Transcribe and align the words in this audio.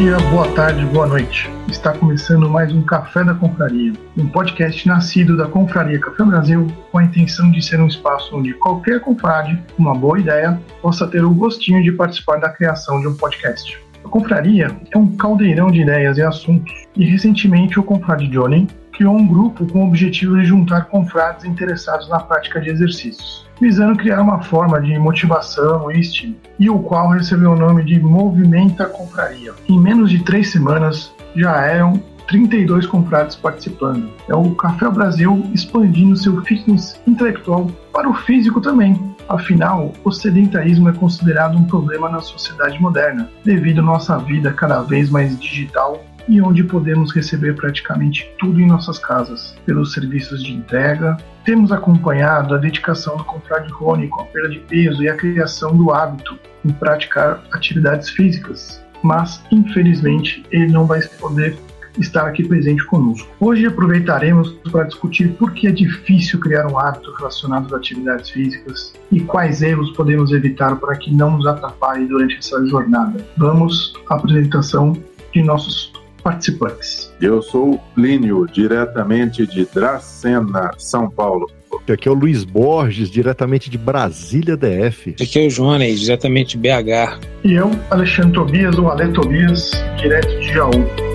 dia, 0.00 0.16
boa 0.30 0.48
tarde, 0.52 0.82
boa 0.86 1.06
noite. 1.06 1.50
Está 1.68 1.92
começando 1.92 2.48
mais 2.48 2.72
um 2.72 2.80
Café 2.80 3.22
da 3.22 3.34
Confraria, 3.34 3.92
um 4.16 4.26
podcast 4.28 4.88
nascido 4.88 5.36
da 5.36 5.46
Confraria 5.46 6.00
Café 6.00 6.24
Brasil 6.24 6.66
com 6.90 6.96
a 6.96 7.04
intenção 7.04 7.50
de 7.50 7.60
ser 7.60 7.78
um 7.78 7.86
espaço 7.86 8.34
onde 8.34 8.54
qualquer 8.54 9.00
confrade, 9.00 9.62
uma 9.78 9.94
boa 9.94 10.18
ideia, 10.18 10.58
possa 10.80 11.06
ter 11.06 11.22
o 11.22 11.34
gostinho 11.34 11.82
de 11.82 11.92
participar 11.92 12.38
da 12.38 12.48
criação 12.48 12.98
de 13.02 13.08
um 13.08 13.14
podcast. 13.14 13.78
A 14.02 14.08
Confraria 14.08 14.74
é 14.90 14.96
um 14.96 15.14
caldeirão 15.16 15.70
de 15.70 15.82
ideias 15.82 16.16
e 16.16 16.22
assuntos, 16.22 16.72
e 16.96 17.04
recentemente 17.04 17.78
o 17.78 17.82
confrade 17.82 18.26
Johnny 18.26 18.68
criou 19.00 19.16
um 19.16 19.26
grupo 19.26 19.66
com 19.66 19.82
o 19.82 19.88
objetivo 19.88 20.38
de 20.38 20.44
juntar 20.44 20.84
confrades 20.84 21.46
interessados 21.46 22.06
na 22.10 22.20
prática 22.20 22.60
de 22.60 22.68
exercícios, 22.68 23.48
visando 23.58 23.96
criar 23.96 24.20
uma 24.20 24.42
forma 24.42 24.78
de 24.78 24.98
motivação 24.98 25.90
e 25.90 26.00
estímulo, 26.00 26.38
e 26.58 26.68
o 26.68 26.78
qual 26.80 27.08
recebeu 27.08 27.52
o 27.52 27.56
nome 27.56 27.82
de 27.82 27.98
Movimenta 27.98 28.84
Confraria. 28.84 29.54
Em 29.66 29.80
menos 29.80 30.10
de 30.10 30.22
três 30.22 30.52
semanas, 30.52 31.14
já 31.34 31.56
eram 31.64 31.94
32 32.28 32.84
confrades 32.84 33.36
participando. 33.36 34.10
É 34.28 34.34
o 34.34 34.54
Café 34.54 34.90
Brasil 34.90 35.46
expandindo 35.54 36.14
seu 36.14 36.42
fitness 36.42 37.00
intelectual 37.06 37.70
para 37.94 38.06
o 38.06 38.12
físico 38.12 38.60
também. 38.60 39.00
Afinal, 39.30 39.92
o 40.04 40.12
sedentarismo 40.12 40.90
é 40.90 40.92
considerado 40.92 41.56
um 41.56 41.64
problema 41.64 42.10
na 42.10 42.20
sociedade 42.20 42.78
moderna, 42.82 43.30
devido 43.44 43.78
à 43.78 43.82
nossa 43.82 44.18
vida 44.18 44.52
cada 44.52 44.82
vez 44.82 45.08
mais 45.08 45.38
digital 45.40 46.04
e 46.30 46.40
onde 46.40 46.62
podemos 46.62 47.12
receber 47.12 47.56
praticamente 47.56 48.30
tudo 48.38 48.60
em 48.60 48.66
nossas 48.66 49.00
casas, 49.00 49.56
pelos 49.66 49.92
serviços 49.92 50.44
de 50.44 50.52
entrega. 50.52 51.16
Temos 51.44 51.72
acompanhado 51.72 52.54
a 52.54 52.58
dedicação 52.58 53.16
do 53.16 53.24
confrade 53.24 53.70
Rony 53.72 54.06
com 54.06 54.22
a 54.22 54.24
perda 54.26 54.50
de 54.50 54.60
peso 54.60 55.02
e 55.02 55.08
a 55.08 55.16
criação 55.16 55.76
do 55.76 55.90
hábito 55.90 56.38
em 56.64 56.70
praticar 56.70 57.42
atividades 57.52 58.10
físicas, 58.10 58.80
mas 59.02 59.42
infelizmente 59.50 60.44
ele 60.52 60.68
não 60.68 60.86
vai 60.86 61.02
poder 61.18 61.58
estar 61.98 62.24
aqui 62.28 62.46
presente 62.46 62.84
conosco. 62.86 63.28
Hoje 63.40 63.66
aproveitaremos 63.66 64.52
para 64.70 64.84
discutir 64.84 65.32
por 65.32 65.52
que 65.52 65.66
é 65.66 65.72
difícil 65.72 66.38
criar 66.38 66.70
um 66.70 66.78
hábito 66.78 67.12
relacionado 67.14 67.66
às 67.66 67.72
atividades 67.72 68.30
físicas 68.30 68.94
e 69.10 69.18
quais 69.20 69.62
erros 69.62 69.90
podemos 69.96 70.30
evitar 70.30 70.76
para 70.76 70.94
que 70.96 71.12
não 71.12 71.32
nos 71.32 71.46
atrapalhe 71.46 72.06
durante 72.06 72.38
essa 72.38 72.64
jornada. 72.66 73.26
Vamos 73.36 73.94
à 74.08 74.14
apresentação 74.14 74.92
de 75.32 75.42
nossos 75.42 75.92
participantes. 76.20 77.12
Eu 77.20 77.42
sou 77.42 77.80
Plínio, 77.94 78.46
diretamente 78.46 79.46
de 79.46 79.64
Dracena, 79.64 80.70
São 80.78 81.10
Paulo. 81.10 81.50
Aqui 81.90 82.08
é 82.08 82.10
o 82.10 82.14
Luiz 82.14 82.44
Borges, 82.44 83.10
diretamente 83.10 83.68
de 83.68 83.78
Brasília 83.78 84.56
DF. 84.56 85.16
Aqui 85.20 85.38
é 85.38 85.46
o 85.46 85.48
Jones, 85.48 86.00
diretamente 86.00 86.56
de 86.56 86.62
BH. 86.62 87.20
E 87.44 87.54
eu, 87.54 87.70
Alexandre 87.90 88.32
Tobias, 88.32 88.78
ou 88.78 88.90
Ale 88.90 89.12
Tobias, 89.12 89.70
direto 89.96 90.28
de 90.40 90.52
Jaú. 90.52 91.09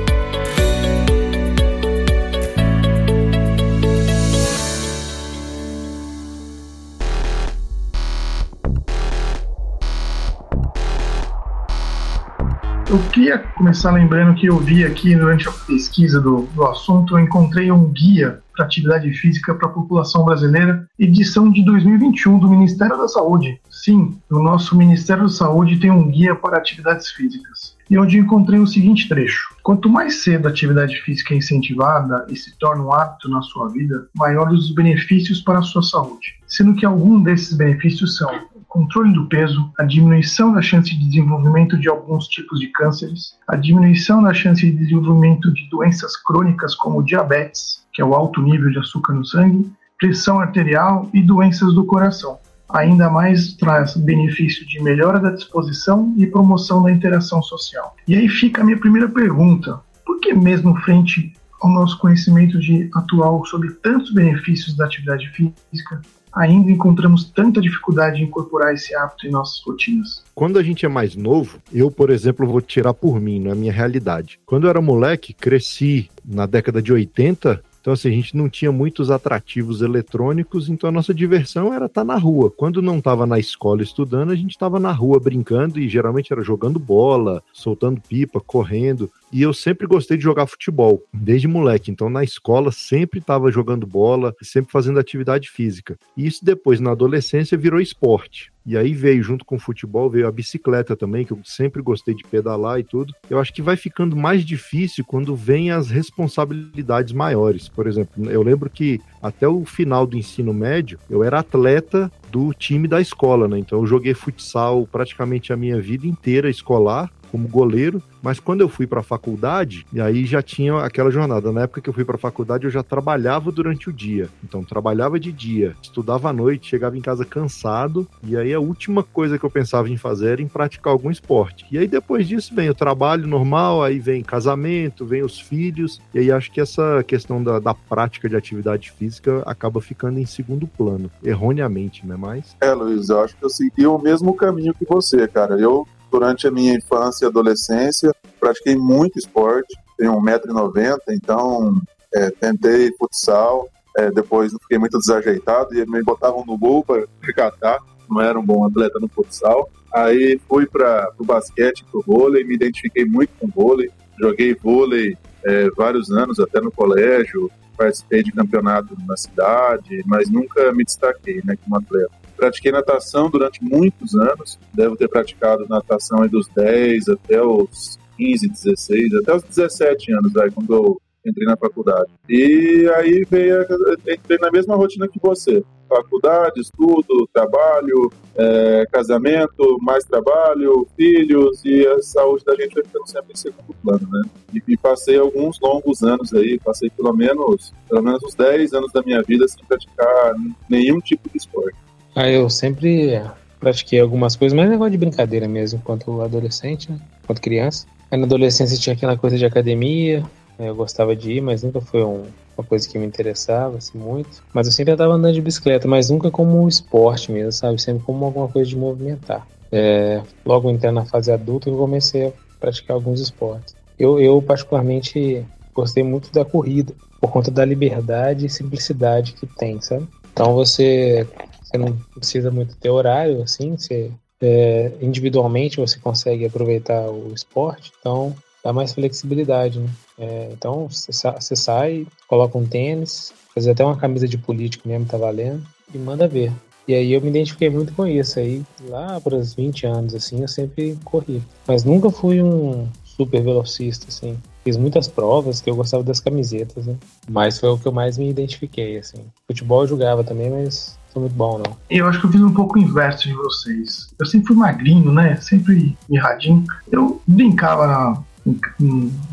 Eu 12.88 13.00
queria 13.12 13.40
começar 13.40 13.92
lembrando 13.92 14.36
que 14.36 14.46
eu 14.46 14.60
vi 14.60 14.86
aqui 14.86 15.16
durante 15.16 15.50
a 15.50 15.52
pesquisa 15.52 16.22
do, 16.22 16.44
do 16.54 16.64
assunto, 16.68 17.18
eu 17.18 17.24
encontrei 17.24 17.72
um 17.72 17.92
guia 17.92 18.40
para 18.56 18.64
atividade 18.64 19.12
física 19.14 19.56
para 19.56 19.68
a 19.68 19.72
população 19.72 20.24
brasileira, 20.24 20.88
edição 20.98 21.52
de 21.52 21.66
2021 21.66 22.38
do 22.38 22.48
Ministério 22.48 22.96
da 22.96 23.08
Saúde. 23.08 23.60
Sim, 23.72 24.16
o 24.30 24.40
nosso 24.40 24.78
Ministério 24.78 25.24
da 25.24 25.30
Saúde 25.30 25.80
tem 25.80 25.90
um 25.90 26.12
guia 26.12 26.36
para 26.36 26.58
atividades 26.58 27.10
físicas. 27.10 27.76
E 27.90 27.98
onde 27.98 28.20
encontrei 28.20 28.60
o 28.60 28.68
seguinte 28.68 29.10
trecho: 29.10 29.56
Quanto 29.64 29.90
mais 29.90 30.24
cedo 30.24 30.48
a 30.48 30.52
atividade 30.52 30.96
física 31.02 31.34
é 31.34 31.38
incentivada 31.38 32.26
e 32.30 32.36
se 32.36 32.56
torna 32.60 32.84
um 32.84 32.94
hábito 32.94 33.28
na 33.30 33.42
sua 33.42 33.68
vida, 33.68 34.08
maiores 34.16 34.60
os 34.60 34.74
benefícios 34.74 35.42
para 35.42 35.60
a 35.60 35.64
sua 35.64 35.82
saúde. 35.82 36.36
Sendo 36.48 36.76
que 36.76 36.86
algum 36.86 37.22
desses 37.22 37.54
benefícios 37.58 38.18
são 38.18 38.30
controle 38.76 39.14
do 39.14 39.26
peso, 39.28 39.72
a 39.80 39.86
diminuição 39.86 40.54
da 40.54 40.62
chance 40.62 40.94
de 40.94 41.08
desenvolvimento 41.08 41.78
de 41.78 41.88
alguns 41.88 42.28
tipos 42.28 42.60
de 42.60 42.68
cânceres, 42.68 43.38
a 43.48 43.56
diminuição 43.56 44.22
da 44.22 44.34
chance 44.34 44.70
de 44.70 44.76
desenvolvimento 44.76 45.50
de 45.54 45.70
doenças 45.70 46.18
crônicas 46.18 46.76
como 46.76 47.02
diabetes, 47.02 47.88
que 47.94 48.02
é 48.02 48.06
o 48.06 48.14
alto 48.14 48.42
nível 48.42 48.70
de 48.70 48.78
açúcar 48.78 49.14
no 49.14 49.26
sangue, 49.26 49.72
pressão 49.98 50.42
arterial 50.42 51.10
e 51.14 51.22
doenças 51.22 51.74
do 51.74 51.86
coração. 51.86 52.38
Ainda 52.68 53.10
mais 53.10 53.54
traz 53.54 53.96
benefício 53.96 54.68
de 54.68 54.84
melhora 54.84 55.22
da 55.22 55.32
disposição 55.32 56.14
e 56.18 56.28
promoção 56.28 56.84
da 56.84 56.92
interação 56.92 57.42
social. 57.42 57.96
E 58.06 58.14
aí 58.14 58.28
fica 58.28 58.62
a 58.62 58.66
minha 58.66 58.78
primeira 58.78 59.08
pergunta: 59.08 59.80
por 60.06 60.20
que 60.20 60.34
mesmo 60.34 60.76
frente 60.82 61.32
ao 61.62 61.70
nosso 61.70 61.98
conhecimento 61.98 62.60
de 62.60 62.90
atual 62.94 63.46
sobre 63.46 63.72
tantos 63.76 64.14
benefícios 64.14 64.76
da 64.76 64.84
atividade 64.84 65.30
física, 65.30 66.02
ainda 66.36 66.72
encontramos 66.72 67.24
tanta 67.24 67.62
dificuldade 67.62 68.22
em 68.22 68.26
incorporar 68.26 68.74
esse 68.74 68.94
hábito 68.96 69.26
em 69.26 69.32
nossas 69.32 69.62
rotinas? 69.64 70.24
Quando 70.34 70.60
a 70.60 70.64
gente 70.64 70.86
é 70.86 70.90
mais 70.90 71.16
novo, 71.16 71.60
eu, 71.72 71.90
por 71.90 72.10
exemplo, 72.10 72.46
vou 72.46 72.62
tirar 72.62 72.94
por 72.94 73.20
mim, 73.20 73.40
não 73.40 73.52
é 73.52 73.56
minha 73.56 73.72
realidade. 73.72 74.40
Quando 74.46 74.66
eu 74.66 74.70
era 74.70 74.82
moleque, 74.82 75.34
cresci 75.34 76.10
na 76.24 76.46
década 76.46 76.82
de 76.82 76.92
80, 76.92 77.64
então, 77.86 77.94
assim, 77.94 78.10
a 78.10 78.12
gente 78.12 78.36
não 78.36 78.50
tinha 78.50 78.72
muitos 78.72 79.12
atrativos 79.12 79.84
eletrônicos, 79.84 80.70
então 80.70 80.90
a 80.90 80.92
nossa 80.92 81.14
diversão 81.14 81.72
era 81.72 81.86
estar 81.86 82.02
tá 82.02 82.04
na 82.04 82.18
rua. 82.18 82.50
Quando 82.50 82.82
não 82.82 82.98
estava 82.98 83.28
na 83.28 83.38
escola 83.38 83.84
estudando, 83.84 84.32
a 84.32 84.36
gente 84.36 84.50
estava 84.50 84.80
na 84.80 84.92
rua 84.92 85.20
brincando 85.20 85.80
e 85.80 85.88
geralmente 85.88 86.34
era 86.34 86.42
jogando 86.42 86.80
bola, 86.80 87.44
soltando 87.54 88.02
pipa, 88.02 88.42
correndo. 88.42 89.08
E 89.36 89.42
eu 89.42 89.54
sempre 89.54 89.86
gostei 89.86 90.16
de 90.16 90.24
jogar 90.24 90.48
futebol, 90.48 91.04
desde 91.14 91.46
moleque. 91.46 91.92
Então, 91.92 92.10
na 92.10 92.24
escola, 92.24 92.72
sempre 92.72 93.20
estava 93.20 93.52
jogando 93.52 93.86
bola, 93.86 94.34
sempre 94.42 94.72
fazendo 94.72 94.98
atividade 94.98 95.50
física. 95.50 96.00
E 96.16 96.26
isso 96.26 96.46
depois, 96.46 96.80
na 96.80 96.92
adolescência, 96.92 97.58
virou 97.58 97.82
esporte. 97.82 98.50
E 98.66 98.78
aí 98.78 98.94
veio, 98.94 99.22
junto 99.22 99.44
com 99.44 99.58
o 99.58 99.60
futebol, 99.60 100.10
veio 100.10 100.26
a 100.26 100.32
bicicleta 100.32 100.96
também, 100.96 101.26
que 101.26 101.34
eu 101.34 101.40
sempre 101.44 101.82
gostei 101.82 102.16
de 102.16 102.24
pedalar 102.24 102.80
e 102.80 102.84
tudo. 102.86 103.14
Eu 103.30 103.38
acho 103.38 103.54
que 103.54 103.62
vai 103.62 103.76
ficando 103.76 104.16
mais 104.16 104.46
difícil 104.46 105.04
quando 105.04 105.36
vem 105.36 105.70
as 105.70 105.90
responsabilidades 105.90 107.12
maiores. 107.12 107.68
Por 107.68 107.88
exemplo, 107.88 108.32
eu 108.32 108.42
lembro 108.42 108.70
que 108.70 109.02
até 109.22 109.46
o 109.46 109.66
final 109.66 110.08
do 110.08 110.18
ensino 110.18 110.54
médio, 110.54 110.98
eu 111.10 111.26
era 111.26 111.40
atleta 111.40 112.10
do 112.32 112.54
time 112.54 112.88
da 112.88 113.02
escola, 113.02 113.50
né? 113.50 113.60
Então 113.60 113.80
eu 113.80 113.86
joguei 113.86 114.14
futsal 114.14 114.88
praticamente 114.90 115.52
a 115.52 115.58
minha 115.58 115.80
vida 115.80 116.08
inteira 116.08 116.50
escolar 116.50 117.12
como 117.36 117.50
goleiro, 117.50 118.02
mas 118.24 118.40
quando 118.40 118.62
eu 118.62 118.70
fui 118.70 118.88
para 118.88 119.02
a 119.02 119.04
faculdade, 119.04 119.86
e 119.92 120.00
aí 120.00 120.26
já 120.26 120.42
tinha 120.42 120.78
aquela 120.78 121.12
jornada. 121.12 121.52
Na 121.52 121.64
época 121.64 121.82
que 121.82 121.90
eu 121.90 121.94
fui 121.94 122.06
para 122.06 122.16
a 122.16 122.18
faculdade, 122.20 122.64
eu 122.64 122.72
já 122.72 122.82
trabalhava 122.82 123.52
durante 123.52 123.90
o 123.90 123.94
dia. 123.94 124.30
Então, 124.42 124.64
trabalhava 124.64 125.20
de 125.20 125.34
dia, 125.34 125.76
estudava 125.82 126.30
à 126.30 126.34
noite, 126.34 126.70
chegava 126.70 126.98
em 126.98 127.02
casa 127.02 127.26
cansado, 127.26 128.08
e 128.24 128.38
aí 128.38 128.54
a 128.54 128.60
última 128.62 129.04
coisa 129.04 129.38
que 129.38 129.44
eu 129.44 129.50
pensava 129.50 129.90
em 129.90 129.98
fazer 129.98 130.30
era 130.30 130.42
em 130.42 130.48
praticar 130.48 130.94
algum 130.94 131.12
esporte. 131.12 131.66
E 131.70 131.78
aí 131.78 131.90
depois 131.90 132.26
disso 132.26 132.56
vem 132.56 132.70
o 132.70 132.74
trabalho 132.74 133.28
normal, 133.28 133.84
aí 133.84 134.00
vem 134.00 134.24
casamento, 134.24 135.06
vem 135.06 135.22
os 135.22 135.38
filhos, 135.38 136.00
e 136.14 136.20
aí 136.20 136.32
acho 136.32 136.50
que 136.54 136.62
essa 136.62 137.04
questão 137.06 137.44
da, 137.44 137.60
da 137.60 137.74
prática 137.74 138.30
de 138.30 138.38
atividade 138.38 138.92
física 138.92 139.44
acaba 139.46 139.82
ficando 139.82 140.20
em 140.20 140.26
segundo 140.26 140.68
plano, 140.68 141.12
erroneamente, 141.22 142.08
não 142.08 142.16
é 142.16 142.18
mais? 142.18 142.56
É, 142.62 142.72
Luiz, 142.72 143.10
eu 143.10 143.20
acho 143.20 143.36
que 143.36 143.44
eu 143.44 143.50
segui 143.50 143.86
o 143.86 144.00
mesmo 144.00 144.34
caminho 144.34 144.74
que 144.74 144.86
você, 144.86 145.28
cara. 145.28 145.60
Eu 145.60 145.86
durante 146.16 146.48
a 146.48 146.52
minha 146.52 146.74
infância 146.74 147.26
e 147.26 147.28
adolescência, 147.28 148.10
pratiquei 148.40 148.78
muito 148.78 149.20
esporte, 149.20 149.76
tenho 149.98 150.14
1,90m, 150.14 150.98
então 151.10 151.76
é, 152.16 152.32
tentei 152.32 152.90
futsal, 152.98 153.68
é, 153.98 154.10
depois 154.12 154.54
fiquei 154.62 154.78
muito 154.78 154.98
desajeitado 154.98 155.76
e 155.76 155.86
me 155.86 156.02
botavam 156.04 156.46
no 156.46 156.58
gol 156.58 156.86
para 156.86 157.06
recatar, 157.22 157.80
não 158.10 158.22
era 158.22 158.40
um 158.40 158.46
bom 158.46 158.66
atleta 158.66 158.98
no 158.98 159.10
futsal. 159.10 159.70
Aí 159.94 160.40
fui 160.48 160.66
para 160.66 161.12
o 161.20 161.26
basquete, 161.26 161.84
para 161.92 162.00
o 162.00 162.04
vôlei, 162.04 162.46
me 162.46 162.56
identifiquei 162.56 163.04
muito 163.04 163.32
com 163.38 163.50
vôlei, 163.50 163.92
joguei 164.18 164.56
vôlei 164.56 165.18
é, 165.44 165.70
vários 165.72 166.10
anos, 166.12 166.40
até 166.40 166.62
no 166.62 166.72
colégio, 166.72 167.52
participei 167.78 168.24
de 168.24 168.32
campeonato 168.32 168.96
na 169.06 169.18
cidade, 169.18 170.02
mas 170.06 170.30
nunca 170.30 170.72
me 170.72 170.86
destaquei 170.86 171.42
né, 171.44 171.58
como 171.62 171.76
atleta. 171.76 172.25
Pratiquei 172.36 172.72
natação 172.72 173.30
durante 173.30 173.64
muitos 173.64 174.16
anos, 174.16 174.60
devo 174.74 174.96
ter 174.96 175.08
praticado 175.08 175.66
natação 175.70 176.22
aí 176.22 176.30
dos 176.30 176.48
10 176.50 177.10
até 177.10 177.42
os 177.42 177.98
15, 178.18 178.50
16, 178.50 179.16
até 179.16 179.36
os 179.36 179.44
17 179.44 180.14
anos, 180.14 180.36
aí, 180.38 180.52
quando 180.52 180.74
eu 180.74 181.02
entrei 181.26 181.48
na 181.48 181.58
faculdade. 181.58 182.12
E 182.30 182.90
aí 182.96 183.26
veio, 183.30 183.66
entrei 184.08 184.38
na 184.40 184.52
mesma 184.52 184.76
rotina 184.76 185.08
que 185.08 185.20
você. 185.20 185.64
Faculdade, 185.88 186.62
estudo, 186.62 187.28
trabalho, 187.34 188.12
é, 188.36 188.86
casamento, 188.92 189.78
mais 189.82 190.04
trabalho, 190.04 190.88
filhos 190.96 191.64
e 191.64 191.86
a 191.88 192.02
saúde 192.02 192.44
da 192.44 192.56
gente 192.56 192.74
vai 192.74 192.84
ficando 192.84 193.08
sempre 193.08 193.34
em 193.34 193.36
segundo 193.36 193.76
plano, 193.84 194.08
né? 194.12 194.30
E, 194.54 194.74
e, 194.74 194.78
passei 194.78 195.18
alguns 195.18 195.60
longos 195.60 196.02
anos 196.04 196.34
aí, 196.34 196.60
passei 196.60 196.90
pelo 196.90 197.14
menos, 197.14 197.72
pelo 197.88 198.02
menos 198.02 198.24
uns 198.24 198.34
10 198.34 198.74
anos 198.74 198.92
da 198.92 199.02
minha 199.04 199.22
vida 199.22 199.48
sem 199.48 199.64
praticar 199.66 200.34
nenhum 200.68 201.00
tipo 201.00 201.30
de 201.30 201.38
esporte. 201.38 201.78
Ah, 202.16 202.30
eu 202.30 202.50
sempre 202.50 203.22
pratiquei 203.60 204.00
algumas 204.00 204.38
coisas, 204.38 204.56
mas 204.56 204.68
é 204.68 204.70
negócio 204.70 204.92
de 204.92 204.98
brincadeira 204.98 205.48
mesmo, 205.50 205.80
enquanto 205.80 206.22
adolescente, 206.22 206.90
né? 206.90 206.98
enquanto 207.24 207.42
criança. 207.42 207.86
Aí 208.10 208.18
na 208.18 208.26
adolescência 208.26 208.78
tinha 208.78 208.96
aquela 208.96 209.18
coisa 209.18 209.38
de 209.38 209.46
academia, 209.46 210.24
eu 210.58 210.74
gostava 210.74 211.14
de 211.14 211.34
ir, 211.34 211.42
mas 211.42 211.62
nunca 211.62 211.82
foi 211.82 212.04
um, 212.04 212.24
uma 212.58 212.66
coisa 212.66 212.88
que 212.88 212.98
me 212.98 213.06
interessava 213.06 213.78
assim, 213.78 213.98
muito. 213.98 214.44
Mas 214.54 214.68
eu 214.68 214.72
sempre 214.72 214.94
estava 214.94 215.14
andando 215.14 215.34
de 215.34 215.42
bicicleta, 215.42 215.88
mas 215.88 216.10
nunca 216.10 216.32
como 216.32 216.62
um 216.62 216.68
esporte 216.68 217.32
mesmo, 217.32 217.52
sabe? 217.52 217.82
Sempre 217.82 218.04
como 218.06 218.24
alguma 218.24 218.48
coisa 218.48 218.70
de 218.70 218.78
movimentar. 218.78 219.46
É, 219.70 220.22
logo 220.46 220.72
entrando 220.72 220.96
na 220.96 221.06
fase 221.06 221.32
adulta, 221.32 221.70
eu 221.70 221.76
comecei 221.76 222.28
a 222.28 222.32
praticar 222.62 222.96
alguns 222.96 223.20
esportes. 223.20 223.76
Eu, 224.00 224.20
eu, 224.22 224.42
particularmente, 224.42 225.46
gostei 225.74 226.04
muito 226.04 226.32
da 226.32 226.46
corrida, 226.46 226.94
por 227.20 227.32
conta 227.32 227.52
da 227.52 227.66
liberdade 227.66 228.46
e 228.46 228.50
simplicidade 228.50 229.34
que 229.34 229.46
tem, 229.46 229.82
sabe? 229.82 230.08
Então 230.32 230.54
você, 230.54 231.28
você 231.76 231.92
não 231.92 231.98
precisa 232.16 232.52
muito 232.52 232.76
ter 232.76 232.90
horário, 232.90 233.42
assim, 233.42 233.78
você, 233.78 234.12
é, 234.42 234.92
individualmente 235.02 235.78
você 235.78 236.00
consegue 236.00 236.46
aproveitar 236.46 237.10
o 237.10 237.32
esporte, 237.34 237.92
então 238.00 238.36
dá 238.64 238.74
mais 238.74 238.94
flexibilidade, 238.94 239.80
né? 239.80 239.90
É, 240.18 240.50
então 240.52 240.88
você 240.90 241.56
sai, 241.56 242.08
coloca 242.28 242.58
um 242.58 242.66
tênis, 242.66 243.34
fazer 243.54 243.72
até 243.72 243.84
uma 243.84 243.98
camisa 243.98 244.28
de 244.28 244.38
político 244.38 244.88
mesmo, 244.88 245.06
tá 245.06 245.18
valendo, 245.18 245.64
e 245.94 245.98
manda 245.98 246.28
ver. 246.28 246.52
E 246.88 246.94
aí 246.94 247.14
eu 247.14 247.22
me 247.22 247.30
identifiquei 247.30 247.70
muito 247.70 247.94
com 247.94 248.06
isso. 248.06 248.40
Aí 248.40 248.64
lá 248.88 249.20
para 249.20 249.36
os 249.36 249.54
20 249.54 249.88
anos, 249.88 250.14
assim, 250.14 250.42
eu 250.42 250.48
sempre 250.48 250.98
corri. 251.04 251.42
Mas 251.68 251.84
nunca 251.84 252.12
fui 252.12 252.42
um 252.44 252.88
super 253.04 253.42
velocista, 253.42 254.08
assim. 254.10 254.38
Fiz 254.64 254.78
muitas 254.78 255.08
provas 255.08 255.62
que 255.62 255.70
eu 255.70 255.76
gostava 255.76 256.04
das 256.04 256.20
camisetas, 256.20 256.86
né? 256.86 256.96
Mas 257.28 257.60
foi 257.60 257.70
o 257.70 257.78
que 257.78 257.88
eu 257.88 257.92
mais 257.92 258.18
me 258.18 258.30
identifiquei, 258.30 258.98
assim. 258.98 259.26
Futebol 259.48 259.82
eu 259.82 259.88
jogava 259.88 260.24
também, 260.24 260.50
mas 260.50 260.98
foi 261.16 261.22
muito 261.22 261.36
bom, 261.36 261.58
não. 261.58 261.78
Eu 261.90 262.08
acho 262.08 262.20
que 262.20 262.26
eu 262.26 262.32
fiz 262.32 262.42
um 262.42 262.54
pouco 262.54 262.78
o 262.78 262.82
inverso 262.82 263.30
de 263.30 263.34
vocês. 263.34 264.14
Eu 264.20 264.26
sempre 264.26 264.48
fui 264.48 264.56
magrinho, 264.58 265.14
né? 265.14 265.38
Sempre 265.38 265.98
mirradinho. 266.10 266.66
Eu 266.92 267.22
brincava 267.26 267.88
na, 267.88 268.24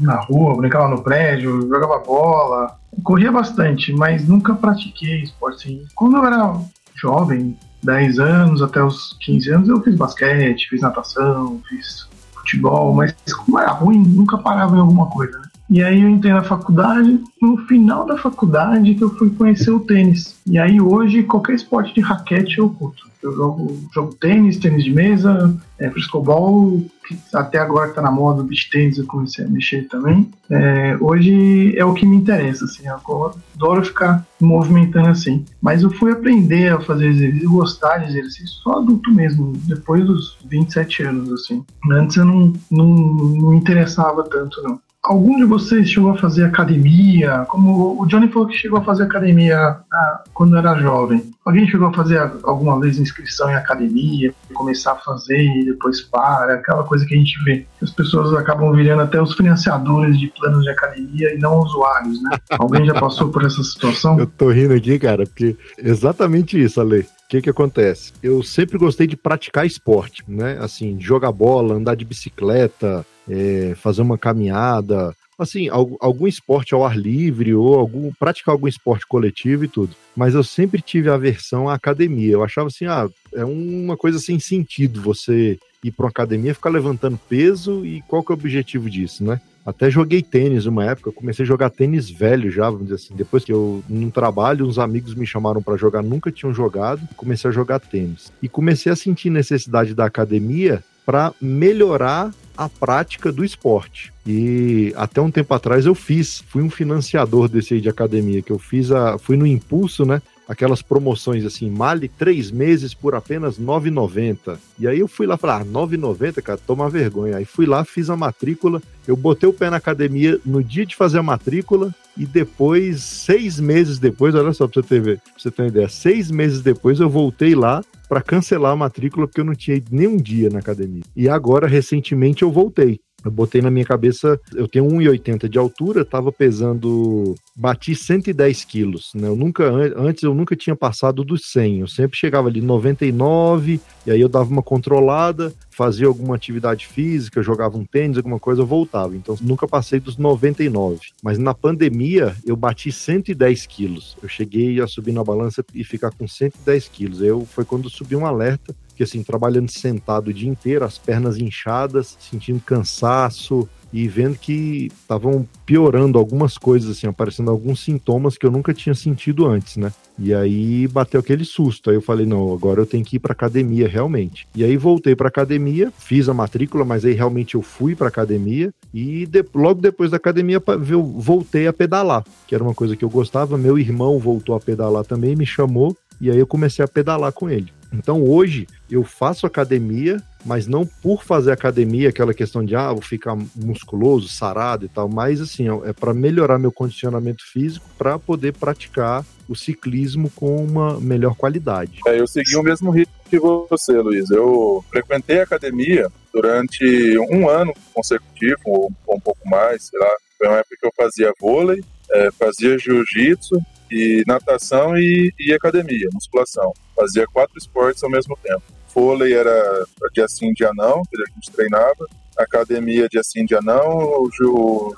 na 0.01 0.21
rua, 0.21 0.57
brincava 0.57 0.89
no 0.89 1.03
prédio, 1.03 1.69
jogava 1.69 1.99
bola, 1.99 2.79
corria 3.03 3.33
bastante, 3.33 3.93
mas 3.93 4.29
nunca 4.29 4.55
pratiquei 4.55 5.23
esporte. 5.23 5.69
Assim. 5.69 5.85
Quando 5.97 6.19
eu 6.19 6.25
era 6.25 6.57
jovem, 6.95 7.59
10 7.83 8.21
anos 8.21 8.63
até 8.63 8.81
os 8.81 9.17
15 9.21 9.51
anos, 9.51 9.69
eu 9.69 9.83
fiz 9.83 9.97
basquete, 9.97 10.69
fiz 10.69 10.81
natação, 10.81 11.61
fiz 11.69 12.09
futebol, 12.33 12.95
mas 12.95 13.13
como 13.45 13.59
era 13.59 13.73
ruim, 13.73 13.99
nunca 13.99 14.39
parava 14.39 14.77
em 14.77 14.81
alguma 14.81 15.07
coisa. 15.11 15.37
Né? 15.37 15.49
E 15.71 15.83
aí 15.83 16.03
eu 16.03 16.09
entrei 16.09 16.33
na 16.33 16.43
faculdade, 16.43 17.19
no 17.41 17.57
final 17.67 18.05
da 18.05 18.19
faculdade 18.19 18.95
que 18.95 19.03
eu 19.03 19.11
fui 19.17 19.31
conhecer 19.31 19.71
o 19.71 19.81
tênis. 19.81 20.39
E 20.47 20.59
aí 20.59 20.81
hoje 20.81 21.23
qualquer 21.23 21.55
esporte 21.55 21.95
de 21.95 22.01
raquete 22.01 22.59
eu 22.59 22.69
curto. 22.69 23.11
Eu 23.23 23.37
jogo, 23.37 23.81
jogo 23.95 24.15
tênis, 24.15 24.59
tênis 24.59 24.83
de 24.83 24.93
mesa, 24.93 25.57
é, 25.79 25.89
frescobol, 25.89 26.85
que 27.07 27.17
até 27.33 27.59
agora 27.59 27.89
que 27.89 27.95
tá 27.95 28.03
na 28.03 28.11
moda, 28.11 28.43
beach 28.43 28.69
tênis 28.69 28.99
eu 28.99 29.07
comecei 29.07 29.45
a 29.45 29.49
mexer 29.49 29.87
também. 29.89 30.29
É, 30.51 30.97
hoje 31.01 31.73
é 31.79 31.85
o 31.85 31.95
que 31.95 32.05
me 32.05 32.17
interessa, 32.17 32.65
assim, 32.65 32.89
eu 32.89 33.33
adoro 33.55 33.85
ficar 33.85 34.27
movimentando 34.41 35.09
assim. 35.09 35.45
Mas 35.61 35.85
eu 35.85 35.91
fui 35.91 36.11
aprender 36.11 36.73
a 36.73 36.81
fazer 36.81 37.07
exercício, 37.07 37.49
gostar 37.49 37.99
de 37.99 38.11
exercício 38.11 38.49
só 38.63 38.79
adulto 38.79 39.13
mesmo, 39.13 39.53
depois 39.67 40.05
dos 40.05 40.37
27 40.45 41.05
anos, 41.05 41.33
assim. 41.33 41.65
Antes 41.93 42.17
eu 42.17 42.25
não, 42.25 42.53
não, 42.71 42.87
não 42.89 43.51
me 43.51 43.57
interessava 43.57 44.25
tanto, 44.25 44.61
não. 44.63 44.81
Algum 45.05 45.37
de 45.37 45.45
vocês 45.45 45.91
chegou 45.91 46.13
a 46.13 46.17
fazer 46.17 46.45
academia? 46.45 47.45
Como 47.49 48.01
o 48.01 48.07
Johnny 48.07 48.29
falou 48.29 48.47
que 48.47 48.57
chegou 48.57 48.79
a 48.79 48.85
fazer 48.85 49.03
academia 49.03 49.77
ah, 49.93 50.25
quando 50.33 50.57
era 50.57 50.79
jovem. 50.79 51.29
Alguém 51.45 51.67
chegou 51.67 51.89
a 51.89 51.93
fazer 51.93 52.19
alguma 52.45 52.79
vez 52.79 52.99
inscrição 52.99 53.51
em 53.51 53.55
academia, 53.55 54.33
começar 54.55 54.93
a 54.93 54.97
fazer 54.97 55.43
e 55.43 55.65
depois 55.65 56.03
para, 56.03 56.55
aquela 56.55 56.85
coisa 56.85 57.05
que 57.05 57.15
a 57.15 57.19
gente 57.19 57.37
vê. 57.43 57.67
As 57.83 57.91
pessoas 57.91 58.33
acabam 58.35 58.73
virando 58.73 59.03
até 59.03 59.21
os 59.21 59.35
financiadores 59.35 60.21
de 60.21 60.29
planos 60.29 60.63
de 60.63 60.71
academia 60.71 61.35
e 61.35 61.39
não 61.39 61.59
usuários, 61.59 62.23
né? 62.23 62.39
Alguém 62.57 62.87
já 62.87 62.95
passou 62.95 63.29
por 63.29 63.45
essa 63.45 63.61
situação? 63.61 64.21
Eu 64.21 64.27
tô 64.29 64.51
rindo 64.51 64.75
aqui, 64.75 65.01
cara, 65.01 65.25
porque 65.25 65.57
exatamente 65.79 66.63
isso, 66.63 66.81
Ale. 66.81 67.01
O 67.01 67.07
que 67.29 67.43
que 67.43 67.51
acontece? 67.51 68.13
Eu 68.23 68.43
sempre 68.45 68.79
gostei 68.79 69.09
de 69.09 69.17
praticar 69.17 69.67
esporte, 69.67 70.23
né? 70.29 70.59
Assim, 70.61 70.97
jogar 71.01 71.33
bola, 71.33 71.75
andar 71.75 71.97
de 71.97 72.05
bicicleta, 72.05 73.05
é, 73.29 73.75
fazer 73.77 74.03
uma 74.03 74.19
caminhada, 74.19 75.15
assim, 75.39 75.69
algum, 75.69 76.27
esporte 76.27 76.75
ao 76.75 76.85
ar 76.85 76.97
livre 76.97 77.55
ou 77.55 77.79
algum 77.79 78.13
praticar 78.13 78.53
algum 78.53 78.69
esporte 78.69 79.07
coletivo 79.07 79.65
e 79.65 79.69
tudo. 79.69 79.95
Mas 80.17 80.35
eu 80.35 80.45
sempre 80.45 80.81
tive 80.81 81.11
aversão 81.11 81.69
à 81.69 81.75
academia. 81.75 82.33
Eu 82.33 82.45
achava 82.45 82.69
assim, 82.69 82.87
ah, 82.87 83.09
é 83.35 83.45
uma 83.45 83.97
coisa 83.97 84.19
sem 84.19 84.39
sentido 84.39 85.01
você 85.01 85.59
ir 85.83 85.91
para 85.91 86.05
uma 86.05 86.11
academia, 86.11 86.55
ficar 86.55 86.71
levantando 86.71 87.19
peso 87.29 87.85
e 87.85 88.03
qual 88.03 88.23
que 88.23 88.31
é 88.31 88.35
o 88.35 88.39
objetivo 88.39 88.89
disso, 88.89 89.25
né? 89.25 89.41
Até 89.65 89.89
joguei 89.89 90.23
tênis 90.23 90.67
uma 90.67 90.85
época, 90.85 91.13
comecei 91.13 91.45
a 91.45 91.47
jogar 91.47 91.71
tênis 91.71 92.11
velho 92.11 92.51
já, 92.51 92.65
vamos 92.65 92.85
dizer 92.85 92.97
assim. 92.97 93.15
Depois 93.15 93.45
que 93.45 93.53
eu, 93.53 93.83
num 93.89 94.11
trabalho, 94.11 94.67
uns 94.67 94.79
amigos 94.79 95.15
me 95.15 95.25
chamaram 95.25 95.63
para 95.63 95.77
jogar, 95.77 96.03
nunca 96.03 96.33
tinham 96.33 96.53
jogado, 96.53 97.01
comecei 97.17 97.49
a 97.49 97.53
jogar 97.53 97.79
tênis. 97.79 98.33
E 98.43 98.49
comecei 98.49 98.91
a 98.91 98.97
sentir 98.97 99.31
necessidade 99.31 99.95
da 99.95 100.05
academia 100.05 100.83
para 101.07 101.33
melhorar 101.41 102.33
a 102.57 102.69
prática 102.69 103.33
do 103.33 103.45
esporte. 103.45 104.13
E 104.27 104.93
até 104.97 105.21
um 105.21 105.31
tempo 105.31 105.53
atrás 105.55 105.87
eu 105.87 105.95
fiz, 105.95 106.45
fui 106.49 106.63
um 106.63 106.71
financiador 106.71 107.49
desse 107.49 107.75
aí 107.75 107.81
de 107.81 107.89
academia, 107.89 108.43
que 108.43 108.53
eu 108.53 108.59
fiz 108.59 108.91
a. 108.91 109.19
fui 109.19 109.37
no 109.37 109.47
impulso, 109.47 110.05
né? 110.05 110.23
Aquelas 110.53 110.83
promoções 110.83 111.47
assim, 111.47 111.71
male 111.71 112.09
três 112.09 112.51
meses 112.51 112.93
por 112.93 113.15
apenas 113.15 113.57
R$ 113.57 113.65
9,90. 113.65 114.59
E 114.79 114.87
aí 114.87 114.99
eu 114.99 115.09
fui 115.09 115.27
lá 115.27 115.39
falei, 115.39 115.57
ah, 115.57 115.59
R$ 115.61 115.97
9,90, 115.97 116.43
cara, 116.43 116.59
toma 116.59 116.91
vergonha. 116.91 117.39
Aí 117.39 117.47
fui 117.47 117.65
lá, 117.65 117.87
fiz 117.87 118.11
a 118.11 118.17
matrícula, 118.19 118.83
eu 119.09 119.17
botei 119.17 119.49
o 119.49 119.53
pé 119.55 119.71
na 119.71 119.79
academia 119.79 120.39
no 120.45 120.63
dia 120.63 120.85
de 120.85 120.95
fazer 120.95 121.21
a 121.21 121.23
matrícula, 121.23 121.95
e 122.15 122.27
depois, 122.27 123.03
seis 123.03 123.59
meses 123.59 123.99
depois, 123.99 124.35
olha 124.35 124.53
só 124.53 124.69
pra 124.69 124.83
você 124.83 125.01
ter, 125.01 125.19
pra 125.19 125.33
você 125.39 125.51
ter 125.51 125.63
uma 125.63 125.69
ideia, 125.69 125.89
seis 125.89 126.31
meses 126.31 126.61
depois 126.61 127.01
eu 127.01 127.09
voltei 127.09 127.55
lá 127.55 127.83
para 128.07 128.21
cancelar 128.21 128.73
a 128.73 128.77
matrícula 128.77 129.27
porque 129.27 129.41
eu 129.41 129.45
não 129.47 129.55
tinha 129.55 129.79
ido 129.79 129.89
nem 129.91 130.07
um 130.07 130.19
dia 130.19 130.51
na 130.51 130.59
academia. 130.59 131.03
E 131.17 131.31
agora, 131.31 131.67
recentemente, 131.67 132.43
eu 132.43 132.53
voltei. 132.53 133.01
Eu 133.25 133.31
botei 133.31 133.61
na 133.61 133.71
minha 133.71 133.85
cabeça, 133.85 134.41
eu 134.55 134.67
tenho 134.69 134.87
1,80 134.87 135.49
de 135.49 135.59
altura, 135.59 136.03
estava 136.03 136.33
pesando, 136.33 137.35
bati 137.55 137.95
110 137.95 138.65
quilos, 138.65 139.11
né? 139.15 139.29
Eu 139.29 139.37
nunca, 139.37 139.65
antes 139.97 140.23
eu 140.23 140.35
nunca 140.35 140.57
tinha 140.57 140.75
passado 140.77 141.25
dos 141.25 141.43
100, 141.53 141.81
eu 141.81 141.89
sempre 141.89 142.19
chegava 142.19 142.49
ali 142.49 142.61
99, 142.61 143.81
e 144.07 144.11
aí 144.11 144.21
eu 144.21 144.29
dava 144.29 144.51
uma 144.51 144.63
controlada, 144.63 145.53
fazia 145.73 146.07
alguma 146.07 146.37
atividade 146.37 146.87
física, 146.87 147.43
jogava 147.43 147.77
um 147.77 147.85
tênis, 147.85 148.17
alguma 148.17 148.39
coisa, 148.39 148.63
eu 148.63 148.67
voltava. 148.67 149.17
Então 149.17 149.37
nunca 149.41 149.67
passei 149.67 149.99
dos 149.99 150.17
99. 150.17 151.01
Mas 151.23 151.39
na 151.39 151.55
pandemia 151.55 152.37
eu 152.45 152.55
bati 152.55 152.93
110 152.93 153.67
quilos. 153.67 154.17
Eu 154.23 154.29
cheguei 154.29 154.81
a 154.81 154.87
subir 154.87 155.13
na 155.13 155.25
balança 155.25 155.65
e 155.75 155.83
ficar 155.83 156.11
com 156.13 156.29
110 156.29 156.89
quilos. 156.89 157.23
Eu 157.23 157.47
foi 157.47 157.65
quando 157.65 157.91
subi 157.91 158.15
um 158.15 158.27
alerta 158.27 158.75
que 158.95 159.03
assim, 159.03 159.23
trabalhando 159.23 159.71
sentado 159.71 160.29
o 160.29 160.35
dia 160.35 160.49
inteiro, 160.49 160.85
as 160.85 160.99
pernas 160.99 161.39
inchadas, 161.39 162.17
sentindo 162.21 162.61
cansaço 162.61 163.69
e 163.93 164.09
vendo 164.09 164.37
que 164.37 164.91
estavam 165.01 165.47
piorando 165.67 166.19
algumas 166.19 166.57
coisas, 166.57 166.97
assim, 166.97 167.07
aparecendo 167.07 167.51
alguns 167.51 167.81
sintomas 167.81 168.39
que 168.39 168.47
eu 168.47 168.51
nunca 168.51 168.73
tinha 168.73 168.95
sentido 168.95 169.47
antes, 169.47 169.77
né? 169.77 169.93
E 170.19 170.33
aí 170.33 170.87
bateu 170.89 171.21
aquele 171.21 171.45
susto. 171.45 171.91
Aí 171.91 171.97
eu 171.97 172.03
falei, 172.03 172.25
não, 172.25 172.53
agora 172.53 172.81
eu 172.81 172.87
tenho 172.87 173.05
que 173.05 173.17
ir 173.17 173.19
para 173.19 173.33
academia 173.33 173.89
realmente. 173.89 174.47
E 174.55 174.65
aí 174.65 174.77
voltei 174.77 175.15
para 175.15 175.29
academia, 175.29 175.93
fiz 175.99 176.29
a 176.29 176.35
matrícula, 176.35 176.85
mas 176.85 177.05
aí 177.05 177.13
realmente 177.13 177.55
eu 177.55 177.63
fui 177.63 177.95
para 177.95 178.09
academia 178.09 178.73
e 178.95 179.27
de, 179.27 179.45
logo 179.55 179.81
depois 179.81 180.11
da 180.11 180.17
academia 180.17 180.63
eu 180.89 181.03
voltei 181.03 181.67
a 181.67 181.73
pedalar, 181.73 182.25
que 182.47 182.55
era 182.55 182.65
uma 182.65 182.75
coisa 182.75 182.97
que 182.97 183.05
eu 183.05 183.11
gostava. 183.11 183.59
Meu 183.59 183.79
irmão 183.79 184.19
voltou 184.19 184.55
a 184.55 184.61
pedalar 184.61 185.05
também, 185.05 185.37
me 185.37 185.47
chamou 185.47 185.97
e 186.21 186.31
aí 186.31 186.39
eu 186.39 186.47
comecei 186.47 186.85
a 186.85 186.89
pedalar 186.89 187.33
com 187.33 187.51
ele. 187.51 187.73
Então 187.93 188.23
hoje 188.23 188.67
eu 188.91 189.05
faço 189.05 189.47
academia, 189.47 190.23
mas 190.45 190.67
não 190.67 190.87
por 190.87 191.23
fazer 191.23 191.53
academia, 191.53 192.09
aquela 192.09 192.35
questão 192.35 192.65
de 192.65 192.75
ah, 192.75 192.93
vou 192.93 193.03
ficar 193.03 193.37
musculoso, 193.55 194.29
sarado 194.29 194.85
e 194.85 194.89
tal, 194.89 195.09
mas 195.09 195.41
assim, 195.41 195.67
é 195.85 195.93
para 195.93 196.13
melhorar 196.13 196.59
meu 196.59 196.73
condicionamento 196.73 197.43
físico 197.51 197.87
para 197.97 198.19
poder 198.19 198.53
praticar 198.53 199.25
o 199.49 199.55
ciclismo 199.55 200.31
com 200.31 200.57
uma 200.57 201.01
melhor 201.01 201.35
qualidade. 201.35 202.01
É, 202.07 202.19
eu 202.19 202.27
segui 202.27 202.57
o 202.57 202.63
mesmo 202.63 202.91
ritmo 202.91 203.15
que 203.29 203.39
você, 203.39 203.93
Luiz. 203.99 204.31
Eu 204.31 204.85
frequentei 204.91 205.41
a 205.41 205.45
academia 205.45 206.11
durante 206.33 206.85
um 207.31 207.49
ano 207.49 207.73
consecutivo, 207.93 208.61
ou 208.65 208.93
um 209.09 209.21
pouco 209.21 209.49
mais, 209.49 209.85
sei 209.85 209.99
lá. 209.99 210.11
Foi 210.39 210.49
uma 210.49 210.59
época 210.59 210.77
que 210.81 210.87
eu 210.87 210.93
fazia 210.97 211.33
vôlei, 211.41 211.85
é, 212.11 212.31
fazia 212.33 212.79
jiu-jitsu 212.79 213.57
e 213.91 214.23
natação 214.27 214.97
e, 214.97 215.33
e 215.39 215.53
academia, 215.53 216.09
musculação. 216.13 216.73
Fazia 216.97 217.27
quatro 217.27 217.57
esportes 217.59 218.03
ao 218.03 218.11
mesmo 218.11 218.37
tempo. 218.43 218.63
Vôlei 218.95 219.35
era 219.35 219.85
dia 220.13 220.29
sim, 220.29 220.53
dia 220.53 220.71
não, 220.75 221.03
que 221.03 221.17
a 221.17 221.35
gente 221.35 221.51
treinava. 221.51 222.07
academia 222.37 223.09
de 223.09 223.19
assim 223.19 223.45
dia 223.45 223.61
não, 223.63 224.29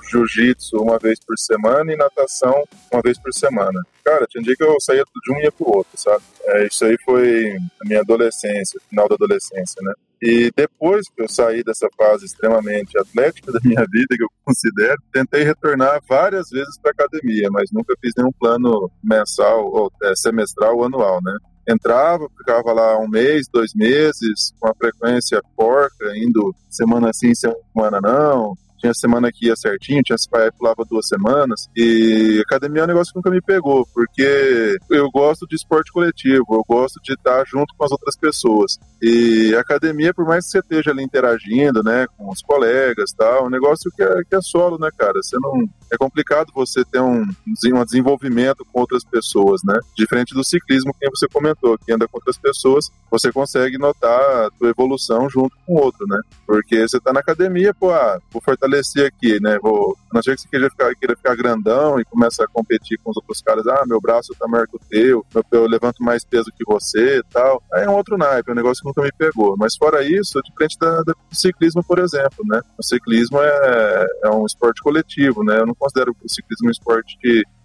jiu-jitsu 0.09 0.77
uma 0.81 0.97
vez 0.97 1.19
por 1.19 1.37
semana 1.37 1.93
e 1.93 1.97
natação 1.97 2.63
uma 2.91 3.01
vez 3.01 3.19
por 3.19 3.33
semana. 3.33 3.81
Cara, 4.03 4.25
tinha 4.27 4.43
dia 4.43 4.55
que 4.55 4.63
eu 4.63 4.75
saía 4.79 5.03
de 5.03 5.33
um 5.33 5.37
e 5.37 5.43
ia 5.43 5.51
pro 5.51 5.69
outro, 5.69 5.91
sabe? 5.95 6.23
É, 6.43 6.67
isso 6.67 6.85
aí 6.85 6.95
foi 7.03 7.57
a 7.81 7.85
minha 7.87 8.01
adolescência, 8.01 8.79
final 8.89 9.07
da 9.07 9.15
adolescência, 9.15 9.81
né? 9.81 9.93
E 10.21 10.49
depois 10.55 11.07
que 11.09 11.21
eu 11.21 11.27
saí 11.27 11.63
dessa 11.63 11.87
fase 11.97 12.25
extremamente 12.25 12.97
atlética 12.97 13.51
da 13.51 13.59
minha 13.63 13.85
vida, 13.91 14.15
que 14.15 14.23
eu 14.23 14.29
considero, 14.43 15.01
tentei 15.11 15.43
retornar 15.43 15.99
várias 16.07 16.49
vezes 16.49 16.77
para 16.81 16.91
academia, 16.91 17.49
mas 17.51 17.69
nunca 17.71 17.93
fiz 18.01 18.13
nenhum 18.17 18.31
plano 18.39 18.89
mensal 19.03 19.65
ou 19.65 19.91
é, 20.03 20.15
semestral 20.15 20.77
ou 20.77 20.85
anual, 20.85 21.19
né? 21.23 21.33
Entrava, 21.67 22.29
ficava 22.37 22.73
lá 22.73 22.97
um 22.99 23.07
mês, 23.07 23.47
dois 23.51 23.73
meses, 23.73 24.53
com 24.59 24.67
a 24.67 24.75
frequência 24.75 25.41
porca, 25.55 26.15
indo 26.15 26.55
semana 26.69 27.11
sim, 27.11 27.33
semana 27.33 27.99
não, 28.01 28.55
tinha 28.85 28.93
semana 28.93 29.31
que 29.31 29.47
ia 29.47 29.55
certinho, 29.55 30.03
tinha 30.03 30.17
pai 30.29 30.51
pulava 30.51 30.85
duas 30.89 31.07
semanas. 31.07 31.67
E 31.75 32.41
academia 32.45 32.81
é 32.81 32.83
um 32.83 32.87
negócio 32.87 33.11
que 33.11 33.17
nunca 33.17 33.29
me 33.29 33.41
pegou, 33.41 33.87
porque 33.93 34.77
eu 34.89 35.09
gosto 35.11 35.47
de 35.47 35.55
esporte 35.55 35.91
coletivo, 35.91 36.45
eu 36.51 36.63
gosto 36.67 36.99
de 37.03 37.13
estar 37.13 37.43
junto 37.47 37.73
com 37.77 37.85
as 37.85 37.91
outras 37.91 38.15
pessoas. 38.17 38.77
E 39.01 39.55
academia, 39.55 40.13
por 40.13 40.25
mais 40.25 40.45
que 40.45 40.51
você 40.51 40.59
esteja 40.59 40.91
ali 40.91 41.03
interagindo, 41.03 41.83
né, 41.83 42.05
com 42.17 42.29
os 42.29 42.41
colegas 42.41 43.11
tal, 43.17 43.43
é 43.43 43.47
um 43.47 43.49
negócio 43.49 43.91
que 43.95 44.03
é, 44.03 44.23
que 44.29 44.35
é 44.35 44.41
solo, 44.41 44.77
né, 44.79 44.89
cara? 44.97 45.21
Você 45.21 45.37
não. 45.39 45.67
É 45.91 45.97
complicado 45.97 46.51
você 46.53 46.83
ter 46.83 46.99
um, 46.99 47.21
um 47.21 47.85
desenvolvimento 47.85 48.65
com 48.73 48.79
outras 48.79 49.03
pessoas, 49.03 49.61
né? 49.63 49.77
Diferente 49.95 50.33
do 50.33 50.43
ciclismo 50.43 50.93
que 50.99 51.07
você 51.09 51.27
comentou, 51.31 51.77
que 51.77 51.93
anda 51.93 52.07
com 52.07 52.17
outras 52.17 52.37
pessoas, 52.37 52.89
você 53.09 53.31
consegue 53.31 53.77
notar 53.77 54.19
a 54.19 54.49
tua 54.57 54.69
evolução 54.69 55.29
junto 55.29 55.55
com 55.65 55.75
o 55.75 55.79
outro, 55.79 56.05
né? 56.07 56.19
Porque 56.45 56.87
você 56.87 56.99
tá 56.99 57.13
na 57.13 57.19
academia, 57.19 57.73
pô, 57.73 57.91
ah, 57.91 58.19
vou 58.31 58.41
fortalecer 58.41 58.74
aqui, 59.05 59.39
né? 59.41 59.57
Vou, 59.61 59.97
não 60.13 60.21
sei 60.21 60.35
que 60.35 60.41
você 60.41 60.47
queira 60.49 60.69
ficar, 60.69 60.89
ficar 60.89 61.35
grandão 61.35 61.99
e 61.99 62.05
começa 62.05 62.43
a 62.43 62.47
competir 62.47 62.99
com 63.03 63.11
os 63.11 63.17
outros 63.17 63.41
caras, 63.41 63.65
ah, 63.67 63.83
meu 63.85 63.99
braço 64.01 64.33
tá 64.39 64.47
maior 64.47 64.67
que 64.67 64.75
o 64.75 64.79
teu, 64.89 65.25
eu 65.51 65.67
levanto 65.67 66.03
mais 66.03 66.23
peso 66.23 66.51
que 66.55 66.65
você 66.65 67.19
e 67.19 67.23
tal. 67.31 67.61
Aí 67.73 67.83
é 67.83 67.89
um 67.89 67.95
outro 67.95 68.17
naipe, 68.17 68.49
é 68.49 68.53
um 68.53 68.55
negócio 68.55 68.81
que 68.81 68.87
nunca 68.87 69.01
me 69.01 69.11
pegou. 69.17 69.55
Mas 69.57 69.75
fora 69.75 70.03
isso, 70.03 70.41
diferente 70.43 70.77
da, 70.79 71.01
do 71.01 71.15
ciclismo, 71.31 71.83
por 71.83 71.99
exemplo, 71.99 72.43
né? 72.45 72.61
O 72.77 72.83
ciclismo 72.83 73.39
é, 73.39 74.07
é 74.23 74.29
um 74.29 74.45
esporte 74.45 74.81
coletivo, 74.81 75.43
né? 75.43 75.59
Eu 75.59 75.65
não 75.65 75.75
considero 75.75 76.15
o 76.23 76.29
ciclismo 76.29 76.67
um 76.67 76.71
esporte 76.71 77.17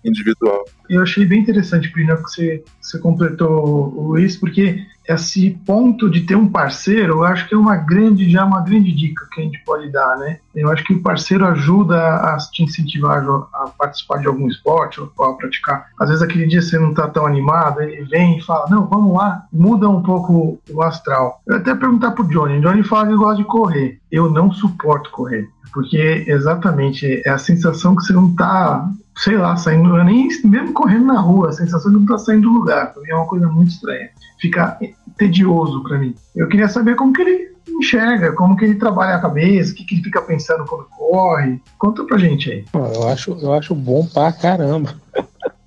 individual. 0.04 0.64
Eu 0.88 1.02
achei 1.02 1.24
bem 1.24 1.40
interessante, 1.40 1.90
Pina, 1.90 2.16
que 2.16 2.22
você, 2.22 2.64
você 2.80 2.98
completou, 2.98 3.86
Luiz, 3.96 4.36
porque 4.36 4.84
esse 5.08 5.50
ponto 5.66 6.08
de 6.08 6.20
ter 6.20 6.36
um 6.36 6.48
parceiro, 6.48 7.14
eu 7.14 7.24
acho 7.24 7.48
que 7.48 7.54
é 7.54 7.58
uma 7.58 7.76
grande, 7.76 8.30
já 8.30 8.44
uma 8.44 8.60
grande 8.60 8.92
dica 8.92 9.26
que 9.32 9.40
a 9.40 9.44
gente 9.44 9.62
pode 9.64 9.90
dar, 9.90 10.16
né? 10.18 10.38
Eu 10.54 10.70
acho 10.70 10.84
que 10.84 10.94
o 10.94 11.02
parceiro 11.02 11.44
ajuda 11.46 11.96
a 11.96 12.36
te 12.36 12.62
incentivar 12.62 13.24
a 13.52 13.70
participar 13.76 14.18
de 14.18 14.26
algum 14.26 14.48
esporte 14.48 15.00
ou 15.00 15.24
a 15.24 15.34
praticar. 15.34 15.88
Às 15.98 16.08
vezes 16.08 16.22
aquele 16.22 16.46
dia 16.46 16.62
você 16.62 16.78
não 16.78 16.90
está 16.90 17.08
tão 17.08 17.26
animado, 17.26 17.80
ele 17.80 18.04
vem 18.04 18.38
e 18.38 18.42
fala, 18.42 18.68
não, 18.68 18.86
vamos 18.86 19.16
lá, 19.16 19.46
muda 19.52 19.88
um 19.88 20.02
pouco 20.02 20.60
o 20.70 20.82
astral. 20.82 21.40
Eu 21.46 21.56
até 21.56 21.74
perguntar 21.74 22.12
pro 22.12 22.28
Johnny, 22.28 22.58
o 22.58 22.60
Johnny 22.60 22.82
fala 22.82 23.08
que 23.08 23.16
gosta 23.16 23.36
de 23.36 23.44
correr. 23.44 24.00
Eu 24.10 24.30
não 24.30 24.52
suporto 24.52 25.10
correr, 25.10 25.48
porque 25.72 26.24
exatamente 26.26 27.22
é 27.24 27.30
a 27.30 27.38
sensação 27.38 27.96
que 27.96 28.02
você 28.02 28.12
não 28.12 28.30
está 28.30 28.88
sei 29.18 29.36
lá, 29.36 29.54
saindo, 29.54 30.02
nem 30.02 30.28
mesmo 30.44 30.72
correndo 30.72 31.04
na 31.04 31.20
rua, 31.20 31.50
a 31.50 31.52
sensação 31.52 31.92
de 31.92 31.98
não 31.98 32.06
tá 32.06 32.16
saindo 32.16 32.48
do 32.48 32.58
lugar, 32.58 32.92
pra 32.92 33.02
mim 33.02 33.10
é 33.10 33.14
uma 33.14 33.26
coisa 33.26 33.46
muito 33.48 33.70
estranha. 33.70 34.08
Fica 34.40 34.78
tedioso 35.18 35.82
para 35.82 35.98
mim. 35.98 36.14
Eu 36.34 36.48
queria 36.48 36.68
saber 36.68 36.96
como 36.96 37.12
que 37.12 37.20
ele 37.20 37.50
enxerga, 37.68 38.32
como 38.32 38.56
que 38.56 38.64
ele 38.64 38.76
trabalha 38.76 39.16
a 39.16 39.20
cabeça, 39.20 39.72
o 39.72 39.74
que, 39.74 39.84
que 39.84 39.96
ele 39.96 40.04
fica 40.04 40.22
pensando 40.22 40.64
quando 40.64 40.84
corre. 40.84 41.60
Conta 41.78 42.04
pra 42.04 42.16
gente 42.16 42.50
aí. 42.50 42.64
Eu 42.72 43.08
acho, 43.08 43.36
eu 43.42 43.52
acho 43.52 43.74
bom 43.74 44.06
pra 44.06 44.32
caramba. 44.32 44.94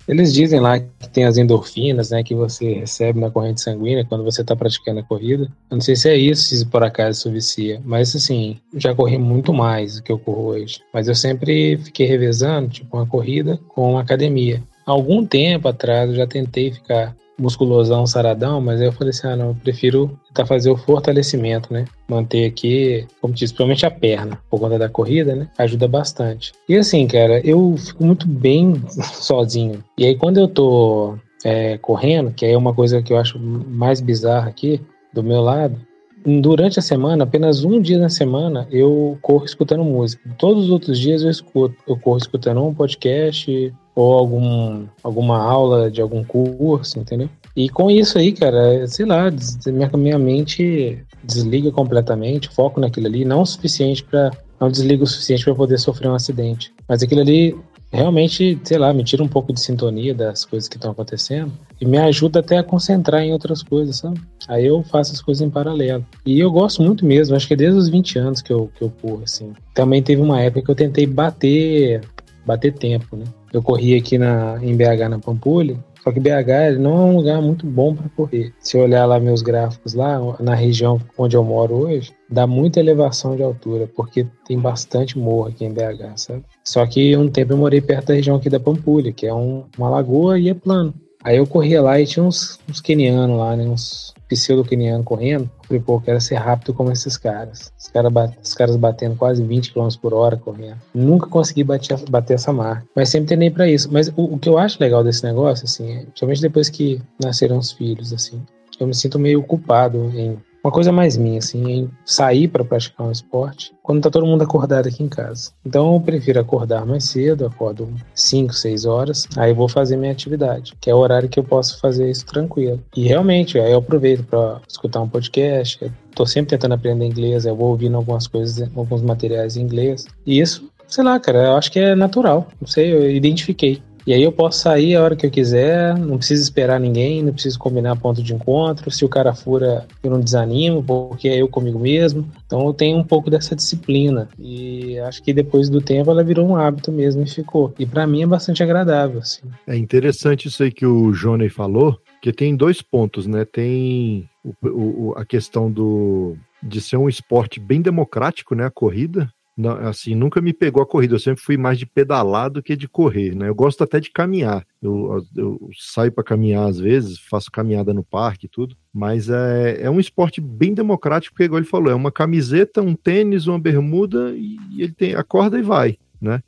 Eles 0.06 0.32
dizem 0.34 0.60
lá 0.60 0.78
que 0.78 1.08
tem 1.12 1.24
as 1.24 1.38
endorfinas, 1.38 2.10
né, 2.10 2.22
que 2.22 2.34
você 2.34 2.74
recebe 2.74 3.18
na 3.18 3.30
corrente 3.30 3.60
sanguínea 3.60 4.04
quando 4.04 4.22
você 4.22 4.42
está 4.42 4.54
praticando 4.54 5.00
a 5.00 5.02
corrida. 5.02 5.44
Eu 5.70 5.76
não 5.76 5.80
sei 5.80 5.96
se 5.96 6.08
é 6.08 6.16
isso, 6.16 6.42
se 6.42 6.66
por 6.66 6.84
acaso 6.84 7.18
isso 7.18 7.30
vicia, 7.30 7.80
mas 7.84 8.14
assim, 8.14 8.58
já 8.76 8.94
corri 8.94 9.16
muito 9.16 9.52
mais 9.52 9.96
do 9.96 10.02
que 10.02 10.12
eu 10.12 10.18
corro 10.18 10.48
hoje. 10.48 10.80
Mas 10.92 11.08
eu 11.08 11.14
sempre 11.14 11.78
fiquei 11.78 12.06
revezando, 12.06 12.68
tipo, 12.68 12.96
uma 12.96 13.06
corrida 13.06 13.58
com 13.68 13.92
uma 13.92 14.02
academia. 14.02 14.62
Algum 14.84 15.24
tempo 15.24 15.68
atrás 15.68 16.10
eu 16.10 16.16
já 16.16 16.26
tentei 16.26 16.70
ficar 16.70 17.16
musculosão, 17.38 18.06
saradão, 18.06 18.60
mas 18.60 18.80
aí 18.80 18.86
eu 18.86 18.92
falei 18.92 19.10
assim, 19.10 19.26
ah, 19.26 19.36
não, 19.36 19.48
eu 19.48 19.56
prefiro 19.56 20.18
tentar 20.28 20.46
fazer 20.46 20.70
o 20.70 20.76
fortalecimento, 20.76 21.72
né? 21.72 21.84
Manter 22.08 22.46
aqui, 22.46 23.06
como 23.20 23.34
diz, 23.34 23.50
principalmente 23.50 23.86
a 23.86 23.90
perna, 23.90 24.38
por 24.50 24.60
conta 24.60 24.78
da 24.78 24.88
corrida, 24.88 25.34
né? 25.34 25.48
Ajuda 25.58 25.88
bastante. 25.88 26.52
E 26.68 26.76
assim, 26.76 27.06
cara, 27.06 27.40
eu 27.40 27.76
fico 27.76 28.04
muito 28.04 28.26
bem 28.28 28.82
sozinho. 29.14 29.82
E 29.98 30.06
aí 30.06 30.16
quando 30.16 30.38
eu 30.38 30.48
tô 30.48 31.16
é, 31.44 31.76
correndo, 31.78 32.32
que 32.32 32.46
é 32.46 32.56
uma 32.56 32.74
coisa 32.74 33.02
que 33.02 33.12
eu 33.12 33.18
acho 33.18 33.38
mais 33.38 34.00
bizarra 34.00 34.48
aqui, 34.48 34.80
do 35.12 35.22
meu 35.22 35.40
lado, 35.40 35.78
durante 36.24 36.78
a 36.78 36.82
semana, 36.82 37.24
apenas 37.24 37.64
um 37.64 37.80
dia 37.80 37.98
na 37.98 38.08
semana, 38.08 38.66
eu 38.70 39.18
corro 39.20 39.44
escutando 39.44 39.84
música. 39.84 40.28
Todos 40.38 40.64
os 40.64 40.70
outros 40.70 40.98
dias 40.98 41.22
eu 41.22 41.30
escuto. 41.30 41.76
Eu 41.86 41.96
corro 41.96 42.16
escutando 42.16 42.62
um 42.64 42.74
podcast 42.74 43.72
ou 43.94 44.12
algum, 44.14 44.84
alguma 45.02 45.38
aula 45.38 45.90
de 45.90 46.00
algum 46.00 46.24
curso, 46.24 46.98
entendeu? 46.98 47.28
E 47.56 47.68
com 47.68 47.90
isso 47.90 48.18
aí, 48.18 48.32
cara, 48.32 48.86
sei 48.88 49.06
lá, 49.06 49.30
minha, 49.66 49.90
minha 49.94 50.18
mente 50.18 50.98
desliga 51.22 51.70
completamente, 51.70 52.48
foco 52.48 52.80
naquilo 52.80 53.06
ali, 53.06 53.24
não 53.24 53.42
o 53.42 53.46
suficiente 53.46 54.02
para 54.02 54.32
não 54.60 54.70
desliga 54.70 55.04
o 55.04 55.06
suficiente 55.06 55.44
para 55.44 55.54
poder 55.54 55.78
sofrer 55.78 56.08
um 56.08 56.14
acidente. 56.14 56.72
Mas 56.88 57.02
aquilo 57.02 57.20
ali 57.20 57.56
realmente, 57.94 58.58
sei 58.64 58.76
lá, 58.76 58.92
me 58.92 59.04
tira 59.04 59.22
um 59.22 59.28
pouco 59.28 59.52
de 59.52 59.60
sintonia 59.60 60.12
das 60.12 60.44
coisas 60.44 60.68
que 60.68 60.76
estão 60.76 60.90
acontecendo 60.90 61.52
e 61.80 61.86
me 61.86 61.96
ajuda 61.98 62.40
até 62.40 62.58
a 62.58 62.62
concentrar 62.62 63.22
em 63.22 63.32
outras 63.32 63.62
coisas, 63.62 63.96
sabe? 63.96 64.20
Aí 64.48 64.66
eu 64.66 64.82
faço 64.82 65.12
as 65.12 65.22
coisas 65.22 65.46
em 65.46 65.50
paralelo. 65.50 66.04
E 66.26 66.40
eu 66.40 66.50
gosto 66.50 66.82
muito 66.82 67.06
mesmo, 67.06 67.36
acho 67.36 67.46
que 67.46 67.54
é 67.54 67.56
desde 67.56 67.78
os 67.78 67.88
20 67.88 68.18
anos 68.18 68.42
que 68.42 68.52
eu, 68.52 68.70
que 68.76 68.82
eu 68.82 68.92
corro, 69.00 69.22
assim. 69.22 69.52
Também 69.74 70.02
teve 70.02 70.20
uma 70.20 70.40
época 70.40 70.64
que 70.64 70.70
eu 70.70 70.74
tentei 70.74 71.06
bater, 71.06 72.00
bater 72.44 72.72
tempo, 72.72 73.16
né? 73.16 73.24
Eu 73.52 73.62
corri 73.62 73.96
aqui 73.96 74.18
na, 74.18 74.58
em 74.62 74.76
BH, 74.76 75.08
na 75.08 75.18
Pampulha, 75.18 75.76
só 76.04 76.12
que 76.12 76.20
BH 76.20 76.78
não 76.78 76.92
é 76.92 77.04
um 77.04 77.16
lugar 77.16 77.40
muito 77.40 77.66
bom 77.66 77.94
para 77.94 78.08
correr. 78.10 78.52
Se 78.60 78.76
olhar 78.76 79.06
lá 79.06 79.18
meus 79.18 79.40
gráficos 79.40 79.94
lá, 79.94 80.20
na 80.38 80.54
região 80.54 81.00
onde 81.16 81.34
eu 81.34 81.42
moro 81.42 81.74
hoje, 81.74 82.12
dá 82.28 82.46
muita 82.46 82.78
elevação 82.78 83.34
de 83.34 83.42
altura, 83.42 83.88
porque 83.96 84.26
tem 84.46 84.58
bastante 84.58 85.18
morro 85.18 85.48
aqui 85.48 85.64
em 85.64 85.72
BH, 85.72 86.16
sabe? 86.16 86.44
Só 86.62 86.84
que 86.86 87.16
um 87.16 87.30
tempo 87.30 87.54
eu 87.54 87.56
morei 87.56 87.80
perto 87.80 88.08
da 88.08 88.14
região 88.14 88.36
aqui 88.36 88.50
da 88.50 88.60
Pampulha, 88.60 89.12
que 89.12 89.26
é 89.26 89.32
um, 89.32 89.64
uma 89.78 89.88
lagoa 89.88 90.38
e 90.38 90.50
é 90.50 90.54
plano. 90.54 90.92
Aí 91.22 91.38
eu 91.38 91.46
corria 91.46 91.80
lá 91.80 91.98
e 91.98 92.06
tinha 92.06 92.22
uns, 92.22 92.60
uns 92.68 92.82
quenianos 92.82 93.38
lá, 93.38 93.56
né? 93.56 93.64
Uns 93.64 94.13
pseudo-quenianos 94.34 95.04
correndo. 95.04 95.50
Falei, 95.66 95.82
pô, 95.82 95.94
eu 95.94 96.00
quero 96.00 96.20
ser 96.20 96.36
rápido 96.36 96.74
como 96.74 96.92
esses 96.92 97.16
caras. 97.16 97.72
Os, 97.78 97.88
cara 97.88 98.08
os 98.42 98.54
caras 98.54 98.76
batendo 98.76 99.16
quase 99.16 99.42
20 99.42 99.72
km 99.72 99.88
por 100.00 100.14
hora 100.14 100.36
correndo. 100.36 100.76
Nunca 100.94 101.26
consegui 101.26 101.64
bater, 101.64 101.98
bater 102.08 102.34
essa 102.34 102.52
marca. 102.52 102.86
Mas 102.94 103.08
sempre 103.08 103.28
treinei 103.28 103.50
para 103.50 103.68
isso. 103.68 103.88
Mas 103.92 104.08
o, 104.08 104.34
o, 104.34 104.38
que 104.38 104.48
eu 104.48 104.58
acho 104.58 104.78
legal 104.80 105.02
desse 105.02 105.24
negócio, 105.24 105.64
assim, 105.64 105.90
é, 105.90 106.02
principalmente 106.02 106.40
depois 106.40 106.68
que 106.68 107.00
nasceram 107.22 107.58
os 107.58 107.72
filhos, 107.72 108.12
assim, 108.12 108.42
eu 108.78 108.86
me 108.86 108.94
sinto 108.94 109.18
meio 109.18 109.42
culpado 109.42 110.10
em 110.14 110.36
uma 110.64 110.72
coisa 110.72 110.90
mais 110.90 111.18
minha, 111.18 111.38
assim, 111.38 111.70
em 111.70 111.90
sair 112.06 112.48
para 112.48 112.64
praticar 112.64 113.06
um 113.06 113.12
esporte 113.12 113.74
quando 113.82 114.00
tá 114.00 114.10
todo 114.10 114.24
mundo 114.24 114.42
acordado 114.42 114.88
aqui 114.88 115.02
em 115.02 115.08
casa. 115.08 115.50
Então 115.64 115.92
eu 115.92 116.00
prefiro 116.00 116.40
acordar 116.40 116.86
mais 116.86 117.04
cedo, 117.04 117.44
acordo 117.44 117.92
5, 118.14 118.54
6 118.54 118.86
horas, 118.86 119.28
aí 119.36 119.52
vou 119.52 119.68
fazer 119.68 119.98
minha 119.98 120.10
atividade, 120.10 120.74
que 120.80 120.88
é 120.88 120.94
o 120.94 120.98
horário 120.98 121.28
que 121.28 121.38
eu 121.38 121.44
posso 121.44 121.78
fazer 121.78 122.10
isso 122.10 122.24
tranquilo. 122.24 122.82
E 122.96 123.06
realmente, 123.06 123.58
aí 123.58 123.72
eu 123.72 123.78
aproveito 123.78 124.24
para 124.24 124.62
escutar 124.66 125.02
um 125.02 125.08
podcast, 125.08 125.92
tô 126.14 126.24
sempre 126.24 126.50
tentando 126.50 126.72
aprender 126.72 127.04
inglês, 127.04 127.44
eu 127.44 127.54
vou 127.54 127.68
ouvindo 127.68 127.98
algumas 127.98 128.26
coisas, 128.26 128.66
alguns 128.74 129.02
materiais 129.02 129.58
em 129.58 129.62
inglês. 129.62 130.06
E 130.24 130.40
isso, 130.40 130.70
sei 130.88 131.04
lá, 131.04 131.20
cara, 131.20 131.48
eu 131.48 131.56
acho 131.56 131.70
que 131.70 131.78
é 131.78 131.94
natural, 131.94 132.48
não 132.58 132.66
sei, 132.66 132.90
eu 132.90 133.10
identifiquei. 133.10 133.82
E 134.06 134.12
aí 134.12 134.22
eu 134.22 134.32
posso 134.32 134.60
sair 134.60 134.96
a 134.96 135.02
hora 135.02 135.16
que 135.16 135.24
eu 135.24 135.30
quiser, 135.30 135.96
não 135.98 136.18
preciso 136.18 136.42
esperar 136.42 136.78
ninguém, 136.78 137.22
não 137.22 137.32
preciso 137.32 137.58
combinar 137.58 137.96
ponto 137.96 138.22
de 138.22 138.34
encontro. 138.34 138.90
Se 138.90 139.04
o 139.04 139.08
cara 139.08 139.34
fura, 139.34 139.86
eu 140.02 140.10
não 140.10 140.20
desanimo, 140.20 140.82
porque 140.82 141.28
é 141.28 141.40
eu 141.40 141.48
comigo 141.48 141.78
mesmo. 141.78 142.28
Então 142.44 142.66
eu 142.66 142.74
tenho 142.74 142.98
um 142.98 143.04
pouco 143.04 143.30
dessa 143.30 143.56
disciplina. 143.56 144.28
E 144.38 144.98
acho 144.98 145.22
que 145.22 145.32
depois 145.32 145.70
do 145.70 145.80
tempo 145.80 146.10
ela 146.10 146.22
virou 146.22 146.46
um 146.46 146.56
hábito 146.56 146.92
mesmo 146.92 147.22
e 147.22 147.28
ficou. 147.28 147.72
E 147.78 147.86
para 147.86 148.06
mim 148.06 148.22
é 148.22 148.26
bastante 148.26 148.62
agradável. 148.62 149.20
Assim. 149.20 149.42
É 149.66 149.76
interessante 149.76 150.48
isso 150.48 150.62
aí 150.62 150.70
que 150.70 150.84
o 150.84 151.12
Johnny 151.12 151.48
falou, 151.48 151.98
que 152.20 152.32
tem 152.32 152.54
dois 152.54 152.82
pontos, 152.82 153.26
né? 153.26 153.44
Tem 153.44 154.28
o, 154.44 154.68
o, 154.68 155.14
a 155.16 155.24
questão 155.24 155.70
do, 155.70 156.36
de 156.62 156.80
ser 156.80 156.96
um 156.96 157.08
esporte 157.08 157.58
bem 157.58 157.80
democrático, 157.80 158.54
né? 158.54 158.66
A 158.66 158.70
corrida, 158.70 159.30
não, 159.56 159.72
assim, 159.86 160.14
nunca 160.14 160.40
me 160.40 160.52
pegou 160.52 160.82
a 160.82 160.86
corrida. 160.86 161.14
Eu 161.14 161.20
sempre 161.20 161.42
fui 161.42 161.56
mais 161.56 161.78
de 161.78 161.86
pedalar 161.86 162.50
do 162.50 162.62
que 162.62 162.76
de 162.76 162.88
correr, 162.88 163.34
né? 163.34 163.48
Eu 163.48 163.54
gosto 163.54 163.84
até 163.84 164.00
de 164.00 164.10
caminhar. 164.10 164.66
Eu, 164.82 165.24
eu 165.36 165.70
saio 165.78 166.10
para 166.10 166.24
caminhar 166.24 166.68
às 166.68 166.78
vezes, 166.78 167.18
faço 167.18 167.50
caminhada 167.50 167.94
no 167.94 168.02
parque 168.02 168.46
e 168.46 168.48
tudo. 168.48 168.76
Mas 168.92 169.28
é, 169.30 169.82
é 169.82 169.90
um 169.90 170.00
esporte 170.00 170.40
bem 170.40 170.74
democrático, 170.74 171.34
porque, 171.34 171.44
igual 171.44 171.60
ele 171.60 171.68
falou, 171.68 171.90
é 171.90 171.94
uma 171.94 172.10
camiseta, 172.10 172.82
um 172.82 172.94
tênis, 172.94 173.46
uma 173.46 173.58
bermuda 173.58 174.32
e 174.36 174.58
ele 174.76 174.92
tem 174.92 175.14
acorda 175.14 175.58
e 175.58 175.62
vai, 175.62 175.98
né? 176.20 176.42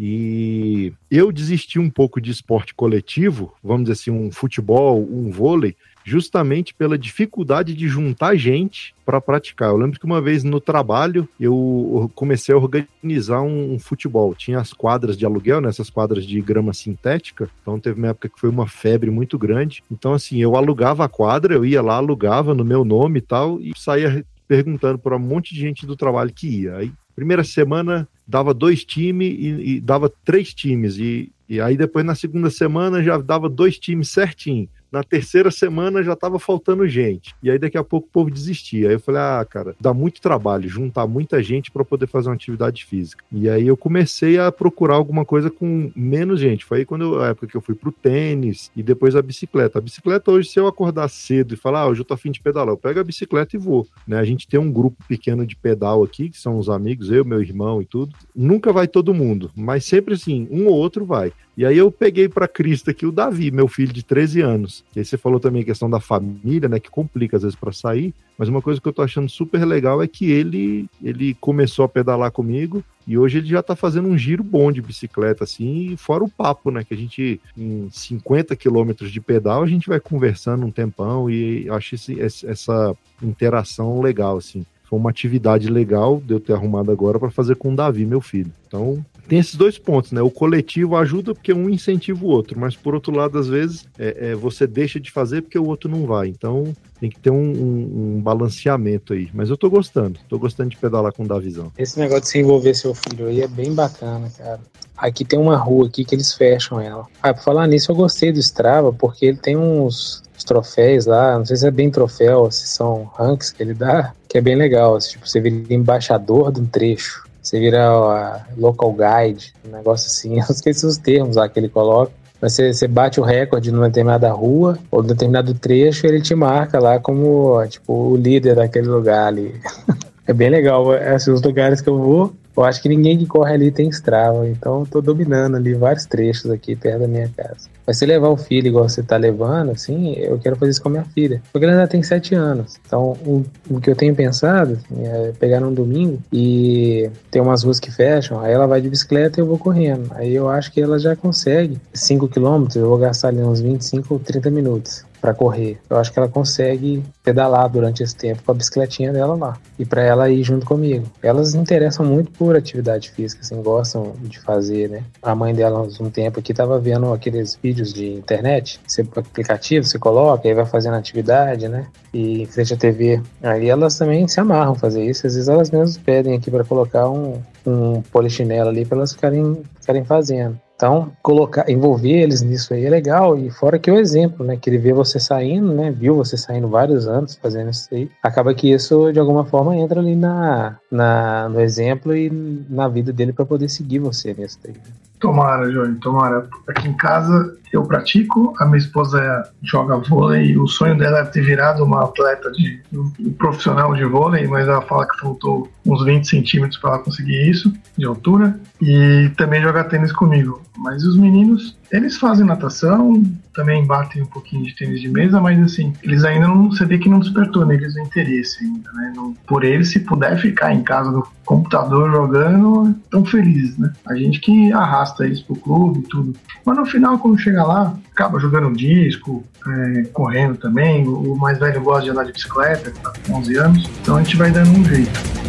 E 0.00 0.92
eu 1.10 1.32
desisti 1.32 1.78
um 1.78 1.90
pouco 1.90 2.20
de 2.20 2.30
esporte 2.30 2.72
coletivo, 2.72 3.52
vamos 3.62 3.84
dizer 3.88 3.94
assim, 3.94 4.10
um 4.12 4.30
futebol, 4.30 5.02
um 5.02 5.28
vôlei, 5.28 5.76
justamente 6.08 6.74
pela 6.74 6.96
dificuldade 6.96 7.74
de 7.74 7.86
juntar 7.86 8.34
gente 8.36 8.94
para 9.04 9.20
praticar. 9.20 9.68
Eu 9.68 9.76
lembro 9.76 10.00
que 10.00 10.06
uma 10.06 10.20
vez 10.20 10.42
no 10.42 10.60
trabalho 10.60 11.28
eu 11.38 12.10
comecei 12.14 12.54
a 12.54 12.58
organizar 12.58 13.42
um, 13.42 13.74
um, 13.74 13.78
futebol. 13.78 14.34
Tinha 14.34 14.58
as 14.58 14.72
quadras 14.72 15.16
de 15.16 15.26
aluguel, 15.26 15.60
né, 15.60 15.68
essas 15.68 15.90
quadras 15.90 16.24
de 16.24 16.40
grama 16.40 16.72
sintética. 16.72 17.50
Então 17.60 17.78
teve 17.78 17.98
uma 17.98 18.08
época 18.08 18.28
que 18.28 18.40
foi 18.40 18.48
uma 18.48 18.66
febre 18.66 19.10
muito 19.10 19.38
grande. 19.38 19.84
Então 19.90 20.14
assim, 20.14 20.38
eu 20.38 20.56
alugava 20.56 21.04
a 21.04 21.08
quadra, 21.08 21.54
eu 21.54 21.64
ia 21.64 21.82
lá, 21.82 21.96
alugava 21.96 22.54
no 22.54 22.64
meu 22.64 22.84
nome 22.84 23.18
e 23.18 23.22
tal 23.22 23.60
e 23.60 23.72
saía 23.76 24.24
perguntando 24.46 24.98
para 24.98 25.16
um 25.16 25.20
monte 25.20 25.54
de 25.54 25.60
gente 25.60 25.86
do 25.86 25.94
trabalho 25.94 26.32
que 26.32 26.48
ia. 26.62 26.76
Aí 26.76 26.92
primeira 27.14 27.44
semana 27.44 28.08
dava 28.26 28.54
dois 28.54 28.84
times 28.84 29.36
e, 29.38 29.76
e 29.76 29.80
dava 29.80 30.10
três 30.24 30.54
times 30.54 30.98
e, 30.98 31.30
e 31.48 31.60
aí 31.60 31.76
depois 31.76 32.04
na 32.04 32.14
segunda 32.14 32.48
semana 32.48 33.02
já 33.02 33.18
dava 33.18 33.48
dois 33.48 33.78
times 33.78 34.08
certinho 34.08 34.68
na 34.90 35.02
terceira 35.02 35.50
semana 35.50 36.02
já 36.02 36.14
estava 36.14 36.38
faltando 36.38 36.88
gente. 36.88 37.34
E 37.42 37.50
aí 37.50 37.58
daqui 37.58 37.76
a 37.76 37.84
pouco 37.84 38.06
o 38.06 38.10
povo 38.10 38.30
desistia. 38.30 38.88
Aí 38.88 38.94
eu 38.94 39.00
falei, 39.00 39.20
ah, 39.20 39.46
cara, 39.48 39.76
dá 39.80 39.92
muito 39.92 40.20
trabalho 40.20 40.68
juntar 40.68 41.06
muita 41.06 41.42
gente 41.42 41.70
para 41.70 41.84
poder 41.84 42.06
fazer 42.06 42.28
uma 42.28 42.34
atividade 42.34 42.84
física. 42.84 43.24
E 43.30 43.48
aí 43.48 43.66
eu 43.66 43.76
comecei 43.76 44.38
a 44.38 44.50
procurar 44.50 44.94
alguma 44.94 45.24
coisa 45.24 45.50
com 45.50 45.90
menos 45.94 46.40
gente. 46.40 46.64
Foi 46.64 46.78
aí 46.78 46.84
quando 46.84 47.02
eu, 47.02 47.22
a 47.22 47.28
época 47.28 47.46
que 47.46 47.56
eu 47.56 47.60
fui 47.60 47.74
pro 47.74 47.92
tênis 47.92 48.70
e 48.74 48.82
depois 48.82 49.14
a 49.14 49.22
bicicleta. 49.22 49.78
A 49.78 49.82
bicicleta 49.82 50.30
hoje, 50.30 50.48
se 50.48 50.58
eu 50.58 50.66
acordar 50.66 51.08
cedo 51.08 51.54
e 51.54 51.56
falar, 51.56 51.80
ah, 51.80 51.88
hoje 51.88 52.00
eu 52.00 52.04
tô 52.04 52.14
afim 52.14 52.30
de 52.30 52.40
pedalar, 52.40 52.72
eu 52.72 52.78
pego 52.78 53.00
a 53.00 53.04
bicicleta 53.04 53.56
e 53.56 53.58
vou. 53.58 53.86
Né? 54.06 54.18
A 54.18 54.24
gente 54.24 54.48
tem 54.48 54.58
um 54.58 54.72
grupo 54.72 55.04
pequeno 55.06 55.46
de 55.46 55.56
pedal 55.56 56.02
aqui, 56.02 56.28
que 56.28 56.38
são 56.38 56.58
os 56.58 56.68
amigos, 56.68 57.10
eu, 57.10 57.24
meu 57.24 57.40
irmão 57.40 57.82
e 57.82 57.84
tudo. 57.84 58.14
Nunca 58.34 58.72
vai 58.72 58.88
todo 58.88 59.14
mundo, 59.14 59.50
mas 59.54 59.84
sempre 59.84 60.14
assim, 60.14 60.48
um 60.50 60.66
ou 60.66 60.74
outro 60.74 61.04
vai. 61.04 61.32
E 61.58 61.66
aí 61.66 61.76
eu 61.76 61.90
peguei 61.90 62.28
para 62.28 62.46
Cristo 62.46 62.88
aqui 62.88 63.04
o 63.04 63.10
Davi, 63.10 63.50
meu 63.50 63.66
filho 63.66 63.92
de 63.92 64.04
13 64.04 64.40
anos. 64.42 64.84
E 64.94 65.00
aí 65.00 65.04
você 65.04 65.18
falou 65.18 65.40
também 65.40 65.62
a 65.62 65.64
questão 65.64 65.90
da 65.90 65.98
família, 65.98 66.68
né, 66.68 66.78
que 66.78 66.88
complica 66.88 67.36
às 67.36 67.42
vezes 67.42 67.58
para 67.58 67.72
sair, 67.72 68.14
mas 68.38 68.48
uma 68.48 68.62
coisa 68.62 68.80
que 68.80 68.86
eu 68.86 68.92
tô 68.92 69.02
achando 69.02 69.28
super 69.28 69.64
legal 69.64 70.00
é 70.00 70.06
que 70.06 70.30
ele 70.30 70.88
ele 71.02 71.34
começou 71.40 71.84
a 71.84 71.88
pedalar 71.88 72.30
comigo 72.30 72.84
e 73.04 73.18
hoje 73.18 73.38
ele 73.38 73.48
já 73.48 73.60
tá 73.60 73.74
fazendo 73.74 74.06
um 74.06 74.16
giro 74.16 74.44
bom 74.44 74.70
de 74.70 74.80
bicicleta 74.80 75.42
assim, 75.42 75.96
fora 75.96 76.22
o 76.22 76.30
papo, 76.30 76.70
né, 76.70 76.84
que 76.84 76.94
a 76.94 76.96
gente 76.96 77.40
em 77.56 77.88
50 77.90 78.54
quilômetros 78.54 79.10
de 79.10 79.20
pedal, 79.20 79.64
a 79.64 79.66
gente 79.66 79.88
vai 79.88 79.98
conversando 79.98 80.64
um 80.64 80.70
tempão 80.70 81.28
e 81.28 81.66
eu 81.66 81.74
acho 81.74 81.96
esse, 81.96 82.20
essa 82.20 82.96
interação 83.20 84.00
legal 84.00 84.36
assim. 84.36 84.64
Foi 84.84 84.96
uma 84.96 85.10
atividade 85.10 85.68
legal 85.68 86.22
de 86.24 86.34
eu 86.34 86.38
ter 86.38 86.52
arrumado 86.52 86.92
agora 86.92 87.18
para 87.18 87.30
fazer 87.30 87.56
com 87.56 87.72
o 87.72 87.76
Davi, 87.76 88.06
meu 88.06 88.20
filho. 88.20 88.52
Então, 88.66 89.04
tem 89.28 89.38
esses 89.38 89.54
dois 89.54 89.78
pontos, 89.78 90.10
né? 90.10 90.22
O 90.22 90.30
coletivo 90.30 90.96
ajuda 90.96 91.34
porque 91.34 91.52
um 91.52 91.68
incentiva 91.68 92.24
o 92.24 92.28
outro, 92.28 92.58
mas 92.58 92.74
por 92.74 92.94
outro 92.94 93.14
lado, 93.14 93.38
às 93.38 93.46
vezes, 93.46 93.86
é, 93.98 94.30
é, 94.30 94.34
você 94.34 94.66
deixa 94.66 94.98
de 94.98 95.10
fazer 95.10 95.42
porque 95.42 95.58
o 95.58 95.66
outro 95.66 95.90
não 95.90 96.06
vai. 96.06 96.28
Então 96.28 96.74
tem 96.98 97.10
que 97.10 97.18
ter 97.18 97.30
um, 97.30 97.36
um, 97.36 98.16
um, 98.16 98.20
balanceamento 98.20 99.12
aí. 99.12 99.28
Mas 99.32 99.50
eu 99.50 99.56
tô 99.56 99.68
gostando, 99.68 100.18
tô 100.28 100.38
gostando 100.38 100.70
de 100.70 100.76
pedalar 100.76 101.12
com 101.12 101.24
o 101.24 101.28
Davizão. 101.28 101.70
Esse 101.76 101.98
negócio 101.98 102.22
de 102.22 102.28
se 102.28 102.38
envolver 102.38 102.74
seu 102.74 102.94
filho 102.94 103.26
aí 103.26 103.42
é 103.42 103.46
bem 103.46 103.74
bacana, 103.74 104.30
cara. 104.36 104.60
Aqui 104.96 105.24
tem 105.24 105.38
uma 105.38 105.56
rua 105.56 105.86
aqui 105.86 106.04
que 106.04 106.14
eles 106.14 106.32
fecham 106.34 106.80
ela. 106.80 107.06
Ah, 107.22 107.32
pra 107.32 107.42
falar 107.42 107.66
nisso, 107.68 107.92
eu 107.92 107.96
gostei 107.96 108.32
do 108.32 108.40
Strava, 108.40 108.92
porque 108.92 109.26
ele 109.26 109.36
tem 109.36 109.56
uns, 109.56 110.24
uns 110.36 110.42
troféus 110.42 111.06
lá, 111.06 111.38
não 111.38 111.44
sei 111.44 111.56
se 111.56 111.66
é 111.66 111.70
bem 111.70 111.90
troféu, 111.90 112.50
se 112.50 112.66
são 112.66 113.04
ranks 113.14 113.52
que 113.52 113.62
ele 113.62 113.74
dá, 113.74 114.12
que 114.28 114.38
é 114.38 114.40
bem 114.40 114.56
legal. 114.56 114.98
Tipo, 114.98 115.28
você 115.28 115.40
vira 115.40 115.72
embaixador 115.72 116.50
de 116.50 116.60
um 116.60 116.66
trecho. 116.66 117.27
Você 117.48 117.58
vira 117.58 117.90
ó, 117.90 118.40
local 118.58 118.92
guide, 118.92 119.54
um 119.66 119.74
negócio 119.74 120.06
assim. 120.06 120.36
Eu 120.38 120.44
esqueci 120.50 120.84
os 120.84 120.98
termos 120.98 121.36
lá 121.36 121.48
que 121.48 121.58
ele 121.58 121.70
coloca. 121.70 122.12
Mas 122.42 122.52
você, 122.52 122.74
você 122.74 122.86
bate 122.86 123.18
o 123.18 123.24
recorde 123.24 123.72
numa 123.72 123.88
determinada 123.88 124.30
rua 124.30 124.78
ou 124.90 125.02
determinado 125.02 125.54
trecho, 125.54 126.06
ele 126.06 126.20
te 126.20 126.34
marca 126.34 126.78
lá 126.78 127.00
como 127.00 127.66
tipo 127.66 128.10
o 128.10 128.16
líder 128.16 128.54
daquele 128.54 128.86
lugar 128.86 129.28
ali. 129.28 129.58
é 130.28 130.32
bem 130.34 130.50
legal. 130.50 130.94
É, 130.94 131.14
assim, 131.14 131.30
os 131.30 131.40
lugares 131.40 131.80
que 131.80 131.88
eu 131.88 131.98
vou, 131.98 132.34
eu 132.58 132.64
acho 132.64 132.82
que 132.82 132.88
ninguém 132.88 133.16
que 133.16 133.26
corre 133.26 133.54
ali 133.54 133.70
tem 133.70 133.88
Strava, 133.88 134.48
então 134.48 134.80
eu 134.80 134.86
tô 134.86 135.00
dominando 135.00 135.56
ali 135.56 135.74
vários 135.74 136.06
trechos 136.06 136.50
aqui 136.50 136.74
perto 136.74 137.00
da 137.00 137.08
minha 137.08 137.28
casa. 137.36 137.68
Mas 137.86 137.98
se 137.98 138.04
levar 138.04 138.28
o 138.28 138.36
filho 138.36 138.66
igual 138.66 138.88
você 138.88 139.02
tá 139.02 139.16
levando, 139.16 139.70
assim, 139.70 140.12
eu 140.14 140.38
quero 140.38 140.56
fazer 140.56 140.72
isso 140.72 140.82
com 140.82 140.88
a 140.88 140.92
minha 140.92 141.04
filha. 141.04 141.40
Porque 141.52 141.64
ela 141.64 141.74
ainda 141.74 141.86
tem 141.86 142.02
sete 142.02 142.34
anos. 142.34 142.78
Então, 142.86 143.16
o, 143.24 143.44
o 143.70 143.80
que 143.80 143.88
eu 143.88 143.96
tenho 143.96 144.14
pensado 144.14 144.72
assim, 144.72 145.06
é 145.06 145.32
pegar 145.38 145.60
num 145.60 145.72
domingo 145.72 146.18
e 146.32 147.08
tem 147.30 147.40
umas 147.40 147.62
ruas 147.62 147.80
que 147.80 147.90
fecham, 147.90 148.40
aí 148.40 148.52
ela 148.52 148.66
vai 148.66 148.80
de 148.80 148.90
bicicleta 148.90 149.40
e 149.40 149.42
eu 149.42 149.46
vou 149.46 149.58
correndo. 149.58 150.10
Aí 150.14 150.34
eu 150.34 150.48
acho 150.48 150.72
que 150.72 150.80
ela 150.80 150.98
já 150.98 151.16
consegue 151.16 151.78
5 151.94 152.28
quilômetros, 152.28 152.76
eu 152.76 152.88
vou 152.88 152.98
gastar 152.98 153.28
ali 153.28 153.42
uns 153.42 153.60
25 153.60 154.14
ou 154.14 154.20
30 154.20 154.50
minutos 154.50 155.07
para 155.20 155.34
correr. 155.34 155.78
Eu 155.88 155.96
acho 155.96 156.12
que 156.12 156.18
ela 156.18 156.28
consegue 156.28 157.02
pedalar 157.22 157.68
durante 157.68 158.02
esse 158.02 158.14
tempo 158.14 158.42
com 158.42 158.52
a 158.52 158.54
bicicletinha 158.54 159.12
dela 159.12 159.34
lá 159.34 159.56
e 159.78 159.84
para 159.84 160.02
ela 160.02 160.30
ir 160.30 160.42
junto 160.42 160.66
comigo. 160.66 161.06
Elas 161.22 161.54
interessam 161.54 162.04
muito 162.04 162.30
por 162.32 162.56
atividade 162.56 163.10
física, 163.10 163.42
assim, 163.42 163.60
gostam 163.62 164.14
de 164.22 164.38
fazer, 164.40 164.88
né? 164.88 165.02
A 165.22 165.34
mãe 165.34 165.54
dela, 165.54 165.86
um 166.00 166.10
tempo 166.10 166.40
aqui, 166.40 166.54
tava 166.54 166.78
vendo 166.78 167.12
aqueles 167.12 167.58
vídeos 167.62 167.92
de 167.92 168.14
internet, 168.14 168.80
você, 168.86 169.02
aplicativo, 169.16 169.86
você 169.86 169.98
coloca, 169.98 170.48
aí 170.48 170.54
vai 170.54 170.66
fazendo 170.66 170.96
atividade, 170.96 171.68
né? 171.68 171.86
E 172.12 172.42
em 172.42 172.46
frente 172.46 172.74
à 172.74 172.76
TV. 172.76 173.20
Aí 173.42 173.68
elas 173.68 173.96
também 173.96 174.26
se 174.26 174.40
amarram 174.40 174.74
fazer 174.74 175.04
isso. 175.04 175.26
Às 175.26 175.34
vezes 175.34 175.48
elas 175.48 175.70
mesmas 175.70 175.98
pedem 175.98 176.34
aqui 176.34 176.50
para 176.50 176.64
colocar 176.64 177.08
um, 177.08 177.40
um 177.66 178.02
polichinelo 178.02 178.70
ali 178.70 178.84
para 178.84 178.98
elas 178.98 179.12
ficarem, 179.12 179.62
ficarem 179.80 180.04
fazendo. 180.04 180.58
Então, 180.78 181.10
colocar, 181.24 181.68
envolver 181.68 182.22
eles 182.22 182.40
nisso 182.40 182.72
aí 182.72 182.86
é 182.86 182.88
legal. 182.88 183.36
E 183.36 183.50
fora 183.50 183.80
que 183.80 183.90
o 183.90 183.98
exemplo, 183.98 184.46
né? 184.46 184.56
Que 184.56 184.70
ele 184.70 184.78
vê 184.78 184.92
você 184.92 185.18
saindo, 185.18 185.74
né? 185.74 185.90
Viu 185.90 186.14
você 186.14 186.36
saindo 186.36 186.68
vários 186.68 187.08
anos 187.08 187.34
fazendo 187.34 187.70
isso 187.70 187.88
aí. 187.90 188.08
Acaba 188.22 188.54
que 188.54 188.70
isso, 188.70 189.12
de 189.12 189.18
alguma 189.18 189.44
forma, 189.44 189.76
entra 189.76 189.98
ali 189.98 190.14
na, 190.14 190.76
na, 190.88 191.48
no 191.48 191.60
exemplo 191.60 192.16
e 192.16 192.30
na 192.70 192.86
vida 192.86 193.12
dele 193.12 193.32
para 193.32 193.44
poder 193.44 193.68
seguir 193.68 193.98
você 193.98 194.32
nisso 194.32 194.60
aí. 194.64 194.74
Tomara, 195.18 195.68
Johnny, 195.68 195.96
tomara. 195.96 196.46
Aqui 196.68 196.86
em 196.86 196.96
casa 196.96 197.56
eu 197.72 197.82
pratico, 197.82 198.54
a 198.60 198.64
minha 198.64 198.78
esposa 198.78 199.50
joga 199.62 199.96
vôlei, 199.96 200.56
o 200.56 200.66
sonho 200.68 200.96
dela 200.96 201.18
é 201.18 201.24
ter 201.24 201.42
virado 201.42 201.84
uma 201.84 202.04
atleta 202.04 202.50
de 202.52 202.80
um 202.92 203.32
profissional 203.32 203.94
de 203.94 204.04
vôlei, 204.04 204.46
mas 204.46 204.68
ela 204.68 204.80
fala 204.82 205.06
que 205.06 205.18
faltou 205.18 205.68
uns 205.88 206.04
20 206.04 206.28
centímetros 206.28 206.78
para 206.78 206.90
ela 206.90 206.98
conseguir 206.98 207.48
isso 207.48 207.72
de 207.96 208.04
altura 208.04 208.58
e 208.80 209.30
também 209.36 209.62
jogar 209.62 209.84
tênis 209.84 210.12
comigo. 210.12 210.62
Mas 210.76 211.04
os 211.04 211.16
meninos, 211.16 211.76
eles 211.90 212.16
fazem 212.16 212.46
natação, 212.46 213.20
também 213.52 213.84
batem 213.84 214.22
um 214.22 214.26
pouquinho 214.26 214.64
de 214.64 214.76
tênis 214.76 215.00
de 215.00 215.08
mesa, 215.08 215.40
mas 215.40 215.58
assim, 215.60 215.92
eles 216.02 216.22
ainda 216.24 216.46
não, 216.46 216.70
você 216.70 216.84
vê 216.84 216.98
que 216.98 217.08
não 217.08 217.18
despertou 217.18 217.66
neles 217.66 217.96
o 217.96 218.00
interesse 218.00 218.62
ainda, 218.62 218.92
né? 218.92 219.12
Não, 219.16 219.34
por 219.46 219.64
eles, 219.64 219.90
se 219.90 220.00
puder 220.00 220.38
ficar 220.38 220.72
em 220.72 220.82
casa 220.82 221.10
no 221.10 221.26
computador 221.44 222.10
jogando, 222.12 222.94
tão 223.10 223.24
felizes, 223.24 223.76
né? 223.78 223.92
A 224.06 224.14
gente 224.14 224.40
que 224.40 224.72
arrasta 224.72 225.26
eles 225.26 225.40
pro 225.40 225.56
clube 225.56 226.00
e 226.00 226.02
tudo. 226.02 226.34
Mas 226.64 226.76
no 226.76 226.86
final, 226.86 227.18
quando 227.18 227.38
chega 227.38 227.64
lá, 227.64 227.98
acaba 228.12 228.38
jogando 228.38 228.76
disco, 228.76 229.42
é, 229.66 230.02
correndo 230.12 230.56
também. 230.56 231.08
O 231.08 231.34
mais 231.36 231.58
velho 231.58 231.82
gosta 231.82 232.04
de 232.04 232.10
andar 232.10 232.24
de 232.24 232.32
bicicleta, 232.32 232.92
tá 233.02 233.12
com 233.26 233.38
11 233.38 233.56
anos, 233.56 233.90
então 234.02 234.16
a 234.16 234.22
gente 234.22 234.36
vai 234.36 234.52
dando 234.52 234.70
um 234.70 234.84
jeito. 234.84 235.47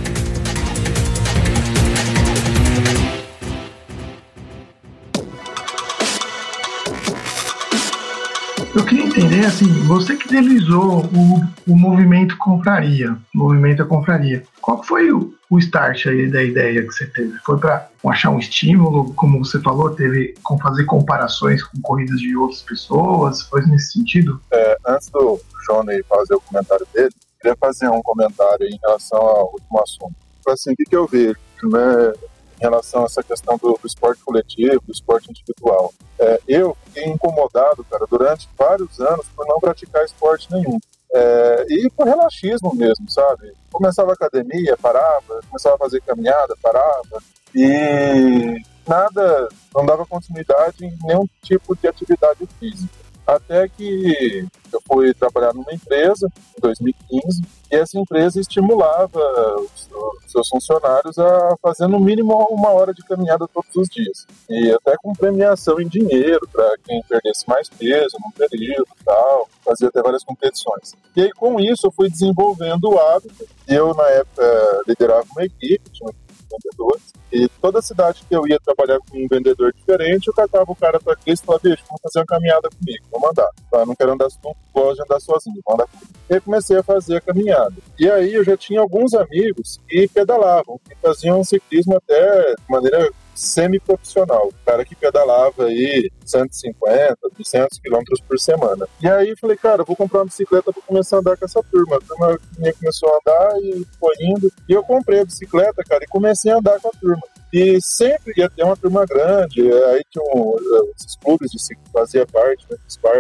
Assim, 9.50 9.68
você 9.88 10.16
que 10.16 10.28
idealizou 10.28 11.06
o, 11.06 11.72
o 11.72 11.76
movimento 11.76 12.38
Confraria, 12.38 13.18
o 13.34 13.38
movimento 13.38 13.86
Confraria, 13.86 14.44
qual 14.62 14.84
foi 14.84 15.12
o, 15.12 15.34
o 15.50 15.58
start 15.58 16.06
aí 16.06 16.30
da 16.30 16.44
ideia 16.44 16.84
que 16.84 16.92
você 16.92 17.08
teve? 17.08 17.38
Foi 17.40 17.58
para 17.58 17.90
achar 18.06 18.30
um 18.30 18.38
estímulo, 18.38 19.12
como 19.16 19.44
você 19.44 19.60
falou, 19.60 19.90
teve 19.90 20.36
com 20.44 20.58
fazer 20.60 20.86
comparações 20.86 21.64
com 21.64 21.82
corridas 21.82 22.20
de 22.20 22.36
outras 22.38 22.62
pessoas? 22.62 23.42
Foi 23.42 23.66
nesse 23.66 23.94
sentido? 23.94 24.40
É, 24.54 24.78
antes 24.88 25.10
do 25.10 25.42
Johnny 25.68 26.04
fazer 26.04 26.36
o 26.36 26.42
comentário 26.42 26.88
dele, 26.94 27.10
queria 27.42 27.58
fazer 27.60 27.90
um 27.90 28.02
comentário 28.04 28.68
em 28.68 28.78
relação 28.84 29.20
ao 29.20 29.52
último 29.52 29.82
assunto. 29.82 30.16
Assim, 30.48 30.74
o 30.74 30.76
que, 30.76 30.84
que 30.84 30.96
eu 30.96 31.08
vejo? 31.08 31.38
Né? 31.64 32.14
Em 32.60 32.62
relação 32.62 33.04
a 33.04 33.06
essa 33.06 33.24
questão 33.24 33.58
do, 33.58 33.80
do 33.82 33.88
esporte 33.88 34.22
coletivo, 34.24 34.82
do 34.86 34.92
esporte 34.92 35.30
individual. 35.32 35.94
É, 36.20 36.40
eu 36.48 36.76
fiquei 36.86 37.06
incomodado, 37.06 37.86
cara, 37.90 38.06
durante 38.10 38.50
vários 38.58 39.00
anos 39.00 39.26
por 39.36 39.48
não 39.48 39.60
praticar 39.60 40.04
esporte 40.04 40.52
nenhum. 40.52 40.78
É, 41.12 41.66
e 41.70 41.90
por 41.96 42.06
relaxismo 42.06 42.76
mesmo, 42.76 43.10
sabe? 43.10 43.54
Começava 43.72 44.14
academia, 44.14 44.78
parava, 44.78 45.42
começava 45.48 45.76
a 45.76 45.80
fazer 45.80 46.02
caminhada, 46.02 46.56
parava, 46.62 47.24
e 47.56 48.62
nada, 48.88 49.50
não 49.74 49.86
dava 49.86 50.06
continuidade 50.06 50.86
em 50.86 50.96
nenhum 51.04 51.26
tipo 51.42 51.76
de 51.76 51.88
atividade 51.88 52.48
física. 52.60 53.09
Até 53.36 53.68
que 53.70 54.48
eu 54.74 54.82
fui 54.88 55.14
trabalhar 55.14 55.54
numa 55.54 55.72
empresa 55.72 56.28
em 56.58 56.62
2015 56.62 57.42
e 57.72 57.76
essa 57.76 58.00
empresa 58.00 58.40
estimulava 58.40 59.20
os, 59.60 59.88
seus 60.26 60.48
funcionários 60.48 61.18
a 61.20 61.56
fazer 61.62 61.88
no 61.88 62.00
mínimo 62.00 62.34
uma 62.50 62.70
hora 62.70 62.92
de 62.92 63.04
caminhada 63.04 63.48
todos 63.48 63.76
os 63.76 63.88
dias. 63.88 64.26
E 64.50 64.72
até 64.72 64.96
com 64.98 65.14
premiação 65.14 65.80
em 65.80 65.88
dinheiro 65.88 66.48
para 66.52 66.76
quem 66.84 67.02
perdesse 67.08 67.48
mais 67.48 67.70
peso 67.70 68.18
no 68.24 68.32
período 68.32 68.88
e 69.00 69.04
tal, 69.04 69.48
fazia 69.64 69.90
até 69.90 70.02
várias 70.02 70.24
competições. 70.24 70.96
E 71.16 71.22
aí 71.22 71.32
com 71.32 71.60
isso 71.60 71.86
eu 71.86 71.92
fui 71.92 72.10
desenvolvendo 72.10 72.90
o 72.90 73.00
hábito. 73.00 73.48
Eu 73.68 73.94
na 73.94 74.08
época 74.10 74.82
liderava 74.88 75.26
uma 75.36 75.46
equipe, 75.46 75.90
tinha 75.92 76.12
vendedores. 76.50 77.14
E 77.32 77.48
toda 77.62 77.82
cidade 77.82 78.24
que 78.28 78.36
eu 78.36 78.48
ia 78.48 78.60
trabalhar 78.60 79.00
com 79.00 79.18
um 79.18 79.28
vendedor 79.28 79.74
diferente, 79.74 80.28
eu 80.28 80.34
catava 80.34 80.72
o 80.72 80.76
cara 80.76 81.00
para 81.00 81.14
aqui 81.14 81.32
e 81.32 81.38
falava, 81.38 81.62
bicho, 81.64 81.84
vamos 81.88 82.02
fazer 82.02 82.20
uma 82.20 82.26
caminhada 82.26 82.70
comigo, 82.70 83.06
vamos 83.12 83.30
andar. 83.30 83.50
Tá? 83.72 83.86
Não 83.86 83.96
quero 83.96 84.14
andar, 84.14 84.28
não 84.44 84.56
gosto 84.74 84.96
de 84.96 85.04
andar 85.04 85.20
sozinho, 85.20 85.62
vamos 85.66 85.82
andar 85.82 85.92
comigo. 85.92 86.10
E 86.30 86.34
aí 86.34 86.42
comecei 86.42 86.78
a 86.78 86.84
fazer 86.84 87.18
a 87.18 87.22
caminhada. 87.22 87.76
E 88.00 88.10
aí 88.10 88.34
eu 88.34 88.44
já 88.44 88.58
tinha 88.58 88.82
alguns 88.82 89.14
amigos 89.14 89.80
que 89.88 90.08
pedalavam, 90.08 90.80
que 90.88 90.96
faziam 90.96 91.44
ciclismo 91.44 91.98
até 91.98 92.56
de 92.56 92.70
maneira 92.70 93.12
semi-profissional, 93.36 94.52
cara 94.66 94.84
que 94.84 94.96
pedalava 94.96 95.66
aí 95.66 96.12
150, 96.26 97.18
200 97.38 97.80
quilômetros 97.80 98.22
por 98.22 98.40
semana. 98.40 98.88
E 99.02 99.08
aí 99.08 99.36
falei, 99.40 99.58
cara, 99.58 99.84
vou 99.84 99.96
comprar 99.96 100.20
uma 100.20 100.26
bicicleta 100.26 100.72
para 100.72 100.82
começar 100.84 101.18
a 101.18 101.20
andar 101.20 101.38
com 101.38 101.46
essa 101.46 101.64
turma. 101.64 101.98
A 101.98 102.02
turma 102.02 102.40
minha 102.58 102.74
começou 102.74 103.10
a 103.10 103.18
andar 103.18 103.58
e 103.62 103.86
foi 104.00 104.16
indo. 104.22 104.52
E 104.68 104.74
eu 104.74 104.84
comprei 104.84 105.22
a 105.22 105.26
bicicleta, 105.26 105.84
cara, 105.88 106.04
e 106.04 106.08
comecei 106.08 106.52
a 106.52 106.58
andar 106.58 106.80
com 106.80 106.90
a 106.90 107.00
turma. 107.00 107.22
E 107.52 107.80
sempre 107.82 108.34
ia 108.38 108.50
ter 108.50 108.64
uma 108.64 108.78
turma 108.78 109.06
grande, 109.06 109.62
aí 109.62 110.04
tinha 110.12 110.24
um, 110.36 110.56
esses 110.96 111.16
clubes 111.16 111.50
de 111.50 111.60
ciclismo, 111.60 111.92
fazia 111.92 112.26
parte, 112.28 112.64
né, 112.70 112.78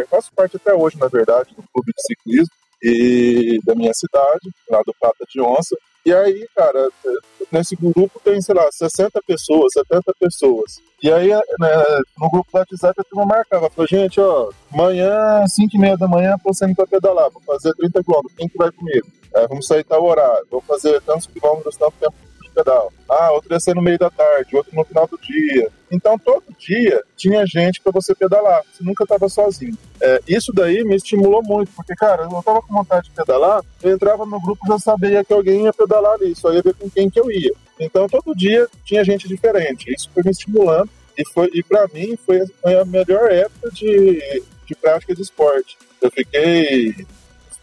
faço 0.07 0.31
parte 0.35 0.55
até 0.55 0.71
hoje, 0.71 0.99
na 0.99 1.07
verdade, 1.07 1.49
do 1.55 1.63
clube 1.73 1.91
de 1.95 2.01
ciclismo 2.03 2.58
e 2.81 3.59
da 3.65 3.75
minha 3.75 3.93
cidade, 3.93 4.49
lá 4.69 4.81
do 4.85 4.93
Prata 4.99 5.25
de 5.29 5.41
Onça. 5.41 5.75
E 6.05 6.13
aí, 6.13 6.47
cara, 6.55 6.89
nesse 7.51 7.75
grupo 7.75 8.21
tem, 8.23 8.41
sei 8.41 8.55
lá, 8.55 8.67
60 8.71 9.21
pessoas, 9.27 9.73
70 9.73 10.13
pessoas. 10.19 10.81
E 11.03 11.11
aí, 11.11 11.29
né, 11.29 11.99
no 12.17 12.29
grupo 12.29 12.49
do 12.51 12.57
WhatsApp, 12.57 12.99
a 12.99 13.03
turma 13.03 13.25
marcava, 13.25 13.69
falou, 13.69 13.87
gente, 13.87 14.19
ó, 14.19 14.49
amanhã, 14.73 15.45
5 15.47 15.75
e 15.75 15.79
meia 15.79 15.97
da 15.97 16.07
manhã, 16.07 16.35
tô 16.43 16.53
saindo 16.53 16.75
pra 16.75 16.87
pedalar, 16.87 17.29
vou 17.29 17.41
fazer 17.41 17.73
30 17.73 18.03
quilômetros, 18.03 18.37
quem 18.37 18.49
que 18.49 18.57
vai 18.57 18.71
comigo? 18.71 19.07
É, 19.35 19.47
vamos 19.47 19.67
sair 19.67 19.83
tal 19.83 20.03
horário, 20.03 20.47
vou 20.49 20.61
fazer 20.61 21.01
tantos 21.01 21.27
quilômetros, 21.27 21.77
tanto 21.77 21.93
tempo 21.99 22.15
pedal. 22.59 22.91
Ah, 23.09 23.31
outro 23.31 23.53
ia 23.53 23.59
ser 23.59 23.75
no 23.75 23.81
meio 23.81 23.97
da 23.97 24.09
tarde, 24.09 24.55
outro 24.55 24.75
no 24.75 24.83
final 24.83 25.07
do 25.07 25.17
dia. 25.17 25.69
Então, 25.91 26.17
todo 26.19 26.43
dia 26.57 27.01
tinha 27.15 27.45
gente 27.45 27.81
para 27.81 27.91
você 27.91 28.13
pedalar. 28.13 28.61
Você 28.71 28.83
nunca 28.83 29.03
estava 29.03 29.27
sozinho. 29.29 29.77
É, 30.01 30.21
isso 30.27 30.51
daí 30.53 30.83
me 30.83 30.95
estimulou 30.95 31.41
muito, 31.41 31.71
porque, 31.75 31.95
cara, 31.95 32.23
eu 32.23 32.39
estava 32.39 32.61
com 32.61 32.73
vontade 32.73 33.09
de 33.09 33.15
pedalar, 33.15 33.63
eu 33.81 33.91
entrava 33.91 34.25
no 34.25 34.41
grupo 34.41 34.67
já 34.67 34.77
sabia 34.77 35.23
que 35.23 35.33
alguém 35.33 35.63
ia 35.63 35.73
pedalar 35.73 36.13
ali, 36.13 36.35
só 36.35 36.53
ia 36.53 36.61
ver 36.61 36.75
com 36.75 36.89
quem 36.89 37.09
que 37.09 37.19
eu 37.19 37.31
ia. 37.31 37.53
Então, 37.79 38.07
todo 38.07 38.35
dia 38.35 38.67
tinha 38.83 39.03
gente 39.03 39.27
diferente. 39.27 39.91
Isso 39.93 40.09
foi 40.13 40.23
me 40.23 40.31
estimulando 40.31 40.89
e 41.17 41.25
foi 41.33 41.49
e 41.53 41.63
para 41.63 41.87
mim 41.93 42.17
foi, 42.25 42.45
foi 42.61 42.79
a 42.79 42.85
melhor 42.85 43.31
época 43.31 43.71
de, 43.71 44.43
de 44.65 44.75
prática 44.75 45.15
de 45.15 45.21
esporte. 45.21 45.77
Eu 46.01 46.11
fiquei 46.11 46.95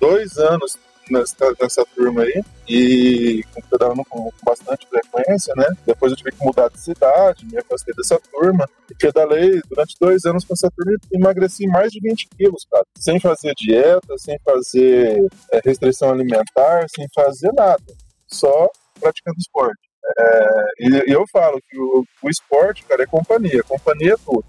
dois 0.01 0.37
anos 0.37 0.79
nessa, 1.13 1.55
nessa 1.61 1.85
turma 1.95 2.23
aí 2.23 2.43
e 2.69 3.45
pedalando 3.71 4.03
com, 4.09 4.25
com 4.25 4.45
bastante 4.45 4.87
frequência, 4.89 5.55
né? 5.57 5.67
Depois 5.87 6.13
eu 6.13 6.17
tive 6.17 6.33
que 6.33 6.45
mudar 6.45 6.69
de 6.69 6.81
cidade, 6.81 7.47
me 7.47 7.59
afastei 7.59 7.95
dessa 7.95 8.19
turma 8.31 8.69
e 8.91 8.95
pedalei 8.95 9.61
durante 9.69 9.97
dois 10.01 10.25
anos 10.25 10.45
com 10.45 10.55
essa 10.55 10.71
turma 10.71 10.93
e 10.93 11.17
emagreci 11.17 11.67
mais 11.67 11.91
de 11.93 12.01
20 12.01 12.29
quilos, 12.37 12.67
cara. 12.71 12.85
Sem 12.99 13.21
fazer 13.21 13.53
dieta, 13.57 14.19
sem 14.19 14.39
fazer 14.45 15.27
é, 15.53 15.61
restrição 15.65 16.11
alimentar, 16.11 16.87
sem 16.95 17.07
fazer 17.15 17.53
nada. 17.53 17.85
Só 18.27 18.69
praticando 19.01 19.39
esporte. 19.39 19.87
É, 20.19 20.65
e, 20.81 21.11
e, 21.11 21.13
eu 21.13 21.25
falo 21.33 21.59
que 21.69 21.79
o, 21.79 22.05
o 22.23 22.31
esporte, 22.31 22.85
cara, 22.85 23.03
é 23.03 23.07
companhia. 23.07 23.63
Companhia 23.65 24.15
é 24.15 24.17
tudo. 24.17 24.45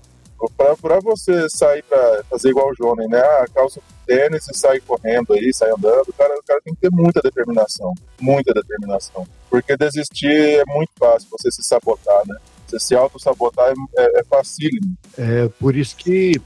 Para 0.81 0.99
você 0.99 1.49
sair 1.49 1.83
para 1.83 2.23
fazer 2.29 2.49
igual 2.49 2.69
o 2.69 2.73
Johnny, 2.75 3.07
né? 3.07 3.19
Ah, 3.19 3.45
calça 3.53 3.81
tênis 4.05 4.47
e 4.49 4.57
sai 4.57 4.79
correndo 4.79 5.33
aí, 5.33 5.53
sai 5.53 5.69
andando, 5.69 6.07
o 6.07 6.13
cara, 6.13 6.33
o 6.33 6.43
cara 6.43 6.61
tem 6.63 6.73
que 6.73 6.81
ter 6.81 6.91
muita 6.91 7.21
determinação. 7.21 7.93
Muita 8.19 8.53
determinação. 8.53 9.27
Porque 9.49 9.75
desistir 9.75 10.59
é 10.59 10.63
muito 10.67 10.91
fácil, 10.97 11.27
você 11.31 11.51
se 11.51 11.63
sabotar, 11.63 12.21
né? 12.25 12.37
Você 12.65 12.79
se 12.79 12.95
auto-sabotar 12.95 13.69
é, 13.69 14.01
é, 14.01 14.19
é 14.19 14.23
facílimo. 14.23 14.95
É 15.17 15.49
por 15.59 15.75
isso 15.75 15.95
que 15.95 16.39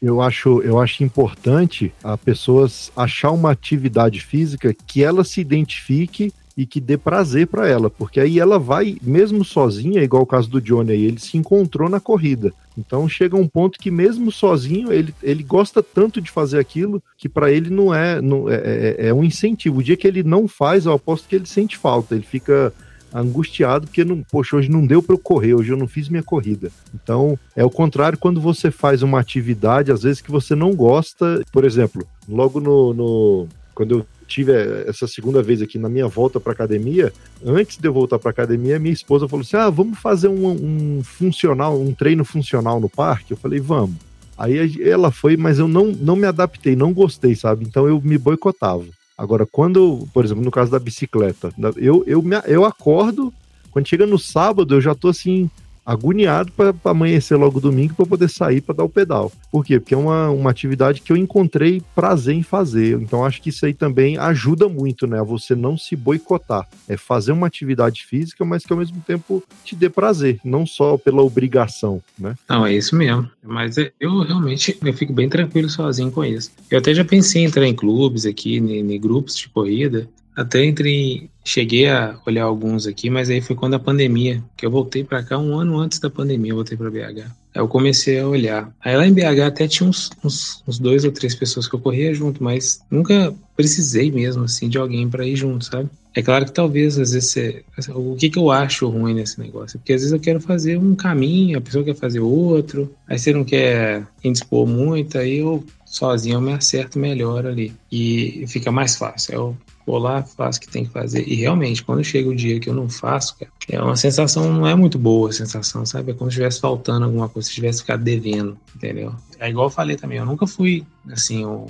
eu 0.00 0.22
acho, 0.22 0.62
eu 0.62 0.78
acho 0.78 1.02
importante 1.02 1.92
a 2.02 2.16
pessoas 2.16 2.92
achar 2.96 3.32
uma 3.32 3.50
atividade 3.50 4.20
física 4.20 4.72
que 4.86 5.02
ela 5.02 5.24
se 5.24 5.40
identifique 5.40 6.32
e 6.56 6.66
que 6.66 6.80
dê 6.80 6.96
prazer 6.96 7.46
para 7.46 7.68
ela, 7.68 7.88
porque 7.88 8.18
aí 8.18 8.40
ela 8.40 8.58
vai, 8.58 8.96
mesmo 9.00 9.44
sozinha, 9.44 10.02
igual 10.02 10.24
o 10.24 10.26
caso 10.26 10.50
do 10.50 10.60
Johnny 10.60 10.90
aí, 10.90 11.04
ele 11.04 11.20
se 11.20 11.38
encontrou 11.38 11.88
na 11.88 12.00
corrida. 12.00 12.52
Então 12.78 13.08
chega 13.08 13.36
um 13.36 13.48
ponto 13.48 13.78
que 13.78 13.90
mesmo 13.90 14.30
sozinho 14.30 14.92
ele, 14.92 15.12
ele 15.22 15.42
gosta 15.42 15.82
tanto 15.82 16.20
de 16.20 16.30
fazer 16.30 16.58
aquilo 16.58 17.02
que 17.16 17.28
para 17.28 17.50
ele 17.50 17.70
não 17.70 17.92
é, 17.92 18.22
não 18.22 18.48
é, 18.48 18.56
é, 18.56 19.08
é 19.08 19.14
um 19.14 19.24
incentivo. 19.24 19.80
O 19.80 19.82
dia 19.82 19.96
que 19.96 20.06
ele 20.06 20.22
não 20.22 20.46
faz, 20.46 20.86
eu 20.86 20.92
aposto 20.92 21.28
que 21.28 21.34
ele 21.34 21.46
sente 21.46 21.76
falta, 21.76 22.14
ele 22.14 22.24
fica 22.24 22.72
angustiado 23.12 23.86
porque 23.86 24.04
não, 24.04 24.22
poxa, 24.30 24.56
hoje 24.56 24.70
não 24.70 24.86
deu 24.86 25.02
para 25.02 25.14
eu 25.14 25.18
correr, 25.18 25.54
hoje 25.54 25.72
eu 25.72 25.76
não 25.76 25.88
fiz 25.88 26.08
minha 26.08 26.22
corrida. 26.22 26.70
Então, 26.94 27.38
é 27.56 27.64
o 27.64 27.70
contrário 27.70 28.18
quando 28.18 28.40
você 28.40 28.70
faz 28.70 29.02
uma 29.02 29.18
atividade, 29.18 29.90
às 29.90 30.02
vezes 30.02 30.20
que 30.20 30.30
você 30.30 30.54
não 30.54 30.74
gosta, 30.74 31.42
por 31.50 31.64
exemplo, 31.64 32.06
logo 32.28 32.60
no, 32.60 32.94
no 32.94 33.48
quando 33.74 33.98
eu 33.98 34.06
tive 34.28 34.52
essa 34.86 35.08
segunda 35.08 35.42
vez 35.42 35.60
aqui 35.62 35.78
na 35.78 35.88
minha 35.88 36.06
volta 36.06 36.38
para 36.38 36.52
academia, 36.52 37.12
antes 37.44 37.78
de 37.78 37.88
eu 37.88 37.92
voltar 37.92 38.18
para 38.18 38.30
academia, 38.30 38.78
minha 38.78 38.92
esposa 38.92 39.26
falou 39.26 39.42
assim: 39.42 39.56
"Ah, 39.56 39.70
vamos 39.70 39.98
fazer 39.98 40.28
um, 40.28 40.46
um 40.48 41.02
funcional, 41.02 41.80
um 41.80 41.92
treino 41.92 42.24
funcional 42.24 42.78
no 42.78 42.88
parque?" 42.88 43.32
Eu 43.32 43.36
falei: 43.36 43.58
"Vamos". 43.58 43.96
Aí 44.36 44.80
ela 44.88 45.10
foi, 45.10 45.36
mas 45.36 45.58
eu 45.58 45.66
não, 45.66 45.86
não 45.86 46.14
me 46.14 46.26
adaptei, 46.26 46.76
não 46.76 46.92
gostei, 46.92 47.34
sabe? 47.34 47.64
Então 47.64 47.88
eu 47.88 48.00
me 48.00 48.16
boicotava. 48.16 48.84
Agora, 49.16 49.44
quando, 49.44 50.06
por 50.14 50.24
exemplo, 50.24 50.44
no 50.44 50.50
caso 50.50 50.70
da 50.70 50.78
bicicleta, 50.78 51.52
eu, 51.76 52.04
eu, 52.06 52.22
me, 52.22 52.36
eu 52.46 52.64
acordo, 52.64 53.34
quando 53.72 53.88
chega 53.88 54.06
no 54.06 54.16
sábado, 54.16 54.76
eu 54.76 54.80
já 54.80 54.94
tô 54.94 55.08
assim, 55.08 55.50
agoniado 55.88 56.52
para 56.52 56.74
amanhecer 56.84 57.34
logo 57.36 57.58
domingo 57.58 57.94
para 57.94 58.04
poder 58.04 58.28
sair 58.28 58.60
para 58.60 58.74
dar 58.74 58.84
o 58.84 58.90
pedal. 58.90 59.32
Por 59.50 59.64
quê? 59.64 59.80
Porque 59.80 59.94
é 59.94 59.96
uma, 59.96 60.28
uma 60.28 60.50
atividade 60.50 61.00
que 61.00 61.10
eu 61.10 61.16
encontrei 61.16 61.82
prazer 61.94 62.34
em 62.34 62.42
fazer. 62.42 63.00
Então 63.00 63.24
acho 63.24 63.40
que 63.40 63.48
isso 63.48 63.64
aí 63.64 63.72
também 63.72 64.18
ajuda 64.18 64.68
muito, 64.68 65.06
né? 65.06 65.18
A 65.18 65.22
você 65.22 65.54
não 65.54 65.78
se 65.78 65.96
boicotar. 65.96 66.68
É 66.86 66.98
fazer 66.98 67.32
uma 67.32 67.46
atividade 67.46 68.04
física, 68.04 68.44
mas 68.44 68.66
que 68.66 68.72
ao 68.72 68.78
mesmo 68.78 69.00
tempo 69.06 69.42
te 69.64 69.74
dê 69.74 69.88
prazer, 69.88 70.38
não 70.44 70.66
só 70.66 70.98
pela 70.98 71.22
obrigação, 71.22 72.02
né? 72.18 72.34
Não, 72.46 72.66
é 72.66 72.74
isso 72.74 72.94
mesmo. 72.94 73.30
Mas 73.42 73.78
é, 73.78 73.90
eu 73.98 74.20
realmente 74.20 74.76
eu 74.84 74.92
fico 74.92 75.14
bem 75.14 75.28
tranquilo 75.28 75.70
sozinho 75.70 76.10
com 76.10 76.22
isso. 76.22 76.50
Eu 76.70 76.80
até 76.80 76.92
já 76.92 77.04
pensei 77.04 77.42
em 77.42 77.46
entrar 77.46 77.66
em 77.66 77.74
clubes 77.74 78.26
aqui, 78.26 78.58
em, 78.58 78.92
em 78.92 79.00
grupos 79.00 79.34
de 79.34 79.48
corrida, 79.48 80.06
até 80.38 80.64
entre. 80.64 81.28
Cheguei 81.44 81.88
a 81.88 82.18
olhar 82.26 82.44
alguns 82.44 82.86
aqui, 82.86 83.08
mas 83.08 83.30
aí 83.30 83.40
foi 83.40 83.56
quando 83.56 83.72
a 83.72 83.78
pandemia, 83.78 84.44
que 84.54 84.66
eu 84.66 84.70
voltei 84.70 85.02
para 85.02 85.22
cá 85.22 85.38
um 85.38 85.58
ano 85.58 85.78
antes 85.78 85.98
da 85.98 86.10
pandemia, 86.10 86.52
eu 86.52 86.56
voltei 86.56 86.76
para 86.76 86.90
BH. 86.90 87.20
Aí 87.54 87.62
eu 87.62 87.66
comecei 87.66 88.20
a 88.20 88.28
olhar. 88.28 88.70
Aí 88.84 88.94
lá 88.94 89.06
em 89.06 89.14
BH 89.14 89.40
até 89.46 89.66
tinha 89.66 89.88
uns, 89.88 90.10
uns, 90.22 90.62
uns, 90.68 90.78
dois 90.78 91.06
ou 91.06 91.10
três 91.10 91.34
pessoas 91.34 91.66
que 91.66 91.74
eu 91.74 91.80
corria 91.80 92.12
junto, 92.12 92.44
mas 92.44 92.82
nunca 92.90 93.34
precisei 93.56 94.10
mesmo, 94.10 94.44
assim, 94.44 94.68
de 94.68 94.76
alguém 94.76 95.08
para 95.08 95.26
ir 95.26 95.36
junto, 95.36 95.64
sabe? 95.64 95.88
É 96.14 96.22
claro 96.22 96.44
que 96.44 96.52
talvez, 96.52 96.98
às 96.98 97.12
vezes, 97.12 97.30
você, 97.30 97.64
o 97.94 98.14
que, 98.14 98.28
que 98.28 98.38
eu 98.38 98.50
acho 98.50 98.88
ruim 98.88 99.14
nesse 99.14 99.40
negócio? 99.40 99.78
Porque 99.78 99.94
às 99.94 100.02
vezes 100.02 100.12
eu 100.12 100.20
quero 100.20 100.40
fazer 100.40 100.76
um 100.76 100.94
caminho, 100.94 101.56
a 101.56 101.60
pessoa 101.60 101.84
quer 101.84 101.94
fazer 101.94 102.20
outro, 102.20 102.92
aí 103.06 103.18
você 103.18 103.32
não 103.32 103.44
quer 103.44 104.06
indispor 104.22 104.66
muito, 104.66 105.16
aí 105.16 105.38
eu 105.38 105.64
sozinho 105.88 106.34
eu 106.34 106.40
me 106.40 106.52
acerto 106.52 106.98
melhor 106.98 107.46
ali. 107.46 107.74
E 107.90 108.44
fica 108.46 108.70
mais 108.70 108.96
fácil. 108.96 109.34
Eu 109.34 109.56
vou 109.86 109.98
lá, 109.98 110.22
faço 110.22 110.58
o 110.58 110.62
que 110.62 110.68
tem 110.68 110.84
que 110.84 110.90
fazer. 110.90 111.26
E 111.26 111.34
realmente, 111.34 111.82
quando 111.82 112.04
chega 112.04 112.28
o 112.28 112.36
dia 112.36 112.60
que 112.60 112.68
eu 112.68 112.74
não 112.74 112.88
faço, 112.88 113.36
cara, 113.38 113.50
é 113.70 113.80
uma 113.80 113.96
sensação, 113.96 114.52
não 114.52 114.66
é 114.66 114.74
muito 114.74 114.98
boa 114.98 115.30
a 115.30 115.32
sensação, 115.32 115.86
sabe? 115.86 116.12
É 116.12 116.14
como 116.14 116.30
se 116.30 116.34
estivesse 116.34 116.60
faltando 116.60 117.06
alguma 117.06 117.28
coisa, 117.28 117.48
se 117.48 117.54
tivesse 117.54 117.80
ficado 117.80 118.04
devendo, 118.04 118.58
entendeu? 118.76 119.14
É 119.38 119.48
igual 119.48 119.66
eu 119.66 119.70
falei 119.70 119.96
também, 119.96 120.18
eu 120.18 120.26
nunca 120.26 120.46
fui, 120.46 120.84
assim, 121.10 121.46
um, 121.46 121.66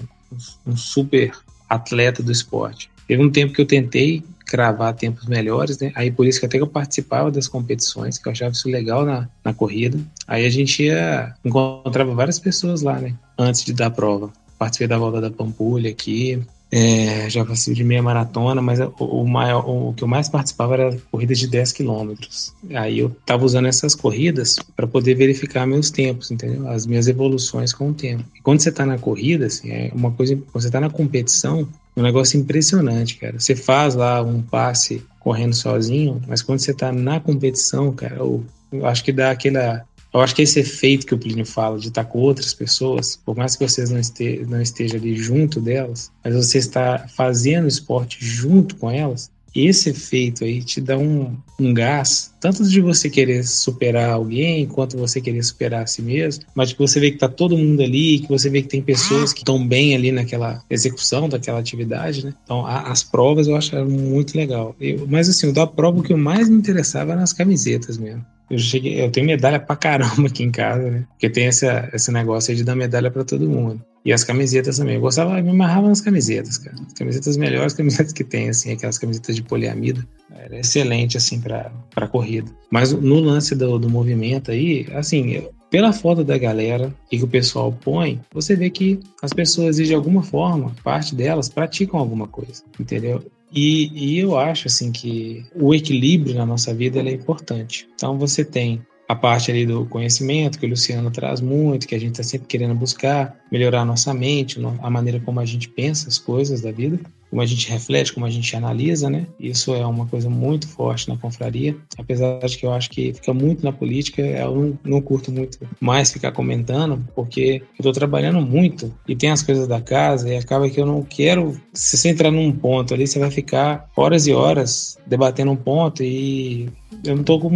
um 0.67 0.77
super 0.77 1.33
atleta 1.69 2.23
do 2.23 2.33
esporte. 2.33 2.91
Teve 3.07 3.23
um 3.23 3.31
tempo 3.31 3.53
que 3.53 3.61
eu 3.61 3.67
tentei 3.67 4.25
cravar 4.49 4.95
tempos 4.95 5.27
melhores, 5.27 5.79
né? 5.79 5.93
Aí 5.95 6.11
por 6.11 6.27
isso 6.27 6.41
que 6.41 6.47
até 6.47 6.57
que 6.57 6.63
eu 6.63 6.69
participava 6.69 7.31
das 7.31 7.47
competições, 7.47 8.19
que 8.19 8.27
eu 8.27 8.33
achava 8.33 8.53
isso 8.53 8.69
legal 8.69 9.05
na, 9.05 9.29
na 9.45 9.53
corrida. 9.53 10.01
Aí 10.27 10.47
a 10.47 10.51
gente 10.51 10.83
ia, 10.83 11.35
encontrava 11.45 12.15
várias 12.15 12.39
pessoas 12.39 12.81
lá, 12.83 12.99
né? 12.99 13.15
Antes 13.39 13.63
de 13.63 13.73
dar 13.75 13.87
a 13.87 13.91
prova. 13.91 14.33
Participei 14.59 14.89
da 14.89 14.99
volta 14.99 15.21
da 15.21 15.31
Pampulha 15.31 15.91
aqui, 15.91 16.43
é, 16.71 17.29
já 17.31 17.45
passei 17.45 17.73
de 17.75 17.83
meia 17.83 18.03
maratona, 18.03 18.61
mas 18.61 18.79
o, 18.99 19.25
maior, 19.25 19.65
o 19.69 19.95
que 19.95 20.05
eu 20.05 20.09
mais 20.09 20.29
participava 20.29 20.75
era 20.75 20.99
corridas 21.11 21.39
de 21.39 21.47
10 21.47 21.73
quilômetros. 21.73 22.55
Aí 22.75 22.99
eu 22.99 23.11
tava 23.25 23.45
usando 23.45 23.67
essas 23.67 23.95
corridas 23.95 24.57
para 24.77 24.87
poder 24.87 25.15
verificar 25.15 25.67
meus 25.67 25.91
tempos, 25.91 26.31
entendeu? 26.31 26.69
As 26.69 26.87
minhas 26.87 27.09
evoluções 27.09 27.73
com 27.73 27.91
o 27.91 27.95
tempo. 27.95 28.25
E 28.37 28.41
quando 28.43 28.61
você 28.61 28.71
tá 28.71 28.85
na 28.85 28.99
corrida, 28.99 29.47
assim, 29.47 29.71
é 29.71 29.91
uma 29.95 30.11
coisa, 30.11 30.37
quando 30.37 30.63
você 30.63 30.71
tá 30.71 30.81
na 30.81 30.91
competição, 30.91 31.67
um 31.99 32.03
negócio 32.03 32.39
impressionante, 32.39 33.17
cara. 33.17 33.39
Você 33.39 33.57
faz 33.57 33.95
lá 33.95 34.23
um 34.23 34.41
passe 34.41 35.03
correndo 35.19 35.55
sozinho, 35.55 36.23
mas 36.27 36.43
quando 36.43 36.61
você 36.61 36.73
tá 36.73 36.93
na 36.93 37.19
competição, 37.21 37.93
cara, 37.93 38.17
eu, 38.17 38.45
eu 38.73 38.87
acho 38.87 39.05
que 39.05 39.13
dá 39.13 39.31
aquela 39.31 39.85
eu 40.13 40.21
acho 40.21 40.35
que 40.35 40.41
esse 40.41 40.59
efeito 40.61 41.07
que 41.07 41.15
o 41.15 41.19
Plínio 41.19 41.45
fala 41.45 41.79
de 41.79 41.89
estar 41.89 42.05
com 42.05 42.19
outras 42.19 42.55
pessoas, 42.55 43.15
por 43.17 43.37
mais 43.37 43.55
que 43.55 43.69
vocês 43.69 43.91
não, 43.91 43.99
este, 43.99 44.45
não 44.49 44.61
estejam 44.61 44.99
ali 44.99 45.15
junto 45.15 45.61
delas, 45.61 46.11
mas 46.25 46.35
você 46.35 46.59
está 46.59 47.07
fazendo 47.09 47.69
esporte 47.69 48.25
junto 48.25 48.75
com 48.77 48.91
elas, 48.91 49.31
esse 49.55 49.91
efeito 49.91 50.45
aí 50.45 50.63
te 50.63 50.81
dá 50.81 50.97
um, 50.97 51.37
um 51.59 51.73
gás, 51.73 52.33
tanto 52.41 52.63
de 52.69 52.81
você 52.81 53.09
querer 53.11 53.45
superar 53.45 54.11
alguém, 54.11 54.67
quanto 54.67 54.97
você 54.97 55.21
querer 55.21 55.43
superar 55.43 55.83
a 55.83 55.87
si 55.87 56.03
mesmo, 56.03 56.45
mas 56.55 56.73
que 56.73 56.79
você 56.79 57.01
vê 57.01 57.11
que 57.11 57.19
tá 57.19 57.29
todo 57.29 57.57
mundo 57.57 57.83
ali, 57.83 58.21
que 58.21 58.29
você 58.29 58.49
vê 58.49 58.63
que 58.63 58.69
tem 58.69 58.83
pessoas 58.83 59.33
que 59.33 59.41
estão 59.41 59.67
bem 59.67 59.95
ali 59.95 60.13
naquela 60.13 60.63
execução 60.71 61.29
daquela 61.29 61.59
atividade, 61.59 62.25
né? 62.25 62.35
Então, 62.45 62.65
a, 62.65 62.91
as 62.91 63.03
provas 63.03 63.47
eu 63.49 63.57
acho 63.57 63.75
muito 63.85 64.37
legal. 64.37 64.75
Eu, 64.81 65.07
mas 65.09 65.29
assim, 65.29 65.53
da 65.53 65.67
prova 65.67 66.01
o 66.01 66.03
que 66.03 66.15
mais 66.15 66.49
me 66.49 66.57
interessava 66.57 67.13
era 67.13 67.21
nas 67.21 67.33
camisetas 67.33 67.99
mesmo. 67.99 68.25
Eu 68.51 68.59
cheguei, 68.59 69.03
eu 69.03 69.11
tenho 69.11 69.27
medalha 69.27 69.61
pra 69.61 69.77
caramba 69.77 70.27
aqui 70.27 70.43
em 70.43 70.51
casa, 70.51 70.91
né? 70.91 71.05
Porque 71.11 71.29
tem 71.29 71.47
essa, 71.47 71.89
esse 71.93 72.11
negócio 72.11 72.51
aí 72.51 72.57
de 72.57 72.65
dar 72.65 72.75
medalha 72.75 73.11
para 73.11 73.25
todo 73.25 73.49
mundo. 73.49 73.83
E 74.09 74.13
as 74.15 74.25
camisetas 74.25 74.79
também. 74.79 74.95
Eu 74.95 75.03
gostava, 75.03 75.39
me 75.43 75.51
amarrava 75.51 75.87
nas 75.87 76.01
camisetas, 76.01 76.57
cara. 76.57 76.75
As 76.87 76.95
camisetas 76.95 77.37
melhores 77.37 77.75
camisetas 77.75 78.11
que 78.11 78.25
tem, 78.25 78.49
assim, 78.49 78.73
aquelas 78.73 78.97
camisetas 78.97 79.37
de 79.37 79.43
poliamida. 79.43 80.03
Era 80.35 80.59
excelente, 80.59 81.19
assim, 81.19 81.39
pra, 81.39 81.71
pra 81.95 82.09
corrida. 82.09 82.51
Mas 82.71 82.91
no 82.91 83.21
lance 83.21 83.55
do, 83.55 83.79
do 83.79 83.91
movimento 83.91 84.51
aí, 84.51 84.87
assim, 84.95 85.47
pela 85.69 85.93
foto 85.93 86.25
da 86.25 86.39
galera 86.39 86.91
e 87.13 87.19
que 87.19 87.25
o 87.25 87.29
pessoal 87.29 87.71
põe, 87.71 88.19
você 88.33 88.57
vê 88.57 88.71
que 88.71 88.99
as 89.21 89.35
pessoas, 89.35 89.77
de 89.77 89.93
alguma 89.93 90.23
forma, 90.23 90.75
parte 90.83 91.15
delas 91.15 91.51
praticam 91.51 92.01
alguma 92.01 92.27
coisa, 92.27 92.63
entendeu? 92.81 93.23
E, 93.53 93.91
e, 93.93 94.19
eu 94.19 94.39
acho 94.39 94.69
assim 94.69 94.91
que 94.91 95.45
o 95.55 95.75
equilíbrio 95.75 96.35
na 96.35 96.47
nossa 96.47 96.73
vida 96.73 97.01
é 97.01 97.13
importante. 97.13 97.87
Então 97.95 98.19
você 98.19 98.43
tem 98.43 98.81
a 99.09 99.15
parte 99.15 99.51
ali 99.51 99.65
do 99.65 99.87
conhecimento 99.87 100.59
que 100.59 100.67
o 100.67 100.69
Luciano 100.69 101.11
traz 101.11 101.41
muito, 101.41 101.89
que 101.89 101.95
a 101.95 101.99
gente 101.99 102.13
está 102.13 102.23
sempre 102.23 102.47
querendo 102.47 102.75
buscar, 102.75 103.41
melhorar 103.51 103.81
a 103.81 103.85
nossa 103.85 104.13
mente, 104.13 104.61
a 104.83 104.91
maneira 104.91 105.19
como 105.19 105.41
a 105.41 105.47
gente 105.47 105.69
pensa 105.69 106.09
as 106.09 106.19
coisas 106.19 106.61
da 106.61 106.71
vida 106.71 107.01
como 107.31 107.43
a 107.43 107.47
gente 107.47 107.69
reflete, 107.71 108.13
como 108.13 108.27
a 108.27 108.31
gente 108.31 108.55
analisa, 108.57 109.11
né? 109.11 109.27
Isso 109.39 109.75
é 109.75 109.85
uma 109.87 110.07
coisa 110.07 110.29
muito 110.31 110.69
forte 110.69 111.09
na 111.09 111.17
confraria, 111.17 111.77
apesar 111.97 112.39
de 112.41 112.57
que 112.57 112.67
eu 112.67 112.73
acho 112.73 112.91
que 112.91 113.13
fica 113.13 113.35
muito 113.35 113.65
na 113.65 113.73
política, 113.73 114.23
eu 114.23 114.55
não, 114.55 114.79
não 114.85 115.01
curto 115.01 115.31
muito 115.31 115.59
mais 115.81 116.13
ficar 116.13 116.33
comentando, 116.33 117.05
porque 117.15 117.63
eu 117.63 117.81
estou 117.81 117.93
trabalhando 117.93 118.41
muito 118.41 118.95
e 119.07 119.15
tem 119.15 119.31
as 119.31 119.43
coisas 119.43 119.67
da 119.67 119.81
casa 119.81 120.29
e 120.29 120.37
acaba 120.37 120.69
que 120.69 120.81
eu 120.81 120.87
não 120.87 121.03
quero, 121.03 121.59
se 121.73 121.97
você 121.97 122.09
entrar 122.09 122.31
num 122.31 122.53
ponto 122.53 122.95
ali, 122.95 123.07
você 123.07 123.19
vai 123.19 123.31
ficar 123.31 123.89
horas 123.97 124.27
e 124.27 124.33
horas 124.33 124.99
debatendo 125.07 125.51
um 125.51 125.57
ponto 125.57 126.03
e 126.03 126.69
eu 127.05 127.15
não 127.15 127.21
estou 127.21 127.41
com 127.41 127.51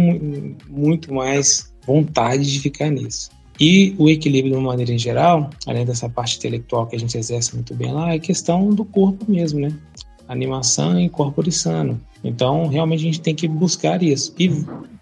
muito 0.69 1.13
mais 1.13 1.73
vontade 1.85 2.51
de 2.51 2.59
ficar 2.59 2.89
nisso. 2.89 3.29
E 3.59 3.95
o 3.97 4.09
equilíbrio, 4.09 4.53
de 4.53 4.59
uma 4.59 4.69
maneira 4.69 4.91
em 4.91 4.97
geral, 4.97 5.49
além 5.67 5.85
dessa 5.85 6.09
parte 6.09 6.37
intelectual 6.37 6.87
que 6.87 6.95
a 6.95 6.99
gente 6.99 7.17
exerce 7.17 7.53
muito 7.53 7.73
bem 7.75 7.91
lá, 7.91 8.13
é 8.13 8.19
questão 8.19 8.69
do 8.69 8.83
corpo 8.83 9.29
mesmo, 9.29 9.59
né? 9.59 9.71
Animação 10.27 10.99
e 10.99 11.09
corpo 11.09 11.49
sano. 11.51 11.99
Então, 12.23 12.67
realmente 12.67 13.01
a 13.01 13.03
gente 13.03 13.21
tem 13.21 13.35
que 13.35 13.47
buscar 13.47 14.01
isso. 14.01 14.33
E, 14.39 14.49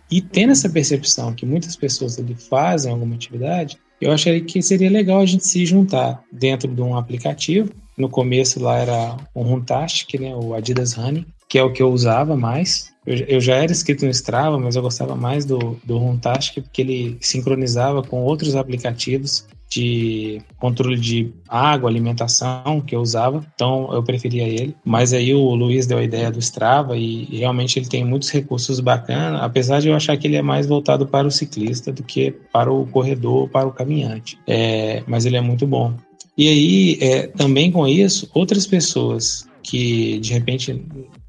e 0.09 0.21
tendo 0.21 0.51
essa 0.51 0.69
percepção 0.69 1.33
que 1.33 1.45
muitas 1.45 1.75
pessoas 1.75 2.19
ali 2.19 2.35
fazem 2.35 2.91
alguma 2.91 3.15
atividade, 3.15 3.77
eu 4.01 4.11
acharia 4.11 4.41
que 4.41 4.61
seria 4.61 4.89
legal 4.89 5.21
a 5.21 5.25
gente 5.25 5.45
se 5.45 5.65
juntar 5.65 6.23
dentro 6.31 6.67
de 6.73 6.81
um 6.81 6.97
aplicativo. 6.97 7.71
No 7.95 8.09
começo 8.09 8.59
lá 8.59 8.79
era 8.79 9.17
o 9.33 9.43
Runtastic, 9.43 10.19
né, 10.19 10.35
o 10.35 10.55
Adidas 10.55 10.93
Running, 10.93 11.25
que 11.51 11.59
é 11.59 11.63
o 11.63 11.73
que 11.73 11.83
eu 11.83 11.91
usava 11.91 12.37
mais. 12.37 12.93
Eu, 13.05 13.17
eu, 13.27 13.41
já 13.41 13.55
era 13.55 13.69
inscrito 13.69 14.05
no 14.05 14.11
Strava, 14.11 14.57
mas 14.57 14.77
eu 14.77 14.81
gostava 14.81 15.17
mais 15.17 15.43
do, 15.43 15.77
do 15.83 15.97
Runtastic 15.97 16.63
porque 16.63 16.81
ele 16.81 17.17
sincronizava 17.19 18.01
com 18.01 18.23
outros 18.23 18.55
aplicativos 18.55 19.45
de 19.69 20.41
controle 20.57 20.97
de 20.97 21.33
água, 21.49 21.89
alimentação 21.89 22.79
que 22.79 22.95
eu 22.95 23.01
usava, 23.01 23.45
então 23.53 23.93
eu 23.93 24.01
preferia 24.01 24.47
ele. 24.47 24.73
Mas 24.85 25.11
aí 25.11 25.33
o 25.33 25.53
Luiz 25.53 25.85
deu 25.85 25.97
a 25.97 26.03
ideia 26.03 26.31
do 26.31 26.39
Strava 26.39 26.97
e, 26.97 27.27
e 27.29 27.39
realmente 27.39 27.77
ele 27.77 27.87
tem 27.89 28.05
muitos 28.05 28.29
recursos 28.29 28.79
bacanas, 28.79 29.41
apesar 29.41 29.81
de 29.81 29.89
eu 29.89 29.95
achar 29.95 30.15
que 30.15 30.27
ele 30.27 30.37
é 30.37 30.41
mais 30.41 30.67
voltado 30.67 31.05
para 31.05 31.27
o 31.27 31.31
ciclista 31.31 31.91
do 31.91 32.01
que 32.01 32.31
para 32.53 32.71
o 32.71 32.85
corredor, 32.87 33.49
para 33.49 33.67
o 33.67 33.73
caminhante. 33.73 34.39
É, 34.47 35.03
mas 35.05 35.25
ele 35.25 35.35
é 35.35 35.41
muito 35.41 35.67
bom. 35.67 35.93
E 36.37 36.47
aí, 36.47 36.97
é, 37.01 37.27
também 37.27 37.69
com 37.73 37.85
isso, 37.85 38.29
outras 38.33 38.65
pessoas 38.65 39.45
que 39.61 40.19
de 40.19 40.33
repente 40.33 40.81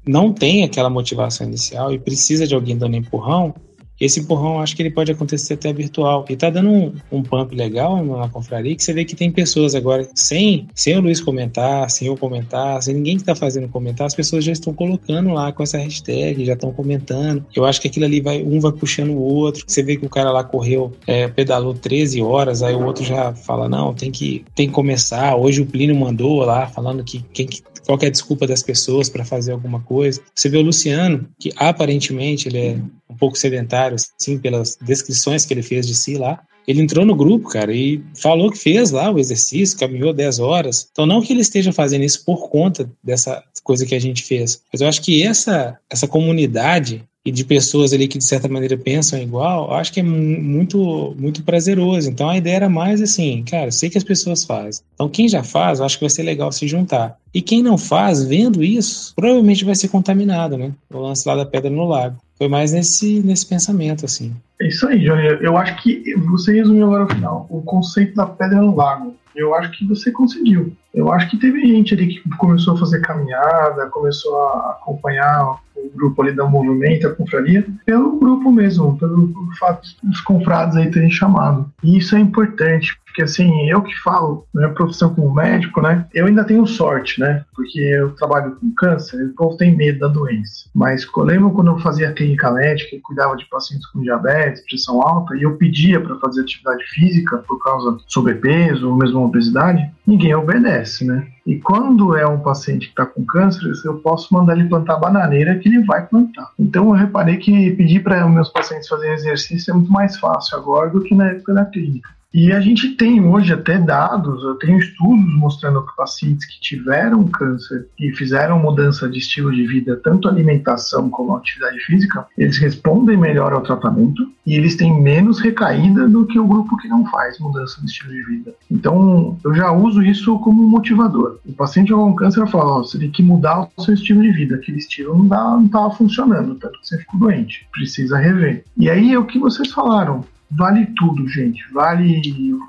não 0.05 0.31
tem 0.33 0.63
aquela 0.63 0.89
motivação 0.89 1.47
inicial 1.47 1.93
e 1.93 1.99
precisa 1.99 2.45
de 2.47 2.55
alguém 2.55 2.77
dando 2.77 2.95
empurrão, 2.95 3.53
esse 3.99 4.19
empurrão 4.19 4.59
acho 4.59 4.75
que 4.75 4.81
ele 4.81 4.91
pode 4.91 5.11
acontecer 5.11 5.53
até 5.53 5.71
virtual. 5.71 6.25
E 6.29 6.35
tá 6.35 6.49
dando 6.49 6.69
um, 6.69 6.93
um 7.11 7.23
pump 7.23 7.55
legal 7.55 8.03
na 8.03 8.27
confraria 8.27 8.75
que 8.75 8.83
você 8.83 8.91
vê 8.91 9.05
que 9.05 9.15
tem 9.15 9.31
pessoas 9.31 9.75
agora, 9.75 10.07
sem, 10.15 10.67
sem 10.73 10.97
o 10.97 11.01
Luiz 11.01 11.21
comentar, 11.21 11.89
sem 11.89 12.07
eu 12.07 12.17
comentar, 12.17 12.81
sem 12.81 12.95
ninguém 12.95 13.17
que 13.17 13.23
tá 13.23 13.35
fazendo 13.35 13.69
comentar, 13.69 14.07
as 14.07 14.15
pessoas 14.15 14.43
já 14.43 14.51
estão 14.51 14.73
colocando 14.73 15.31
lá 15.31 15.51
com 15.51 15.63
essa 15.63 15.77
hashtag, 15.77 16.43
já 16.43 16.53
estão 16.53 16.73
comentando. 16.73 17.45
Eu 17.55 17.65
acho 17.65 17.79
que 17.79 17.87
aquilo 17.87 18.05
ali 18.05 18.19
vai, 18.19 18.43
um 18.43 18.59
vai 18.59 18.71
puxando 18.71 19.11
o 19.11 19.21
outro. 19.21 19.63
Você 19.67 19.83
vê 19.83 19.95
que 19.95 20.05
o 20.05 20.09
cara 20.09 20.31
lá 20.31 20.43
correu, 20.43 20.91
é, 21.07 21.27
pedalou 21.27 21.73
13 21.73 22.21
horas, 22.21 22.63
aí 22.63 22.75
o 22.75 22.85
outro 22.85 23.03
já 23.05 23.33
fala: 23.33 23.69
não, 23.69 23.93
tem 23.93 24.11
que, 24.11 24.43
tem 24.55 24.67
que 24.67 24.73
começar. 24.73 25.35
Hoje 25.35 25.61
o 25.61 25.65
Plínio 25.65 25.95
mandou 25.95 26.39
lá 26.39 26.67
falando 26.67 27.03
que 27.03 27.23
quem 27.31 27.45
que 27.45 27.61
qual 27.85 27.97
é 28.01 28.09
desculpa 28.09 28.47
das 28.47 28.63
pessoas 28.63 29.09
para 29.09 29.25
fazer 29.25 29.51
alguma 29.51 29.81
coisa. 29.81 30.21
Você 30.33 30.49
vê 30.49 30.57
o 30.57 30.61
Luciano, 30.61 31.29
que 31.39 31.51
aparentemente 31.55 32.47
ele 32.47 32.57
é 32.57 32.77
um 33.09 33.15
pouco 33.15 33.37
sedentário, 33.37 33.95
assim, 33.95 34.37
pelas 34.37 34.77
descrições 34.81 35.45
que 35.45 35.53
ele 35.53 35.63
fez 35.63 35.85
de 35.85 35.95
si 35.95 36.15
lá. 36.15 36.41
Ele 36.65 36.81
entrou 36.81 37.05
no 37.05 37.15
grupo, 37.15 37.49
cara, 37.49 37.73
e 37.73 38.01
falou 38.15 38.49
que 38.49 38.57
fez 38.57 38.91
lá 38.91 39.11
o 39.11 39.19
exercício, 39.19 39.77
caminhou 39.77 40.13
10 40.13 40.39
horas. 40.39 40.87
Então, 40.91 41.05
não 41.05 41.21
que 41.21 41.33
ele 41.33 41.41
esteja 41.41 41.73
fazendo 41.73 42.05
isso 42.05 42.23
por 42.23 42.49
conta 42.49 42.89
dessa 43.03 43.43
coisa 43.63 43.85
que 43.85 43.95
a 43.95 43.99
gente 43.99 44.23
fez, 44.23 44.61
mas 44.71 44.81
eu 44.81 44.87
acho 44.87 45.01
que 45.01 45.23
essa, 45.23 45.77
essa 45.89 46.07
comunidade 46.07 47.03
e 47.25 47.31
de 47.31 47.45
pessoas 47.45 47.93
ali 47.93 48.07
que 48.07 48.17
de 48.17 48.23
certa 48.23 48.49
maneira 48.49 48.77
pensam 48.77 49.21
igual, 49.21 49.73
acho 49.73 49.93
que 49.93 49.99
é 49.99 50.03
muito 50.03 51.15
muito 51.17 51.43
prazeroso. 51.43 52.09
Então 52.09 52.29
a 52.29 52.37
ideia 52.37 52.57
era 52.57 52.69
mais 52.69 53.01
assim, 53.01 53.43
cara, 53.43 53.71
sei 53.71 53.89
que 53.89 53.97
as 53.97 54.03
pessoas 54.03 54.43
fazem. 54.43 54.83
Então 54.93 55.07
quem 55.07 55.27
já 55.27 55.43
faz, 55.43 55.79
acho 55.79 55.97
que 55.97 56.03
vai 56.03 56.09
ser 56.09 56.23
legal 56.23 56.51
se 56.51 56.67
juntar. 56.67 57.17
E 57.33 57.41
quem 57.41 57.63
não 57.63 57.77
faz, 57.77 58.23
vendo 58.23 58.63
isso, 58.63 59.13
provavelmente 59.15 59.65
vai 59.65 59.75
ser 59.75 59.87
contaminado, 59.87 60.57
né? 60.57 60.71
O 60.91 60.99
lance 60.99 61.27
lá 61.27 61.35
da 61.35 61.45
pedra 61.45 61.69
no 61.69 61.87
lago. 61.87 62.17
Foi 62.37 62.47
mais 62.47 62.73
nesse 62.73 63.21
nesse 63.21 63.45
pensamento 63.45 64.05
assim. 64.05 64.33
É 64.63 64.67
isso 64.67 64.87
aí, 64.87 65.03
Johnny. 65.03 65.27
Eu 65.41 65.57
acho 65.57 65.75
que 65.83 66.15
você 66.29 66.53
resumiu 66.53 66.85
agora 66.85 67.03
o 67.03 67.13
final. 67.13 67.47
O 67.49 67.61
conceito 67.61 68.15
da 68.15 68.25
pedra 68.25 68.61
no 68.61 68.73
lago. 68.73 69.13
Eu 69.35 69.53
acho 69.55 69.71
que 69.71 69.85
você 69.85 70.09
conseguiu. 70.09 70.73
Eu 70.93 71.11
acho 71.11 71.29
que 71.29 71.37
teve 71.37 71.65
gente 71.65 71.93
ali 71.93 72.07
que 72.07 72.29
começou 72.37 72.75
a 72.75 72.77
fazer 72.77 73.01
caminhada, 73.01 73.89
começou 73.89 74.39
a 74.39 74.77
acompanhar 74.79 75.59
o 75.75 75.89
grupo 75.93 76.21
ali 76.21 76.31
da 76.31 76.45
movimento, 76.45 77.07
a 77.07 77.15
confraria, 77.15 77.65
pelo 77.85 78.17
grupo 78.19 78.51
mesmo, 78.51 78.97
pelo, 78.97 79.33
fato 79.59 79.89
dos 80.01 80.21
confrados 80.21 80.77
aí 80.77 80.89
terem 80.89 81.11
chamado. 81.11 81.69
E 81.83 81.97
isso 81.97 82.15
é 82.15 82.19
importante, 82.19 82.97
porque 83.13 83.21
assim, 83.21 83.69
eu 83.69 83.83
que 83.83 83.95
falo, 84.01 84.47
minha 84.51 84.69
profissão 84.69 85.13
como 85.13 85.31
médico, 85.31 85.79
né, 85.81 86.07
eu 86.15 86.25
ainda 86.25 86.43
tenho 86.43 86.65
sorte, 86.65 87.21
né, 87.21 87.45
porque 87.55 87.79
eu 87.79 88.09
trabalho 88.15 88.55
com 88.55 88.73
câncer, 88.75 89.23
o 89.23 89.35
povo 89.35 89.55
tem 89.55 89.75
medo 89.75 89.99
da 89.99 90.07
doença. 90.07 90.67
Mas 90.73 91.05
eu 91.15 91.23
lembro 91.23 91.51
quando 91.51 91.67
eu 91.67 91.77
fazia 91.77 92.11
clínica 92.11 92.49
médica 92.49 92.95
e 92.95 92.99
cuidava 92.99 93.37
de 93.37 93.45
pacientes 93.45 93.85
com 93.85 94.01
diabetes, 94.01 94.65
pressão 94.67 94.99
alta, 94.99 95.37
e 95.37 95.43
eu 95.43 95.55
pedia 95.57 96.01
para 96.01 96.17
fazer 96.17 96.41
atividade 96.41 96.83
física 96.85 97.37
por 97.47 97.63
causa 97.63 97.91
do 97.91 98.03
sobrepeso 98.07 98.89
ou 98.89 98.97
mesmo 98.97 99.23
obesidade, 99.23 99.87
ninguém 100.07 100.33
obedece, 100.33 101.05
né? 101.05 101.27
E 101.45 101.59
quando 101.59 102.15
é 102.15 102.25
um 102.25 102.39
paciente 102.39 102.87
que 102.87 102.93
está 102.93 103.05
com 103.05 103.23
câncer, 103.25 103.71
eu 103.85 103.99
posso 103.99 104.33
mandar 104.33 104.57
ele 104.57 104.67
plantar 104.67 104.97
bananeira 104.97 105.59
que 105.59 105.69
ele 105.69 105.83
vai 105.83 106.03
plantar. 106.07 106.49
Então 106.57 106.85
eu 106.85 106.91
reparei 106.91 107.37
que 107.37 107.71
pedir 107.71 108.01
para 108.01 108.27
meus 108.27 108.49
pacientes 108.49 108.87
fazerem 108.87 109.13
exercício 109.13 109.69
é 109.69 109.73
muito 109.75 109.91
mais 109.91 110.17
fácil 110.17 110.57
agora 110.57 110.89
do 110.89 111.01
que 111.01 111.13
na 111.13 111.27
época 111.27 111.53
da 111.53 111.65
clínica. 111.65 112.09
E 112.33 112.51
a 112.51 112.59
gente 112.59 112.95
tem 112.95 113.23
hoje 113.23 113.53
até 113.53 113.77
dados, 113.77 114.43
eu 114.43 114.55
tenho 114.55 114.79
estudos 114.79 115.37
mostrando 115.37 115.85
que 115.85 115.95
pacientes 115.95 116.45
que 116.47 116.59
tiveram 116.59 117.27
câncer 117.27 117.87
e 117.99 118.11
fizeram 118.11 118.57
mudança 118.57 119.07
de 119.07 119.19
estilo 119.19 119.51
de 119.51 119.67
vida, 119.67 119.99
tanto 120.03 120.27
alimentação 120.27 121.09
como 121.09 121.35
atividade 121.35 121.79
física, 121.81 122.25
eles 122.37 122.57
respondem 122.57 123.17
melhor 123.17 123.53
ao 123.53 123.61
tratamento 123.61 124.27
e 124.45 124.55
eles 124.55 124.75
têm 124.75 124.99
menos 124.99 125.39
recaída 125.39 126.07
do 126.07 126.25
que 126.25 126.39
o 126.39 126.47
grupo 126.47 126.75
que 126.77 126.87
não 126.87 127.05
faz 127.05 127.37
mudança 127.39 127.79
de 127.81 127.87
estilo 127.87 128.13
de 128.13 128.23
vida. 128.23 128.53
Então, 128.69 129.37
eu 129.43 129.53
já 129.53 129.71
uso 129.71 130.01
isso 130.01 130.39
como 130.39 130.63
motivador. 130.63 131.37
O 131.45 131.53
paciente 131.53 131.93
com 131.93 132.15
câncer 132.15 132.47
fala, 132.47 132.79
você 132.79 132.97
tem 132.97 133.11
que 133.11 133.21
mudar 133.21 133.67
o 133.77 133.81
seu 133.81 133.93
estilo 133.93 134.21
de 134.21 134.31
vida, 134.31 134.55
aquele 134.55 134.77
estilo 134.77 135.15
não 135.15 135.33
não 135.33 135.65
estava 135.65 135.91
funcionando, 135.91 136.55
tanto 136.55 136.79
que 136.79 136.87
você 136.87 136.97
ficou 136.97 137.19
doente, 137.19 137.67
precisa 137.71 138.17
rever. 138.17 138.63
E 138.77 138.89
aí 138.89 139.13
é 139.13 139.19
o 139.19 139.25
que 139.25 139.39
vocês 139.39 139.71
falaram, 139.71 140.23
vale 140.57 140.87
tudo, 140.97 141.27
gente. 141.27 141.63
Vale 141.71 142.21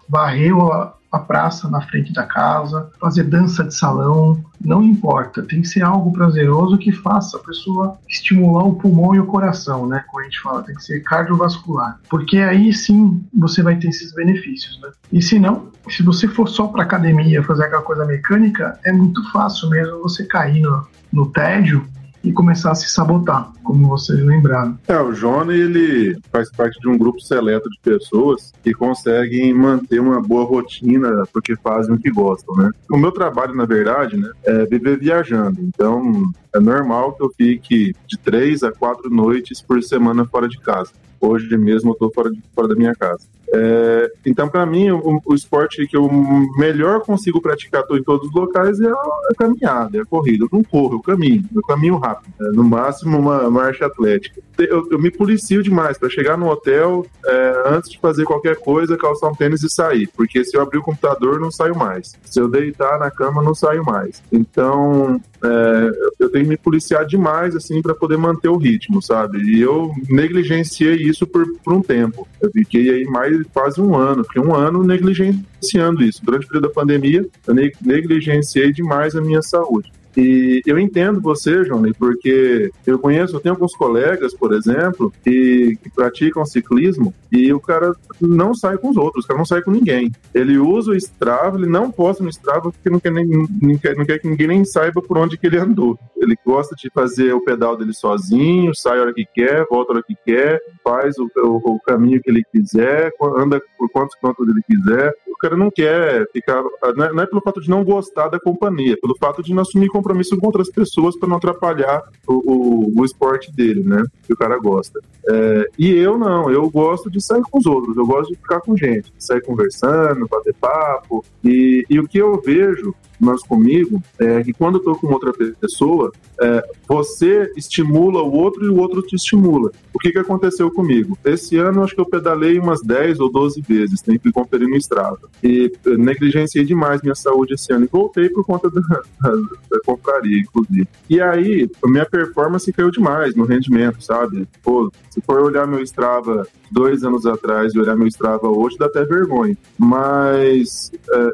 varrer 0.08 0.54
a, 0.54 0.94
a 1.12 1.18
praça 1.18 1.68
na 1.68 1.80
frente 1.80 2.12
da 2.12 2.24
casa, 2.24 2.90
fazer 3.00 3.24
dança 3.24 3.62
de 3.62 3.74
salão, 3.74 4.42
não 4.60 4.82
importa. 4.82 5.42
Tem 5.42 5.62
que 5.62 5.68
ser 5.68 5.82
algo 5.82 6.12
prazeroso 6.12 6.76
que 6.76 6.90
faça 6.90 7.36
a 7.36 7.40
pessoa 7.40 7.96
estimular 8.08 8.64
o 8.64 8.74
pulmão 8.74 9.14
e 9.14 9.20
o 9.20 9.26
coração, 9.26 9.86
né? 9.86 10.04
Como 10.08 10.20
a 10.20 10.24
gente 10.24 10.40
fala, 10.40 10.62
tem 10.62 10.74
que 10.74 10.82
ser 10.82 11.00
cardiovascular. 11.00 12.00
Porque 12.08 12.38
aí 12.38 12.72
sim 12.72 13.24
você 13.32 13.62
vai 13.62 13.76
ter 13.76 13.88
esses 13.88 14.12
benefícios, 14.12 14.80
né? 14.80 14.90
E 15.12 15.22
se 15.22 15.38
não, 15.38 15.68
se 15.88 16.02
você 16.02 16.26
for 16.26 16.48
só 16.48 16.66
para 16.66 16.82
academia 16.82 17.42
fazer 17.42 17.64
aquela 17.64 17.82
coisa 17.82 18.04
mecânica, 18.04 18.78
é 18.84 18.92
muito 18.92 19.22
fácil 19.30 19.68
mesmo 19.70 20.00
você 20.00 20.24
cair 20.24 20.62
no, 20.62 20.86
no 21.12 21.30
tédio 21.30 21.86
e 22.24 22.32
começar 22.32 22.72
a 22.72 22.74
se 22.74 22.88
sabotar, 22.88 23.52
como 23.62 23.88
vocês 23.88 24.18
lembraram. 24.18 24.78
É, 24.88 24.98
o 24.98 25.12
Johnny, 25.12 25.54
ele 25.54 26.18
faz 26.32 26.50
parte 26.50 26.80
de 26.80 26.88
um 26.88 26.96
grupo 26.96 27.20
seleto 27.20 27.68
de 27.68 27.78
pessoas 27.80 28.52
que 28.62 28.72
conseguem 28.72 29.52
manter 29.52 30.00
uma 30.00 30.20
boa 30.20 30.44
rotina 30.44 31.24
porque 31.32 31.54
fazem 31.56 31.94
o 31.94 31.98
que 31.98 32.10
gostam, 32.10 32.56
né? 32.56 32.70
O 32.90 32.96
meu 32.96 33.12
trabalho, 33.12 33.54
na 33.54 33.66
verdade, 33.66 34.16
né, 34.16 34.30
é 34.44 34.64
viver 34.64 34.98
viajando. 34.98 35.60
Então, 35.60 36.24
é 36.54 36.58
normal 36.60 37.12
que 37.12 37.22
eu 37.22 37.30
fique 37.36 37.94
de 38.06 38.18
três 38.18 38.62
a 38.62 38.72
quatro 38.72 39.10
noites 39.10 39.60
por 39.60 39.82
semana 39.82 40.24
fora 40.24 40.48
de 40.48 40.58
casa. 40.58 40.90
Hoje 41.20 41.56
mesmo 41.56 41.90
eu 41.90 41.92
estou 41.94 42.12
fora, 42.12 42.30
fora 42.54 42.68
da 42.68 42.74
minha 42.74 42.94
casa. 42.94 43.26
É, 43.54 44.12
então, 44.26 44.48
para 44.48 44.66
mim, 44.66 44.90
o, 44.90 45.20
o, 45.24 45.34
esporte 45.34 45.86
que 45.86 45.96
eu 45.96 46.10
melhor 46.58 47.00
consigo 47.00 47.40
praticar 47.40 47.84
em 47.92 48.02
todos 48.02 48.28
os 48.28 48.34
locais 48.34 48.80
é 48.80 48.88
a, 48.88 48.94
a 48.94 49.34
caminhada, 49.38 49.98
é 49.98 50.00
a 50.00 50.04
corrida. 50.04 50.44
Eu 50.44 50.48
não 50.50 50.62
corro, 50.64 50.96
eu 50.96 51.00
caminho, 51.00 51.44
eu 51.54 51.62
caminho 51.62 51.96
rápido. 51.96 52.32
É, 52.40 52.44
no 52.52 52.64
máximo, 52.64 53.18
uma 53.18 53.48
marcha 53.50 53.86
atlética. 53.86 54.42
Eu, 54.58 54.88
eu 54.90 54.98
me 54.98 55.10
policio 55.10 55.62
demais 55.62 55.98
para 55.98 56.08
chegar 56.08 56.36
no 56.36 56.48
hotel, 56.48 57.06
é, 57.24 57.62
antes 57.66 57.90
de 57.90 57.98
fazer 57.98 58.24
qualquer 58.24 58.56
coisa, 58.56 58.96
calçar 58.96 59.28
um 59.28 59.34
tênis 59.34 59.62
e 59.62 59.70
sair. 59.70 60.08
Porque 60.16 60.44
se 60.44 60.56
eu 60.56 60.62
abrir 60.62 60.78
o 60.78 60.82
computador, 60.82 61.38
não 61.38 61.50
saio 61.50 61.76
mais. 61.76 62.12
Se 62.24 62.40
eu 62.40 62.48
deitar 62.48 62.98
na 62.98 63.10
cama, 63.10 63.42
não 63.42 63.54
saio 63.54 63.84
mais. 63.84 64.22
Então, 64.32 65.20
é, 65.44 65.90
eu 66.18 66.30
tenho 66.30 66.44
que 66.44 66.50
me 66.50 66.56
policiar 66.56 67.04
demais, 67.04 67.54
assim, 67.54 67.82
para 67.82 67.94
poder 67.94 68.16
manter 68.16 68.48
o 68.48 68.56
ritmo, 68.56 69.02
sabe? 69.02 69.38
E 69.42 69.60
eu 69.60 69.92
negligenciei 70.08 70.94
isso 70.94 71.26
por, 71.26 71.44
por 71.62 71.74
um 71.74 71.82
tempo. 71.82 72.26
Eu 72.40 72.50
fiquei 72.50 72.88
aí 72.90 73.04
mais 73.04 73.36
quase 73.52 73.80
um 73.80 73.94
ano, 73.94 74.24
fiquei 74.24 74.40
um 74.40 74.54
ano 74.54 74.82
negligenciando 74.82 76.02
isso. 76.02 76.24
Durante 76.24 76.46
o 76.46 76.48
período 76.48 76.68
da 76.68 76.74
pandemia, 76.74 77.26
eu 77.46 77.54
negligenciei 77.82 78.72
demais 78.72 79.14
a 79.14 79.20
minha 79.20 79.42
saúde. 79.42 79.92
E 80.16 80.62
eu 80.66 80.78
entendo 80.78 81.20
você, 81.20 81.64
Johnny, 81.64 81.92
porque 81.92 82.70
eu 82.86 82.98
conheço, 82.98 83.34
eu 83.34 83.40
tenho 83.40 83.54
alguns 83.54 83.74
colegas, 83.74 84.34
por 84.34 84.52
exemplo, 84.52 85.12
que, 85.22 85.76
que, 85.82 85.90
praticam 85.90 86.44
ciclismo 86.44 87.12
e 87.32 87.52
o 87.52 87.60
cara 87.60 87.92
não 88.20 88.54
sai 88.54 88.76
com 88.78 88.90
os 88.90 88.96
outros, 88.96 89.24
o 89.24 89.28
cara 89.28 89.38
não 89.38 89.44
sai 89.44 89.62
com 89.62 89.70
ninguém. 89.70 90.12
Ele 90.32 90.58
usa 90.58 90.92
o 90.92 90.96
Strava, 90.96 91.56
ele 91.56 91.68
não 91.68 91.90
posta 91.90 92.22
no 92.22 92.30
Strava 92.30 92.70
porque 92.70 92.90
não 92.90 93.00
quer, 93.00 93.12
nem, 93.12 93.26
não 93.26 93.78
quer, 93.78 93.96
não 93.96 94.04
quer 94.04 94.18
que 94.18 94.28
ninguém 94.28 94.48
nem 94.48 94.64
saiba 94.64 95.02
por 95.02 95.18
onde 95.18 95.36
que 95.36 95.46
ele 95.46 95.58
andou. 95.58 95.98
Ele 96.16 96.36
gosta 96.44 96.74
de 96.76 96.90
fazer 96.90 97.32
o 97.32 97.44
pedal 97.44 97.76
dele 97.76 97.92
sozinho, 97.92 98.74
sai 98.74 98.98
a 98.98 99.02
hora 99.02 99.14
que 99.14 99.26
quer, 99.34 99.66
volta 99.68 99.92
a 99.92 99.96
hora 99.96 100.04
que 100.06 100.16
quer, 100.24 100.60
faz 100.82 101.18
o, 101.18 101.28
o, 101.38 101.74
o 101.74 101.80
caminho 101.80 102.20
que 102.22 102.30
ele 102.30 102.42
quiser, 102.52 103.10
anda 103.36 103.60
por 103.76 103.90
quantos 103.90 104.14
quilômetros 104.16 104.48
ele 104.48 104.62
quiser. 104.62 105.12
Cara 105.44 105.58
não 105.58 105.70
quer 105.70 106.26
ficar. 106.32 106.62
Não 106.96 107.04
é, 107.04 107.12
não 107.12 107.22
é 107.22 107.26
pelo 107.26 107.42
fato 107.42 107.60
de 107.60 107.68
não 107.68 107.84
gostar 107.84 108.28
da 108.28 108.40
companhia, 108.40 108.94
é 108.94 108.96
pelo 108.96 109.14
fato 109.14 109.42
de 109.42 109.52
não 109.52 109.60
assumir 109.60 109.88
compromisso 109.88 110.38
com 110.38 110.46
outras 110.46 110.70
pessoas 110.70 111.18
para 111.18 111.28
não 111.28 111.36
atrapalhar 111.36 112.02
o, 112.26 112.32
o, 112.32 113.00
o, 113.00 113.04
esporte 113.04 113.52
dele, 113.52 113.84
né? 113.84 114.02
Que 114.26 114.32
o 114.32 114.36
cara 114.38 114.58
gosta. 114.58 114.98
É, 115.28 115.68
e 115.78 115.90
eu 115.90 116.16
não, 116.16 116.50
eu 116.50 116.70
gosto 116.70 117.10
de 117.10 117.20
sair 117.20 117.42
com 117.42 117.58
os 117.58 117.66
outros, 117.66 117.94
eu 117.94 118.06
gosto 118.06 118.30
de 118.30 118.36
ficar 118.36 118.60
com 118.60 118.74
gente, 118.74 119.12
sair 119.18 119.42
conversando, 119.42 120.26
bater 120.26 120.54
papo. 120.54 121.22
E, 121.44 121.84
e 121.90 122.00
o 122.00 122.08
que 122.08 122.16
eu 122.16 122.40
vejo 122.40 122.94
mas 123.24 123.42
comigo 123.42 124.02
é 124.18 124.42
que 124.42 124.52
quando 124.52 124.76
eu 124.76 124.82
tô 124.82 124.96
com 124.96 125.06
outra 125.08 125.32
pessoa, 125.60 126.12
é, 126.40 126.62
você 126.86 127.50
estimula 127.56 128.22
o 128.22 128.32
outro 128.32 128.64
e 128.64 128.68
o 128.68 128.76
outro 128.76 129.02
te 129.02 129.16
estimula. 129.16 129.70
O 129.92 129.98
que, 129.98 130.12
que 130.12 130.18
aconteceu 130.18 130.70
comigo? 130.70 131.16
Esse 131.24 131.56
ano 131.56 131.82
acho 131.82 131.94
que 131.94 132.00
eu 132.00 132.08
pedalei 132.08 132.58
umas 132.58 132.82
10 132.82 133.20
ou 133.20 133.30
12 133.30 133.62
vezes, 133.62 134.02
tem 134.02 134.18
que 134.18 134.32
conferir 134.32 134.68
no 134.68 134.76
Strava. 134.76 135.30
E 135.42 135.70
negligenciei 135.84 136.64
demais 136.64 137.02
minha 137.02 137.14
saúde 137.14 137.54
esse 137.54 137.72
ano 137.72 137.84
e 137.84 137.88
voltei 137.88 138.28
por 138.28 138.44
conta 138.44 138.70
da, 138.70 138.80
da, 138.80 139.80
compraria, 139.84 140.40
inclusive. 140.40 140.88
E 141.08 141.20
aí, 141.20 141.68
minha 141.84 142.06
performance 142.06 142.72
caiu 142.72 142.90
demais 142.90 143.34
no 143.34 143.44
rendimento, 143.44 144.02
sabe? 144.02 144.48
Pô, 144.62 144.90
se 145.10 145.20
for 145.20 145.40
olhar 145.40 145.66
meu 145.66 145.82
Strava 145.82 146.46
dois 146.70 147.04
anos 147.04 147.26
atrás 147.26 147.74
e 147.74 147.78
olhar 147.78 147.96
meu 147.96 148.06
Strava 148.08 148.48
hoje, 148.48 148.78
dá 148.78 148.86
até 148.86 149.04
vergonha. 149.04 149.56
Mas 149.78 150.90
é, 151.12 151.30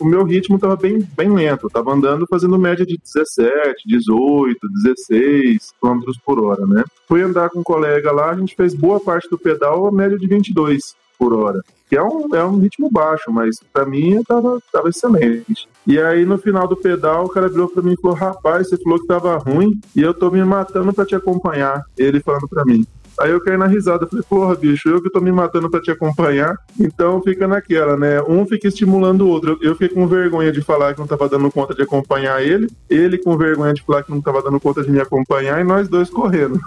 o 0.00 0.04
meu 0.04 0.24
ritmo 0.24 0.56
estava 0.56 0.76
bem, 0.76 1.06
bem 1.16 1.32
lento. 1.32 1.66
Eu 1.66 1.70
tava 1.70 1.92
andando 1.92 2.26
fazendo 2.28 2.58
média 2.58 2.84
de 2.84 2.98
17, 2.98 3.86
18, 3.86 4.58
16 4.84 5.72
km 5.80 6.00
por 6.24 6.42
hora, 6.42 6.66
né? 6.66 6.84
Fui 7.06 7.22
andar 7.22 7.50
com 7.50 7.60
um 7.60 7.64
colega 7.64 8.12
lá, 8.12 8.30
a 8.30 8.36
gente 8.36 8.54
fez 8.54 8.74
boa 8.74 9.00
parte 9.00 9.28
do 9.28 9.38
pedal 9.38 9.86
a 9.86 9.92
média 9.92 10.18
de 10.18 10.26
22 10.26 10.94
por 11.20 11.34
hora. 11.34 11.60
Que 11.86 11.96
é 11.96 12.02
um, 12.02 12.34
é 12.34 12.42
um 12.42 12.58
ritmo 12.58 12.90
baixo, 12.90 13.30
mas 13.30 13.60
para 13.72 13.84
mim 13.84 14.22
tava, 14.26 14.58
tava 14.72 14.88
excelente. 14.88 15.68
E 15.86 16.00
aí 16.00 16.24
no 16.24 16.38
final 16.38 16.66
do 16.66 16.76
pedal, 16.76 17.26
o 17.26 17.28
cara 17.28 17.48
virou 17.48 17.68
para 17.68 17.82
mim 17.82 17.92
e 17.92 18.00
falou: 18.00 18.16
Rapaz, 18.16 18.68
você 18.68 18.76
falou 18.82 18.98
que 18.98 19.06
tava 19.06 19.36
ruim 19.36 19.78
e 19.94 20.00
eu 20.00 20.14
tô 20.14 20.30
me 20.30 20.42
matando 20.42 20.92
para 20.94 21.04
te 21.04 21.14
acompanhar. 21.14 21.82
Ele 21.98 22.20
falando 22.20 22.48
para 22.48 22.64
mim. 22.64 22.86
Aí 23.20 23.30
eu 23.32 23.40
caí 23.40 23.56
na 23.58 23.66
risada, 23.66 24.06
falei, 24.06 24.24
porra, 24.26 24.54
bicho, 24.54 24.88
eu 24.88 25.02
que 25.02 25.10
tô 25.10 25.20
me 25.20 25.30
matando 25.30 25.68
para 25.68 25.82
te 25.82 25.90
acompanhar, 25.90 26.56
então 26.80 27.20
fica 27.20 27.46
naquela, 27.46 27.94
né? 27.94 28.22
Um 28.22 28.46
fica 28.46 28.66
estimulando 28.66 29.22
o 29.22 29.28
outro. 29.28 29.58
Eu 29.60 29.74
fiquei 29.74 29.90
com 29.90 30.06
vergonha 30.06 30.50
de 30.50 30.62
falar 30.62 30.94
que 30.94 31.00
não 31.00 31.06
tava 31.06 31.28
dando 31.28 31.50
conta 31.50 31.74
de 31.74 31.82
acompanhar 31.82 32.42
ele, 32.42 32.68
ele 32.88 33.18
com 33.18 33.36
vergonha 33.36 33.74
de 33.74 33.82
falar 33.82 34.04
que 34.04 34.10
não 34.10 34.22
tava 34.22 34.40
dando 34.40 34.58
conta 34.58 34.82
de 34.82 34.90
me 34.90 35.00
acompanhar 35.00 35.60
e 35.60 35.64
nós 35.64 35.86
dois 35.86 36.08
correndo. 36.08 36.58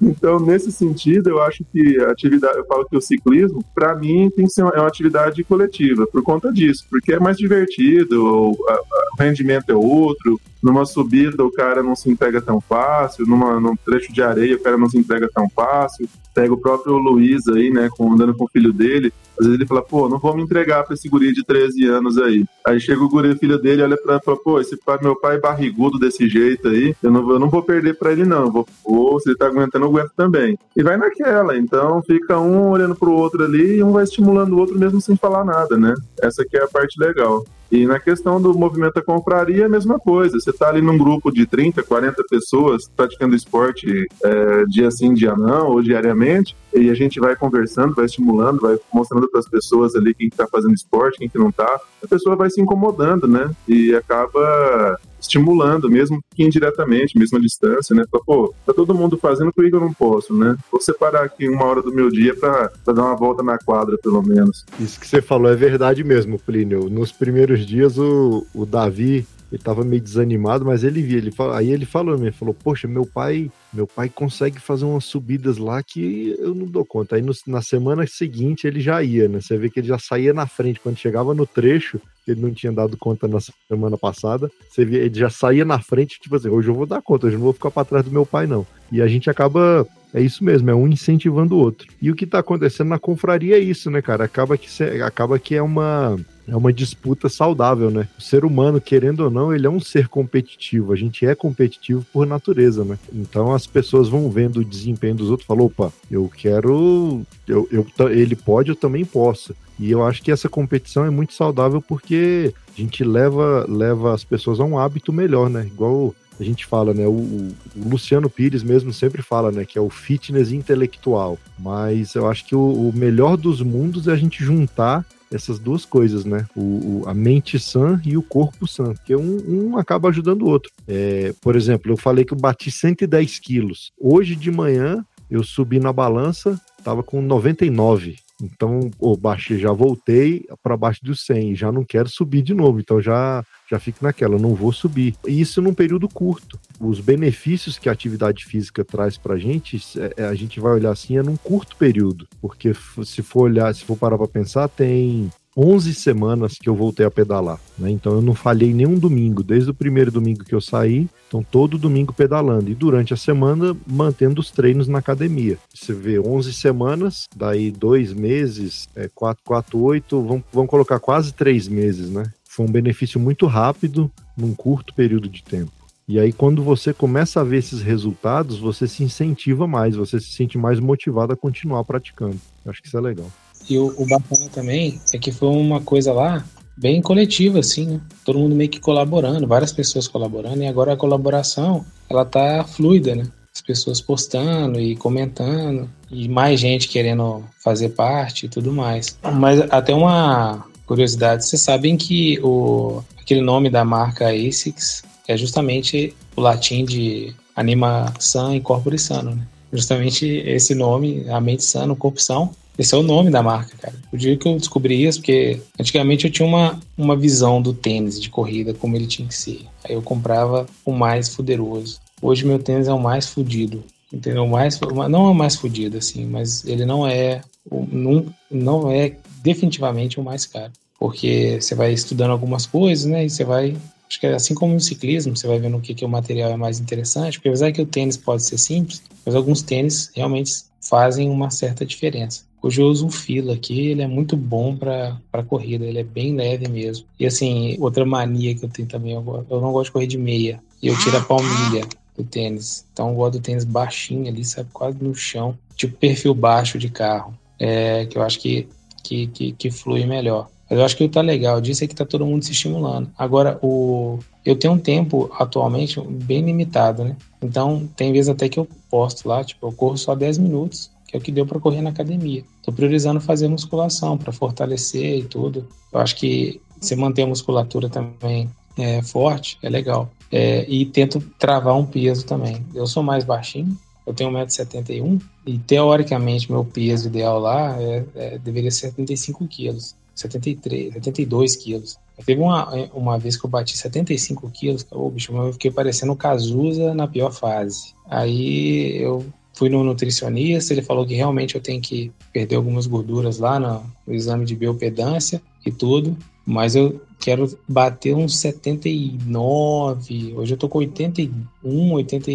Então, 0.00 0.40
nesse 0.40 0.72
sentido, 0.72 1.30
eu 1.30 1.42
acho 1.42 1.64
que 1.72 2.00
a 2.00 2.10
atividade, 2.10 2.58
eu 2.58 2.66
falo 2.66 2.86
que 2.86 2.96
o 2.96 3.00
ciclismo, 3.00 3.64
para 3.74 3.94
mim, 3.94 4.30
tem 4.30 4.46
que 4.46 4.52
ser 4.52 4.62
uma, 4.62 4.72
é 4.72 4.80
uma 4.80 4.88
atividade 4.88 5.42
coletiva, 5.44 6.06
por 6.06 6.22
conta 6.22 6.52
disso, 6.52 6.84
porque 6.90 7.12
é 7.12 7.20
mais 7.20 7.36
divertido, 7.36 8.24
o, 8.24 8.56
a, 8.68 8.74
o 9.14 9.22
rendimento 9.22 9.70
é 9.70 9.74
outro, 9.74 10.40
numa 10.62 10.84
subida 10.84 11.44
o 11.44 11.52
cara 11.52 11.82
não 11.82 11.94
se 11.94 12.10
entrega 12.10 12.40
tão 12.40 12.60
fácil, 12.60 13.26
numa, 13.26 13.60
num 13.60 13.76
trecho 13.76 14.12
de 14.12 14.22
areia 14.22 14.56
o 14.56 14.60
cara 14.60 14.76
não 14.76 14.88
se 14.88 14.98
entrega 14.98 15.28
tão 15.32 15.48
fácil. 15.48 16.08
Pega 16.34 16.52
o 16.52 16.60
próprio 16.60 16.98
Luiz 16.98 17.46
aí, 17.48 17.70
né, 17.70 17.88
com, 17.90 18.12
andando 18.12 18.34
com 18.34 18.44
o 18.44 18.48
filho 18.48 18.72
dele, 18.72 19.12
às 19.38 19.46
vezes 19.46 19.60
ele 19.60 19.66
fala, 19.66 19.82
pô, 19.82 20.08
não 20.08 20.18
vou 20.18 20.34
me 20.34 20.42
entregar 20.42 20.84
pra 20.84 20.94
esse 20.94 21.08
guri 21.08 21.32
de 21.32 21.44
13 21.44 21.86
anos 21.86 22.18
aí. 22.18 22.44
Aí 22.66 22.80
chega 22.80 23.02
o 23.02 23.08
guri, 23.08 23.36
filho 23.36 23.58
dele, 23.58 23.82
olha 23.82 23.96
pra 23.96 24.20
fala, 24.20 24.36
pô, 24.36 24.60
esse 24.60 24.76
pai, 24.76 24.98
meu 25.02 25.16
pai 25.16 25.36
é 25.36 25.40
barrigudo 25.40 25.98
desse 25.98 26.28
jeito 26.28 26.68
aí, 26.68 26.94
eu 27.02 27.10
não, 27.10 27.30
eu 27.30 27.38
não 27.38 27.48
vou 27.48 27.62
perder 27.62 27.96
pra 27.98 28.12
ele 28.12 28.24
não, 28.24 28.50
vou, 28.50 29.20
se 29.20 29.30
ele 29.30 29.36
tá 29.36 29.46
aguentando, 29.46 29.84
eu 29.84 29.90
aguento 29.90 30.12
também. 30.16 30.58
E 30.76 30.82
vai 30.82 30.96
naquela, 30.96 31.56
então 31.56 32.02
fica 32.02 32.38
um 32.38 32.70
olhando 32.70 32.94
pro 32.94 33.12
outro 33.12 33.44
ali 33.44 33.76
e 33.76 33.82
um 33.82 33.92
vai 33.92 34.04
estimulando 34.04 34.52
o 34.52 34.58
outro 34.58 34.78
mesmo 34.78 35.00
sem 35.00 35.16
falar 35.16 35.44
nada, 35.44 35.76
né? 35.76 35.94
Essa 36.20 36.42
aqui 36.42 36.56
é 36.56 36.64
a 36.64 36.68
parte 36.68 36.98
legal. 37.00 37.44
E 37.70 37.86
na 37.86 37.98
questão 37.98 38.40
do 38.40 38.54
movimento 38.54 38.94
da 38.94 39.02
compraria, 39.02 39.62
é 39.62 39.66
a 39.66 39.68
mesma 39.68 39.98
coisa. 39.98 40.38
Você 40.38 40.50
está 40.50 40.68
ali 40.68 40.80
num 40.80 40.96
grupo 40.96 41.32
de 41.32 41.46
30, 41.46 41.82
40 41.82 42.22
pessoas 42.30 42.88
praticando 42.96 43.34
esporte 43.34 44.06
é, 44.24 44.64
dia 44.66 44.90
sim, 44.90 45.12
dia 45.12 45.34
não, 45.34 45.70
ou 45.70 45.82
diariamente, 45.82 46.56
e 46.74 46.90
a 46.90 46.94
gente 46.94 47.18
vai 47.18 47.34
conversando, 47.34 47.94
vai 47.94 48.04
estimulando, 48.04 48.60
vai 48.60 48.78
mostrando 48.92 49.28
para 49.28 49.40
as 49.40 49.48
pessoas 49.48 49.94
ali 49.96 50.14
quem 50.14 50.28
está 50.28 50.46
fazendo 50.46 50.74
esporte, 50.74 51.18
quem 51.18 51.28
que 51.28 51.38
não 51.38 51.48
está. 51.48 51.80
A 52.02 52.06
pessoa 52.06 52.36
vai 52.36 52.50
se 52.50 52.60
incomodando, 52.60 53.26
né? 53.26 53.50
E 53.66 53.94
acaba 53.94 54.98
estimulando, 55.20 55.90
mesmo 55.90 56.20
que 56.34 56.44
indiretamente, 56.44 57.18
mesmo 57.18 57.38
à 57.38 57.40
distância, 57.40 57.94
né? 57.94 58.04
Fala, 58.10 58.22
pô, 58.24 58.54
tá 58.64 58.72
todo 58.72 58.94
mundo 58.94 59.16
fazendo, 59.16 59.52
por 59.52 59.68
que 59.68 59.74
eu 59.74 59.80
não 59.80 59.92
posso, 59.92 60.34
né? 60.34 60.56
Vou 60.70 60.80
separar 60.80 61.24
aqui 61.24 61.48
uma 61.48 61.64
hora 61.64 61.82
do 61.82 61.92
meu 61.92 62.10
dia 62.10 62.34
para 62.34 62.70
dar 62.86 63.02
uma 63.02 63.16
volta 63.16 63.42
na 63.42 63.58
quadra, 63.58 63.96
pelo 63.98 64.22
menos. 64.22 64.64
Isso 64.78 65.00
que 65.00 65.06
você 65.06 65.20
falou 65.20 65.50
é 65.50 65.56
verdade 65.56 66.04
mesmo, 66.04 66.38
Plínio. 66.38 66.88
Nos 66.88 67.12
primeiros 67.12 67.66
dias, 67.66 67.98
o, 67.98 68.46
o 68.54 68.64
Davi 68.64 69.26
ele 69.50 69.62
tava 69.62 69.84
meio 69.84 70.02
desanimado, 70.02 70.64
mas 70.64 70.82
ele 70.82 71.00
via, 71.00 71.18
ele 71.18 71.30
falou, 71.30 71.54
aí 71.54 71.70
ele 71.70 71.86
falou, 71.86 72.16
ele 72.16 72.32
falou, 72.32 72.54
poxa, 72.54 72.88
meu 72.88 73.06
pai, 73.06 73.50
meu 73.72 73.86
pai 73.86 74.08
consegue 74.08 74.58
fazer 74.58 74.84
umas 74.84 75.04
subidas 75.04 75.56
lá 75.56 75.82
que 75.82 76.34
eu 76.38 76.54
não 76.54 76.66
dou 76.66 76.84
conta. 76.84 77.16
Aí 77.16 77.22
no, 77.22 77.32
na 77.46 77.62
semana 77.62 78.06
seguinte 78.06 78.66
ele 78.66 78.80
já 78.80 79.02
ia, 79.02 79.28
né? 79.28 79.40
Você 79.40 79.56
vê 79.56 79.70
que 79.70 79.80
ele 79.80 79.88
já 79.88 79.98
saía 79.98 80.34
na 80.34 80.46
frente 80.46 80.80
quando 80.80 80.98
chegava 80.98 81.32
no 81.32 81.46
trecho, 81.46 82.00
ele 82.26 82.40
não 82.40 82.52
tinha 82.52 82.72
dado 82.72 82.96
conta 82.96 83.28
na 83.28 83.38
semana 83.68 83.96
passada. 83.96 84.50
Você 84.68 84.84
vê, 84.84 85.04
ele 85.04 85.18
já 85.18 85.30
saía 85.30 85.64
na 85.64 85.80
frente, 85.80 86.18
tipo 86.20 86.34
assim, 86.34 86.48
hoje 86.48 86.68
eu 86.68 86.74
vou 86.74 86.86
dar 86.86 87.00
conta, 87.00 87.26
hoje 87.26 87.36
eu 87.36 87.38
não 87.38 87.44
vou 87.44 87.54
ficar 87.54 87.70
para 87.70 87.84
trás 87.84 88.04
do 88.04 88.10
meu 88.10 88.26
pai 88.26 88.46
não. 88.46 88.66
E 88.90 89.00
a 89.00 89.06
gente 89.06 89.30
acaba 89.30 89.86
é 90.14 90.20
isso 90.20 90.42
mesmo, 90.42 90.70
é 90.70 90.74
um 90.74 90.88
incentivando 90.88 91.54
o 91.54 91.58
outro. 91.58 91.86
E 92.00 92.10
o 92.10 92.14
que 92.14 92.24
está 92.24 92.38
acontecendo 92.38 92.88
na 92.88 92.98
confraria 92.98 93.56
é 93.56 93.60
isso, 93.60 93.90
né, 93.90 94.00
cara? 94.00 94.24
Acaba 94.24 94.56
que, 94.56 94.68
acaba 95.02 95.38
que 95.38 95.54
é 95.54 95.62
uma 95.62 96.16
é 96.48 96.54
uma 96.54 96.72
disputa 96.72 97.28
saudável, 97.28 97.90
né? 97.90 98.08
O 98.18 98.22
ser 98.22 98.44
humano, 98.44 98.80
querendo 98.80 99.20
ou 99.20 99.30
não, 99.30 99.54
ele 99.54 99.66
é 99.66 99.70
um 99.70 99.80
ser 99.80 100.08
competitivo. 100.08 100.92
A 100.92 100.96
gente 100.96 101.26
é 101.26 101.34
competitivo 101.34 102.04
por 102.12 102.26
natureza, 102.26 102.84
né? 102.84 102.98
Então 103.12 103.52
as 103.52 103.66
pessoas 103.66 104.08
vão 104.08 104.30
vendo 104.30 104.58
o 104.58 104.64
desempenho 104.64 105.16
dos 105.16 105.30
outros 105.30 105.46
falam, 105.46 105.66
opa, 105.66 105.92
eu 106.10 106.30
quero. 106.34 107.22
Eu, 107.46 107.68
eu, 107.70 107.86
ele 108.10 108.36
pode, 108.36 108.70
eu 108.70 108.76
também 108.76 109.04
posso. 109.04 109.54
E 109.78 109.90
eu 109.90 110.04
acho 110.04 110.22
que 110.22 110.30
essa 110.30 110.48
competição 110.48 111.04
é 111.04 111.10
muito 111.10 111.34
saudável 111.34 111.82
porque 111.82 112.54
a 112.76 112.80
gente 112.80 113.04
leva, 113.04 113.66
leva 113.68 114.14
as 114.14 114.24
pessoas 114.24 114.60
a 114.60 114.64
um 114.64 114.78
hábito 114.78 115.12
melhor, 115.12 115.50
né? 115.50 115.66
Igual 115.66 116.14
a 116.38 116.44
gente 116.44 116.64
fala, 116.64 116.94
né? 116.94 117.06
O, 117.06 117.10
o, 117.10 117.54
Luciano 117.74 118.30
Pires 118.30 118.62
mesmo 118.62 118.92
sempre 118.92 119.22
fala, 119.22 119.50
né? 119.50 119.64
Que 119.64 119.78
é 119.78 119.80
o 119.80 119.90
fitness 119.90 120.52
intelectual. 120.52 121.38
Mas 121.58 122.14
eu 122.14 122.28
acho 122.28 122.46
que 122.46 122.54
o, 122.54 122.88
o 122.88 122.92
melhor 122.94 123.36
dos 123.36 123.60
mundos 123.60 124.06
é 124.06 124.12
a 124.12 124.16
gente 124.16 124.44
juntar 124.44 125.04
essas 125.32 125.58
duas 125.58 125.84
coisas, 125.84 126.24
né? 126.24 126.46
O, 126.54 126.60
o, 126.60 127.02
a 127.06 127.14
mente 127.14 127.58
sã 127.58 128.00
e 128.04 128.16
o 128.16 128.22
corpo 128.22 128.66
sã, 128.66 128.92
porque 128.94 129.16
um, 129.16 129.42
um 129.48 129.78
acaba 129.78 130.08
ajudando 130.08 130.42
o 130.42 130.48
outro. 130.48 130.70
É, 130.86 131.34
por 131.40 131.56
exemplo, 131.56 131.92
eu 131.92 131.96
falei 131.96 132.24
que 132.24 132.32
eu 132.32 132.38
bati 132.38 132.70
110 132.70 133.38
quilos. 133.38 133.92
Hoje 133.98 134.36
de 134.36 134.50
manhã 134.50 135.04
eu 135.30 135.42
subi 135.42 135.80
na 135.80 135.92
balança, 135.92 136.60
tava 136.84 137.02
com 137.02 137.20
99. 137.20 138.16
Então, 138.42 138.90
oh, 138.98 139.16
baixei, 139.16 139.58
já 139.58 139.72
voltei 139.72 140.46
para 140.62 140.76
baixo 140.76 141.02
dos 141.02 141.24
100, 141.24 141.54
já 141.54 141.72
não 141.72 141.84
quero 141.84 142.08
subir 142.08 142.42
de 142.42 142.54
novo. 142.54 142.80
Então 142.80 143.00
já 143.00 143.44
já 143.68 143.80
fico 143.80 144.04
naquela, 144.04 144.38
não 144.38 144.54
vou 144.54 144.72
subir. 144.72 145.16
E 145.26 145.40
isso 145.40 145.60
num 145.60 145.74
período 145.74 146.08
curto. 146.08 146.58
Os 146.78 147.00
benefícios 147.00 147.78
que 147.78 147.88
a 147.88 147.92
atividade 147.92 148.44
física 148.44 148.84
traz 148.84 149.18
pra 149.18 149.36
gente, 149.36 149.80
é, 150.16 150.24
a 150.24 150.34
gente 150.34 150.60
vai 150.60 150.72
olhar 150.72 150.90
assim, 150.90 151.18
é 151.18 151.22
num 151.22 151.36
curto 151.36 151.76
período. 151.76 152.28
Porque 152.40 152.72
se 153.04 153.22
for 153.22 153.42
olhar, 153.42 153.74
se 153.74 153.84
for 153.84 153.96
parar 153.96 154.16
pra 154.16 154.28
pensar, 154.28 154.68
tem 154.68 155.30
11 155.56 155.94
semanas 155.94 156.58
que 156.60 156.68
eu 156.68 156.74
voltei 156.74 157.06
a 157.06 157.10
pedalar, 157.10 157.58
né? 157.78 157.90
Então 157.90 158.12
eu 158.12 158.20
não 158.20 158.34
falhei 158.34 158.74
nenhum 158.74 158.98
domingo, 158.98 159.42
desde 159.42 159.70
o 159.70 159.74
primeiro 159.74 160.10
domingo 160.10 160.44
que 160.44 160.54
eu 160.54 160.60
saí, 160.60 161.08
então 161.26 161.42
todo 161.42 161.78
domingo 161.78 162.12
pedalando 162.12 162.70
e 162.70 162.74
durante 162.74 163.14
a 163.14 163.16
semana 163.16 163.74
mantendo 163.86 164.40
os 164.40 164.50
treinos 164.50 164.86
na 164.86 164.98
academia. 164.98 165.58
Você 165.74 165.94
vê 165.94 166.20
11 166.20 166.52
semanas, 166.52 167.26
daí 167.34 167.70
dois 167.70 168.12
meses, 168.12 168.88
é 168.94 169.08
4, 169.14 169.42
4, 169.44 169.78
8, 169.78 170.22
vamos, 170.22 170.44
vamos 170.52 170.70
colocar 170.70 171.00
quase 171.00 171.32
três 171.32 171.68
meses, 171.68 172.10
né? 172.10 172.30
Foi 172.44 172.66
um 172.66 172.70
benefício 172.70 173.18
muito 173.18 173.46
rápido, 173.46 174.10
num 174.36 174.54
curto 174.54 174.94
período 174.94 175.28
de 175.28 175.42
tempo. 175.42 175.72
E 176.08 176.20
aí, 176.20 176.32
quando 176.32 176.62
você 176.62 176.94
começa 176.94 177.40
a 177.40 177.44
ver 177.44 177.58
esses 177.58 177.82
resultados, 177.82 178.58
você 178.58 178.86
se 178.86 179.02
incentiva 179.02 179.66
mais, 179.66 179.96
você 179.96 180.20
se 180.20 180.30
sente 180.30 180.56
mais 180.56 180.78
motivado 180.78 181.32
a 181.32 181.36
continuar 181.36 181.82
praticando. 181.82 182.38
Eu 182.64 182.70
acho 182.70 182.80
que 182.80 182.86
isso 182.86 182.96
é 182.96 183.00
legal. 183.00 183.30
E 183.68 183.78
o, 183.78 183.94
o 183.96 184.06
bacana 184.06 184.48
também 184.52 185.00
é 185.12 185.18
que 185.18 185.32
foi 185.32 185.48
uma 185.48 185.80
coisa 185.80 186.12
lá 186.12 186.44
bem 186.76 187.00
coletiva, 187.00 187.60
assim, 187.60 187.86
né? 187.86 188.00
Todo 188.24 188.38
mundo 188.38 188.54
meio 188.54 188.70
que 188.70 188.80
colaborando, 188.80 189.46
várias 189.46 189.72
pessoas 189.72 190.06
colaborando, 190.06 190.62
e 190.62 190.66
agora 190.66 190.92
a 190.92 190.96
colaboração, 190.96 191.84
ela 192.08 192.24
tá 192.24 192.64
fluida, 192.64 193.14
né? 193.14 193.26
As 193.54 193.62
pessoas 193.62 194.00
postando 194.00 194.78
e 194.78 194.94
comentando, 194.94 195.88
e 196.10 196.28
mais 196.28 196.60
gente 196.60 196.88
querendo 196.88 197.42
fazer 197.64 197.90
parte 197.90 198.44
e 198.44 198.48
tudo 198.48 198.72
mais. 198.72 199.18
Mas 199.22 199.60
até 199.70 199.94
uma, 199.94 200.66
curiosidade, 200.86 201.44
vocês 201.44 201.60
sabem 201.60 201.96
que 201.96 202.38
o, 202.42 203.02
aquele 203.20 203.40
nome 203.40 203.68
da 203.68 203.84
marca 203.84 204.30
ASICS 204.30 205.02
é 205.26 205.36
justamente 205.36 206.14
o 206.36 206.40
latim 206.40 206.84
de 206.84 207.34
anima 207.54 208.14
san 208.18 208.54
e 208.54 208.60
corpore 208.60 208.98
sano, 208.98 209.34
né? 209.34 209.46
Justamente 209.72 210.24
esse 210.24 210.74
nome, 210.74 211.28
a 211.28 211.40
mente 211.40 211.64
sana, 211.64 211.92
o 211.92 211.96
corpo 211.96 212.22
são, 212.22 212.54
esse 212.78 212.94
é 212.94 212.98
o 212.98 213.02
nome 213.02 213.30
da 213.30 213.42
marca, 213.42 213.76
cara. 213.76 213.94
O 214.12 214.16
dia 214.16 214.36
que 214.36 214.46
eu 214.46 214.56
descobri 214.56 215.04
isso, 215.04 215.20
porque 215.20 215.60
antigamente 215.78 216.26
eu 216.26 216.30
tinha 216.30 216.46
uma, 216.46 216.80
uma 216.96 217.16
visão 217.16 217.60
do 217.60 217.72
tênis 217.72 218.20
de 218.20 218.28
corrida, 218.28 218.74
como 218.74 218.96
ele 218.96 219.06
tinha 219.06 219.26
que 219.26 219.34
ser. 219.34 219.60
Aí 219.84 219.94
eu 219.94 220.02
comprava 220.02 220.66
o 220.84 220.92
mais 220.92 221.28
fuderoso. 221.28 222.00
Hoje 222.20 222.44
meu 222.44 222.58
tênis 222.58 222.88
é 222.88 222.92
o 222.92 223.00
mais 223.00 223.28
fudido. 223.28 223.82
Entendeu? 224.12 224.46
Mais, 224.46 224.78
não 224.80 225.26
é 225.26 225.30
o 225.30 225.34
mais 225.34 225.56
fudido, 225.56 225.98
assim, 225.98 226.24
mas 226.26 226.64
ele 226.64 226.84
não 226.86 227.06
é, 227.06 227.40
não, 227.70 228.26
não 228.50 228.90
é 228.90 229.16
definitivamente 229.42 230.20
o 230.20 230.22
mais 230.22 230.46
caro. 230.46 230.72
Porque 230.98 231.58
você 231.60 231.74
vai 231.74 231.92
estudando 231.92 232.30
algumas 232.30 232.66
coisas, 232.66 233.04
né? 233.04 233.26
E 233.26 233.30
você 233.30 233.44
vai. 233.44 233.76
Acho 234.08 234.20
que 234.20 234.26
é 234.26 234.34
assim 234.34 234.54
como 234.54 234.72
no 234.72 234.80
ciclismo, 234.80 235.36
você 235.36 235.48
vai 235.48 235.58
vendo 235.58 235.76
o 235.76 235.80
que, 235.80 235.92
que 235.92 236.04
o 236.04 236.08
material 236.08 236.52
é 236.52 236.56
mais 236.56 236.78
interessante. 236.78 237.38
Porque 237.38 237.48
apesar 237.48 237.72
que 237.72 237.82
o 237.82 237.86
tênis 237.86 238.16
pode 238.16 238.44
ser 238.44 238.56
simples, 238.56 239.02
mas 239.24 239.34
alguns 239.34 239.62
tênis 239.62 240.10
realmente 240.14 240.52
fazem 240.80 241.28
uma 241.28 241.50
certa 241.50 241.84
diferença. 241.84 242.45
Hoje 242.62 242.80
eu 242.80 242.86
uso 242.86 243.06
um 243.06 243.10
fila 243.10 243.54
aqui, 243.54 243.88
ele 243.88 244.02
é 244.02 244.06
muito 244.06 244.36
bom 244.36 244.76
para 244.76 245.42
corrida, 245.46 245.84
ele 245.84 245.98
é 245.98 246.04
bem 246.04 246.34
leve 246.34 246.68
mesmo. 246.68 247.06
E 247.18 247.26
assim, 247.26 247.76
outra 247.78 248.04
mania 248.04 248.54
que 248.54 248.64
eu 248.64 248.68
tenho 248.68 248.88
também, 248.88 249.12
eu, 249.12 249.46
eu 249.48 249.60
não 249.60 249.72
gosto 249.72 249.86
de 249.86 249.92
correr 249.92 250.06
de 250.06 250.18
meia. 250.18 250.60
E 250.82 250.88
eu 250.88 250.98
tiro 250.98 251.16
a 251.16 251.22
palmilha 251.22 251.86
do 252.16 252.24
tênis. 252.24 252.84
Então 252.92 253.10
eu 253.10 253.14
gosto 253.14 253.34
do 253.34 253.40
tênis 253.40 253.64
baixinho 253.64 254.28
ali, 254.28 254.44
sabe, 254.44 254.68
quase 254.72 255.02
no 255.02 255.14
chão. 255.14 255.56
Tipo 255.74 255.96
perfil 255.96 256.34
baixo 256.34 256.78
de 256.78 256.88
carro. 256.88 257.34
É, 257.58 258.06
que 258.06 258.18
eu 258.18 258.22
acho 258.22 258.38
que 258.40 258.68
que, 259.06 259.26
que, 259.28 259.52
que 259.52 259.70
flui 259.70 260.04
melhor. 260.04 260.48
Mas 260.68 260.78
eu 260.78 260.84
acho 260.84 260.96
que 260.96 261.04
o 261.04 261.08
tá 261.08 261.20
legal 261.20 261.60
disso 261.60 261.84
é 261.84 261.86
que 261.86 261.94
tá 261.94 262.04
todo 262.04 262.26
mundo 262.26 262.44
se 262.44 262.50
estimulando. 262.50 263.10
Agora, 263.16 263.58
o 263.62 264.18
eu 264.44 264.56
tenho 264.56 264.74
um 264.74 264.78
tempo 264.78 265.30
atualmente 265.38 266.00
bem 266.00 266.44
limitado, 266.44 267.04
né? 267.04 267.16
Então, 267.42 267.88
tem 267.96 268.12
vezes 268.12 268.28
até 268.28 268.48
que 268.48 268.58
eu 268.58 268.68
posto 268.88 269.28
lá, 269.28 269.42
tipo, 269.42 269.66
eu 269.66 269.72
corro 269.72 269.96
só 269.96 270.14
10 270.14 270.38
minutos, 270.38 270.90
que 271.06 271.16
é 271.16 271.18
o 271.18 271.22
que 271.22 271.32
deu 271.32 271.46
para 271.46 271.60
correr 271.60 271.82
na 271.82 271.90
academia. 271.90 272.44
Tô 272.62 272.72
priorizando 272.72 273.20
fazer 273.20 273.48
musculação 273.48 274.18
para 274.18 274.32
fortalecer 274.32 275.18
e 275.18 275.24
tudo. 275.24 275.66
Eu 275.92 276.00
acho 276.00 276.16
que 276.16 276.60
você 276.80 276.96
manter 276.96 277.22
a 277.22 277.26
musculatura 277.26 277.88
também 277.88 278.50
é, 278.76 279.02
forte 279.02 279.58
é 279.62 279.68
legal. 279.68 280.10
É, 280.30 280.64
e 280.68 280.84
tento 280.86 281.20
travar 281.38 281.76
um 281.76 281.86
peso 281.86 282.26
também. 282.26 282.64
Eu 282.74 282.86
sou 282.86 283.02
mais 283.02 283.24
baixinho, 283.24 283.76
eu 284.06 284.12
tenho 284.12 284.30
1,71m 284.30 285.20
e 285.46 285.58
teoricamente 285.58 286.50
meu 286.50 286.64
peso 286.64 287.08
ideal 287.08 287.38
lá 287.38 287.80
é, 287.80 288.04
é, 288.14 288.38
deveria 288.38 288.70
ser 288.70 288.88
75 288.88 289.46
quilos. 289.46 289.94
73, 290.14 290.94
72 290.94 291.56
quilos. 291.56 291.98
Teve 292.24 292.40
uma, 292.40 292.70
uma 292.94 293.18
vez 293.18 293.36
que 293.36 293.44
eu 293.44 293.50
bati 293.50 293.76
75 293.76 294.50
quilos, 294.50 294.86
oh, 294.90 295.10
bicho, 295.10 295.36
eu 295.36 295.52
fiquei 295.52 295.70
parecendo 295.70 296.16
Cazuza 296.16 296.94
na 296.94 297.06
pior 297.06 297.30
fase. 297.30 297.94
Aí 298.08 298.96
eu 298.96 299.26
fui 299.56 299.68
no 299.68 299.82
nutricionista, 299.82 300.72
ele 300.72 300.82
falou 300.82 301.04
que 301.04 301.14
realmente 301.14 301.56
eu 301.56 301.60
tenho 301.60 301.80
que 301.80 302.12
perder 302.32 302.56
algumas 302.56 302.86
gorduras 302.86 303.38
lá 303.38 303.58
no, 303.58 303.82
no 304.06 304.14
exame 304.14 304.44
de 304.44 304.54
biopedância 304.54 305.42
e 305.64 305.72
tudo, 305.72 306.16
mas 306.44 306.76
eu 306.76 307.00
quero 307.18 307.58
bater 307.66 308.14
uns 308.14 308.36
79, 308.38 310.34
hoje 310.36 310.54
eu 310.54 310.58
tô 310.58 310.68
com 310.68 310.78
81, 310.78 311.92
80, 311.92 312.30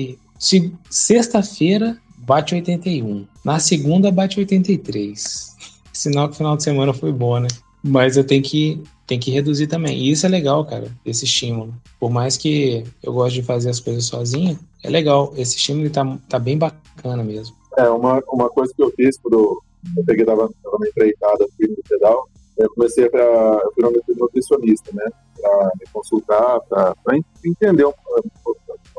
Sexta-feira 0.89 1.95
bate 2.17 2.55
81. 2.55 3.27
Na 3.45 3.59
segunda 3.59 4.11
bate 4.11 4.39
83. 4.39 5.55
Sinal 5.93 6.27
que 6.27 6.33
o 6.33 6.37
final 6.37 6.57
de 6.57 6.63
semana 6.63 6.93
foi 6.93 7.11
bom, 7.11 7.39
né? 7.39 7.47
Mas 7.83 8.17
eu 8.17 8.23
tenho 8.23 8.41
que, 8.41 8.81
tenho 9.05 9.21
que 9.21 9.29
reduzir 9.29 9.67
também. 9.67 9.97
E 9.99 10.09
isso 10.09 10.25
é 10.25 10.29
legal, 10.29 10.65
cara, 10.65 10.91
esse 11.05 11.25
estímulo. 11.25 11.75
Por 11.99 12.09
mais 12.09 12.37
que 12.37 12.83
eu 13.03 13.13
goste 13.13 13.39
de 13.39 13.45
fazer 13.45 13.69
as 13.69 13.79
coisas 13.79 14.05
sozinho, 14.05 14.57
é 14.83 14.89
legal. 14.89 15.33
Esse 15.35 15.57
estímulo 15.57 15.89
tá, 15.89 16.17
tá 16.27 16.39
bem 16.39 16.57
bacana 16.57 17.23
mesmo. 17.23 17.55
É, 17.77 17.89
uma, 17.89 18.21
uma 18.31 18.49
coisa 18.49 18.73
que 18.75 18.83
eu 18.83 18.91
fiz 18.91 19.17
quando 19.19 19.61
eu 19.97 20.03
peguei, 20.05 20.25
tava, 20.25 20.49
tava 20.63 20.77
na 20.79 20.87
empreitada, 20.87 21.47
fui 21.57 21.67
no 21.67 21.77
pedal, 21.87 22.29
eu 22.57 22.69
comecei 22.73 23.09
para 23.09 23.23
eu 23.23 23.71
fui 23.73 23.85
um 23.85 24.19
nutricionista, 24.19 24.91
né? 24.93 25.05
Para 25.39 25.71
me 25.79 25.85
consultar, 25.91 26.59
para 26.61 26.95
entender 27.45 27.85
um, 27.85 27.93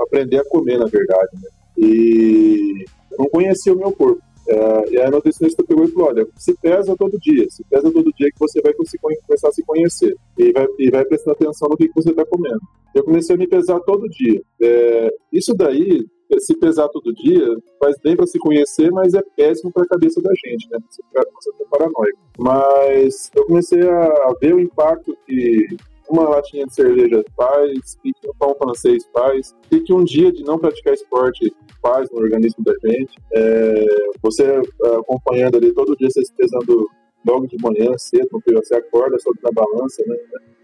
aprender 0.01 0.39
a 0.39 0.45
comer, 0.45 0.78
na 0.78 0.87
verdade. 0.87 1.30
Né? 1.35 1.49
E 1.78 2.85
não 3.18 3.26
conhecia 3.28 3.72
o 3.72 3.78
meu 3.78 3.93
corpo. 3.93 4.22
É, 4.49 4.90
e 4.90 4.99
aí 4.99 5.07
a 5.07 5.11
nutricionista 5.11 5.64
pegou 5.64 5.84
e 5.84 5.88
falou: 5.88 6.09
olha, 6.09 6.26
se 6.36 6.55
pesa 6.55 6.97
todo 6.97 7.18
dia, 7.18 7.47
se 7.49 7.64
pesa 7.64 7.90
todo 7.93 8.12
dia 8.12 8.30
que 8.30 8.38
você 8.38 8.61
vai 8.61 8.72
começar 8.74 9.49
a 9.49 9.53
se 9.53 9.62
conhecer 9.64 10.16
e 10.38 10.53
vai, 10.53 10.66
e 10.78 10.90
vai 10.90 11.05
prestando 11.05 11.36
atenção 11.36 11.68
no 11.68 11.76
que, 11.76 11.90
você 11.95 12.11
está 12.11 12.24
comendo. 12.26 12.61
Eu 12.95 13.05
comecei 13.05 13.34
a 13.34 13.38
me 13.38 13.47
pesar 13.47 13.80
todo 13.80 14.09
dia. 14.09 14.43
É, 14.61 15.11
isso 15.32 15.55
daí, 15.55 16.05
se 16.38 16.57
pesar 16.59 16.88
todo 16.88 17.14
dia, 17.14 17.47
faz 17.78 17.97
bem 18.03 18.16
para 18.16 18.26
se 18.26 18.38
conhecer, 18.38 18.90
mas 18.90 19.14
é 19.14 19.22
péssimo 19.36 19.72
para 19.72 19.84
a 19.84 19.88
cabeça 19.88 20.20
da 20.20 20.30
gente, 20.30 20.68
né? 20.70 20.78
Você 20.90 21.03
fica, 21.03 21.26
você 21.34 21.53
fica 21.53 21.64
paranoico. 21.70 22.18
Mas 22.38 23.30
eu 23.34 23.47
comecei 23.47 23.80
a 23.88 24.34
ver 24.40 24.55
o 24.55 24.61
impacto 24.61 25.16
que 25.26 25.68
uma 26.12 26.28
latinha 26.28 26.66
de 26.66 26.74
cerveja 26.74 27.24
faz, 27.34 27.94
o 27.94 28.02
que 28.02 28.28
um 28.28 28.34
pão 28.38 28.54
francês 28.54 29.08
faz, 29.14 29.54
o 29.72 29.82
que 29.82 29.92
um 29.94 30.04
dia 30.04 30.30
de 30.30 30.44
não 30.44 30.58
praticar 30.58 30.92
esporte 30.92 31.54
faz 31.80 32.10
no 32.10 32.18
organismo 32.18 32.62
da 32.62 32.74
gente. 32.84 33.14
É, 33.32 33.84
você 34.22 34.44
é, 34.44 34.96
acompanhando 34.96 35.56
ali 35.56 35.72
todo 35.72 35.96
dia, 35.96 36.10
você 36.10 36.22
se 36.22 36.32
pesando 36.34 36.86
logo 37.26 37.46
de 37.46 37.56
manhã, 37.62 37.96
cedo, 37.96 38.28
porque 38.30 38.52
você 38.52 38.74
acorda 38.74 39.18
sobre 39.20 39.40
a 39.44 39.52
balança, 39.52 40.02
né? 40.06 40.16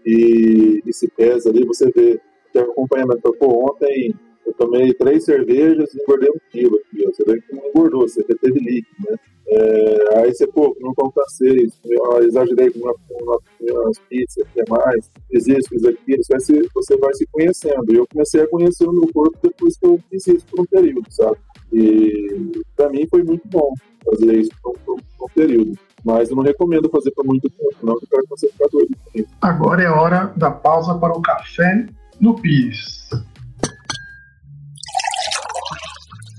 E, 0.05 0.81
e, 0.85 0.93
se 0.93 1.09
pesa 1.09 1.49
ali, 1.49 1.65
você 1.65 1.89
vê 1.91 2.19
tem 2.53 2.61
acompanhamento. 2.61 3.33
Pô, 3.39 3.71
ontem 3.71 4.13
eu 4.45 4.53
tomei 4.53 4.93
três 4.93 5.25
cervejas 5.25 5.93
e 5.93 6.01
engordei 6.01 6.29
um 6.29 6.39
quilo 6.51 6.77
aqui, 6.77 7.05
ó. 7.07 7.11
Você 7.11 7.23
vê 7.23 7.41
que 7.41 7.55
não 7.55 7.67
engordou, 7.67 8.07
você 8.07 8.23
teve 8.23 8.59
líquido, 8.59 8.95
né? 9.09 9.17
É, 9.51 10.19
aí 10.19 10.33
você, 10.33 10.45
pô, 10.45 10.77
não 10.79 10.93
francês, 11.11 11.79
eu 11.83 12.23
exagerei 12.23 12.69
com, 12.69 12.79
uma, 12.79 12.93
uma, 13.09 13.39
umas 13.61 13.97
pizzas, 14.07 14.47
que 14.53 14.63
mais, 14.69 15.11
fiz 15.31 15.47
isso, 15.47 15.69
fiz 15.69 15.85
aquilo, 15.85 16.23
você 16.23 16.33
vai, 16.33 16.39
se, 16.39 16.69
você 16.73 16.97
vai 16.97 17.13
se 17.15 17.25
conhecendo. 17.31 17.91
E 17.91 17.95
eu 17.95 18.07
comecei 18.07 18.41
a 18.41 18.47
conhecer 18.47 18.87
o 18.87 18.91
meu 18.91 19.11
corpo 19.11 19.37
depois 19.41 19.75
que 19.75 19.87
eu 19.87 19.99
fiz 20.09 20.27
isso 20.27 20.45
por 20.45 20.61
um 20.61 20.65
período, 20.65 21.05
sabe? 21.09 21.37
E 21.73 22.51
para 22.75 22.89
mim 22.89 23.07
foi 23.09 23.23
muito 23.23 23.47
bom 23.47 23.73
fazer 24.05 24.37
isso 24.37 24.51
por, 24.61 24.77
por, 24.85 24.99
por 25.17 25.25
um 25.25 25.33
período. 25.33 25.73
Mas 26.05 26.29
eu 26.29 26.35
não 26.35 26.43
recomendo 26.43 26.89
fazer 26.89 27.11
por 27.11 27.25
muito 27.25 27.49
tempo, 27.49 27.75
não, 27.81 27.95
porque 27.95 28.27
você 28.29 28.47
ficar 28.49 28.67
doido. 28.67 28.95
Agora 29.41 29.81
é 29.81 29.89
hora 29.89 30.31
da 30.37 30.51
pausa 30.51 30.95
para 30.95 31.17
o 31.17 31.21
café 31.21 31.87
no 32.21 32.35
Pires. 32.35 33.09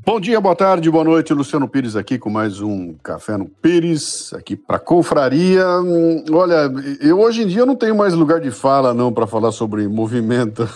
Bom 0.03 0.19
dia, 0.19 0.41
boa 0.41 0.57
tarde, 0.57 0.91
boa 0.91 1.05
noite. 1.05 1.35
Luciano 1.35 1.69
Pires 1.69 1.95
aqui 1.95 2.19
com 2.19 2.31
mais 2.31 2.59
um 2.61 2.95
Café 3.03 3.37
no 3.37 3.45
Pires, 3.47 4.33
aqui 4.33 4.57
para 4.57 4.79
Confraria. 4.79 5.67
Hum, 5.81 6.25
olha, 6.33 6.73
eu 7.03 7.21
hoje 7.21 7.43
em 7.43 7.47
dia 7.47 7.67
não 7.67 7.77
tenho 7.77 7.95
mais 7.95 8.15
lugar 8.15 8.41
de 8.41 8.51
fala 8.51 8.95
não 8.95 9.13
para 9.13 9.27
falar 9.27 9.53
sobre 9.53 9.87
movimento. 9.87 10.67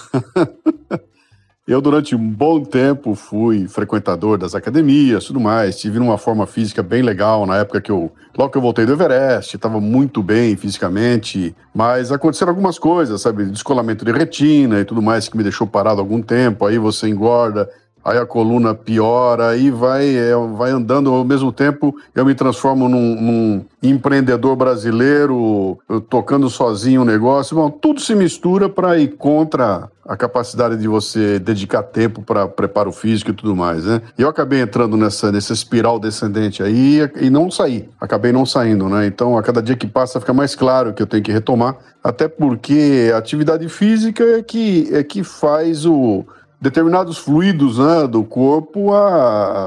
eu 1.66 1.81
durante 1.81 2.14
um 2.14 2.31
bom 2.31 2.62
tempo 2.62 3.14
fui 3.14 3.66
frequentador 3.66 4.37
das 4.37 4.55
academias, 4.55 5.25
tudo 5.25 5.41
mais. 5.41 5.81
Tive 5.81 5.99
uma 5.99 6.18
forma 6.18 6.47
física 6.47 6.83
bem 6.83 7.01
legal 7.01 7.47
na 7.47 7.57
época 7.57 7.81
que 7.81 7.91
eu, 7.91 8.12
logo 8.37 8.53
que 8.53 8.59
eu 8.59 8.62
voltei 8.62 8.85
do 8.85 8.93
Everest, 8.93 9.57
estava 9.57 9.81
muito 9.81 10.22
bem 10.22 10.55
fisicamente, 10.55 11.57
mas 11.75 12.12
aconteceram 12.12 12.51
algumas 12.51 12.79
coisas, 12.79 13.22
sabe, 13.22 13.47
descolamento 13.47 14.05
de 14.05 14.12
retina 14.12 14.81
e 14.81 14.85
tudo 14.85 15.01
mais 15.01 15.31
que 15.31 15.37
me 15.37 15.43
deixou 15.43 15.66
parado 15.66 15.99
algum 15.99 16.20
tempo. 16.20 16.66
Aí 16.66 16.77
você 16.77 17.09
engorda 17.09 17.70
aí 18.05 18.19
a 18.19 18.27
coluna 18.27 18.75
piora, 18.75 19.49
aí 19.49 19.71
vai, 19.71 20.15
é, 20.15 20.35
vai 20.55 20.71
andando 20.71 21.11
ao 21.11 21.25
mesmo 21.25 21.51
tempo, 21.51 21.95
eu 22.15 22.25
me 22.25 22.35
transformo 22.35 22.89
num, 22.89 23.21
num 23.21 23.65
empreendedor 23.83 24.55
brasileiro, 24.57 25.79
tocando 26.11 26.51
sozinho 26.51 27.03
o 27.03 27.05
negócio. 27.05 27.57
Bom, 27.57 27.71
tudo 27.71 28.01
se 28.01 28.15
mistura 28.15 28.69
para 28.69 28.99
ir 28.99 29.17
contra 29.17 29.89
a 30.07 30.17
capacidade 30.17 30.77
de 30.77 30.87
você 30.87 31.39
dedicar 31.39 31.83
tempo 31.83 32.23
para 32.23 32.47
preparo 32.47 32.93
físico 32.93 33.31
e 33.31 33.35
tudo 33.35 33.57
mais, 33.57 33.85
né? 33.85 34.03
E 34.19 34.23
eu 34.23 34.29
acabei 34.29 34.61
entrando 34.61 34.97
nessa, 34.97 35.33
nessa 35.33 35.53
espiral 35.53 35.99
descendente 35.99 36.63
aí 36.63 37.09
e 37.21 37.31
não 37.31 37.51
saí, 37.51 37.89
acabei 37.99 38.31
não 38.31 38.45
saindo, 38.45 38.89
né? 38.89 39.07
Então, 39.07 39.39
a 39.39 39.43
cada 39.43 39.63
dia 39.63 39.77
que 39.77 39.87
passa 39.87 40.21
fica 40.21 40.35
mais 40.35 40.55
claro 40.55 40.93
que 40.93 41.03
eu 41.03 41.07
tenho 41.07 41.23
que 41.23 41.33
retomar, 41.33 41.77
até 42.03 42.29
porque 42.29 43.11
a 43.15 43.19
atividade 43.19 43.67
física 43.69 44.23
é 44.25 44.43
que, 44.43 44.91
é 44.93 45.03
que 45.03 45.25
faz 45.25 45.87
o 45.87 46.25
determinados 46.65 47.19
fluidos 47.19 47.79
né, 47.79 48.07
do 48.07 48.25
corpo 48.25 48.95
a, 48.95 49.67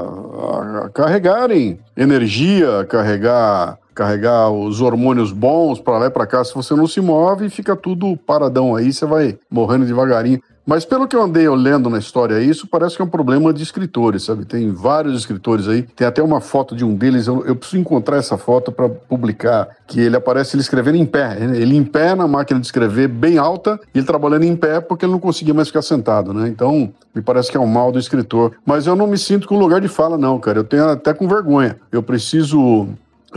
a 0.84 0.90
carregarem 0.92 1.78
energia, 1.96 2.80
a 2.80 2.84
carregar 2.84 3.78
carregar 3.94 4.48
os 4.48 4.80
hormônios 4.80 5.32
bons 5.32 5.80
para 5.80 5.98
lá 5.98 6.06
e 6.06 6.10
para 6.10 6.24
cá. 6.24 6.44
Se 6.44 6.54
você 6.54 6.72
não 6.72 6.86
se 6.86 7.00
move, 7.00 7.50
fica 7.50 7.74
tudo 7.74 8.16
paradão 8.16 8.76
aí, 8.76 8.92
você 8.92 9.04
vai 9.04 9.36
morrendo 9.50 9.86
devagarinho. 9.86 10.40
Mas 10.68 10.84
pelo 10.84 11.08
que 11.08 11.16
eu 11.16 11.22
andei 11.22 11.48
lendo 11.48 11.88
na 11.88 11.96
história 11.96 12.38
isso, 12.42 12.66
parece 12.66 12.94
que 12.94 13.00
é 13.00 13.04
um 13.06 13.08
problema 13.08 13.54
de 13.54 13.62
escritores, 13.62 14.24
sabe? 14.24 14.44
Tem 14.44 14.70
vários 14.70 15.18
escritores 15.18 15.66
aí. 15.66 15.80
Tem 15.80 16.06
até 16.06 16.22
uma 16.22 16.42
foto 16.42 16.76
de 16.76 16.84
um 16.84 16.94
deles, 16.94 17.26
eu, 17.26 17.42
eu 17.46 17.56
preciso 17.56 17.80
encontrar 17.80 18.18
essa 18.18 18.36
foto 18.36 18.70
para 18.70 18.86
publicar, 18.86 19.66
que 19.86 19.98
ele 19.98 20.14
aparece 20.14 20.56
ele 20.56 20.60
escrevendo 20.60 20.98
em 20.98 21.06
pé. 21.06 21.38
Ele 21.40 21.74
em 21.74 21.82
pé 21.82 22.14
na 22.14 22.28
máquina 22.28 22.60
de 22.60 22.66
escrever, 22.66 23.08
bem 23.08 23.38
alta, 23.38 23.80
e 23.94 23.98
ele 23.98 24.06
trabalhando 24.06 24.42
em 24.42 24.54
pé 24.54 24.78
porque 24.78 25.06
ele 25.06 25.12
não 25.12 25.18
conseguia 25.18 25.54
mais 25.54 25.68
ficar 25.68 25.80
sentado, 25.80 26.34
né? 26.34 26.46
Então, 26.50 26.92
me 27.14 27.22
parece 27.22 27.50
que 27.50 27.56
é 27.56 27.60
um 27.60 27.66
mal 27.66 27.90
do 27.90 27.98
escritor. 27.98 28.52
Mas 28.66 28.86
eu 28.86 28.94
não 28.94 29.06
me 29.06 29.16
sinto 29.16 29.48
com 29.48 29.58
lugar 29.58 29.80
de 29.80 29.88
fala, 29.88 30.18
não, 30.18 30.38
cara. 30.38 30.58
Eu 30.58 30.64
tenho 30.64 30.86
até 30.86 31.14
com 31.14 31.26
vergonha. 31.26 31.78
Eu 31.90 32.02
preciso 32.02 32.88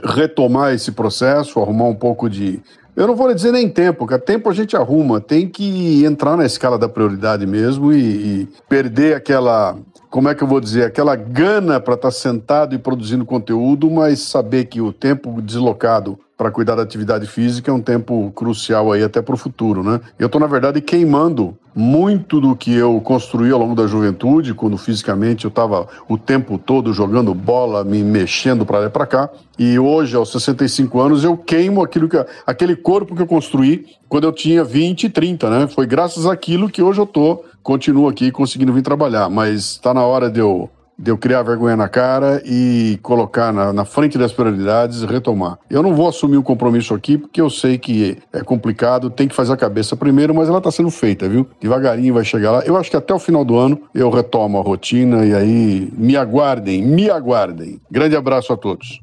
retomar 0.03 0.73
esse 0.73 0.91
processo, 0.91 1.59
arrumar 1.59 1.85
um 1.85 1.95
pouco 1.95 2.29
de 2.29 2.61
eu 2.95 3.07
não 3.07 3.15
vou 3.15 3.33
dizer 3.33 3.51
nem 3.51 3.69
tempo, 3.69 3.99
porque 3.99 4.17
tempo 4.17 4.49
a 4.49 4.53
gente 4.53 4.75
arruma, 4.75 5.21
tem 5.21 5.47
que 5.47 6.03
entrar 6.05 6.35
na 6.35 6.45
escala 6.45 6.77
da 6.77 6.89
prioridade 6.89 7.45
mesmo 7.45 7.93
e, 7.93 8.41
e 8.41 8.47
perder 8.67 9.15
aquela, 9.15 9.77
como 10.11 10.27
é 10.27 10.35
que 10.35 10.43
eu 10.43 10.47
vou 10.47 10.59
dizer, 10.59 10.83
aquela 10.83 11.15
gana 11.15 11.79
para 11.79 11.93
estar 11.93 12.09
tá 12.09 12.11
sentado 12.11 12.75
e 12.75 12.77
produzindo 12.77 13.25
conteúdo, 13.25 13.89
mas 13.89 14.19
saber 14.19 14.65
que 14.65 14.81
o 14.81 14.91
tempo 14.91 15.41
deslocado 15.41 16.19
para 16.37 16.51
cuidar 16.51 16.75
da 16.75 16.81
atividade 16.81 17.25
física 17.27 17.71
é 17.71 17.73
um 17.73 17.79
tempo 17.79 18.29
crucial 18.35 18.91
aí 18.91 19.03
até 19.03 19.21
para 19.21 19.35
o 19.35 19.37
futuro, 19.37 19.83
né? 19.83 20.01
Eu 20.19 20.25
estou, 20.25 20.41
na 20.41 20.47
verdade, 20.47 20.81
queimando 20.81 21.55
muito 21.73 22.41
do 22.41 22.55
que 22.55 22.73
eu 22.73 22.99
construí 22.99 23.51
ao 23.51 23.59
longo 23.59 23.75
da 23.75 23.87
juventude, 23.87 24.53
quando 24.53 24.75
fisicamente 24.75 25.45
eu 25.45 25.49
estava 25.49 25.87
o 26.09 26.17
tempo 26.17 26.57
todo 26.57 26.93
jogando 26.93 27.33
bola, 27.33 27.83
me 27.83 28.03
mexendo 28.03 28.65
para 28.65 28.79
lá 28.79 28.85
e 28.87 28.89
para 28.89 29.05
cá, 29.05 29.29
e 29.57 29.79
hoje, 29.79 30.15
aos 30.15 30.31
65 30.31 30.99
anos, 30.99 31.23
eu 31.23 31.37
queimo 31.37 31.81
aquilo 31.81 32.09
que, 32.09 32.17
aquele 32.45 32.75
corpo 32.75 33.15
que 33.15 33.21
eu 33.21 33.27
construí 33.27 33.85
quando 34.09 34.25
eu 34.25 34.33
tinha 34.33 34.63
20 34.63 35.03
e 35.03 35.09
30, 35.09 35.49
né? 35.49 35.67
Foi 35.67 35.85
graças 35.85 36.25
àquilo 36.25 36.69
que 36.69 36.81
hoje 36.81 36.99
eu 36.99 37.05
tô, 37.05 37.43
continuo 37.63 38.07
aqui 38.07 38.31
conseguindo 38.31 38.73
vir 38.73 38.81
trabalhar, 38.81 39.29
mas 39.29 39.71
está 39.71 39.93
na 39.93 40.03
hora 40.03 40.29
de 40.29 40.39
eu 40.39 40.69
de 41.01 41.09
eu 41.09 41.17
criar 41.17 41.41
vergonha 41.41 41.75
na 41.75 41.89
cara 41.89 42.43
e 42.45 42.99
colocar 43.01 43.51
na, 43.51 43.73
na, 43.73 43.83
frente 43.83 44.19
das 44.19 44.31
prioridades 44.31 45.01
e 45.01 45.05
retomar. 45.07 45.57
Eu 45.67 45.81
não 45.81 45.95
vou 45.95 46.07
assumir 46.07 46.37
o 46.37 46.41
um 46.41 46.43
compromisso 46.43 46.93
aqui 46.93 47.17
porque 47.17 47.41
eu 47.41 47.49
sei 47.49 47.79
que 47.79 48.19
é 48.31 48.41
complicado, 48.41 49.09
tem 49.09 49.27
que 49.27 49.33
fazer 49.33 49.51
a 49.51 49.57
cabeça 49.57 49.95
primeiro, 49.95 50.35
mas 50.35 50.47
ela 50.47 50.59
está 50.59 50.69
sendo 50.69 50.91
feita, 50.91 51.27
viu? 51.27 51.49
Devagarinho 51.59 52.13
vai 52.13 52.23
chegar 52.23 52.51
lá. 52.51 52.59
Eu 52.59 52.77
acho 52.77 52.91
que 52.91 52.97
até 52.97 53.11
o 53.13 53.19
final 53.19 53.43
do 53.43 53.57
ano 53.57 53.81
eu 53.95 54.11
retomo 54.11 54.59
a 54.59 54.61
rotina 54.61 55.25
e 55.25 55.33
aí 55.33 55.91
me 55.97 56.15
aguardem, 56.15 56.85
me 56.85 57.09
aguardem. 57.09 57.81
Grande 57.89 58.15
abraço 58.15 58.53
a 58.53 58.57
todos. 58.57 58.99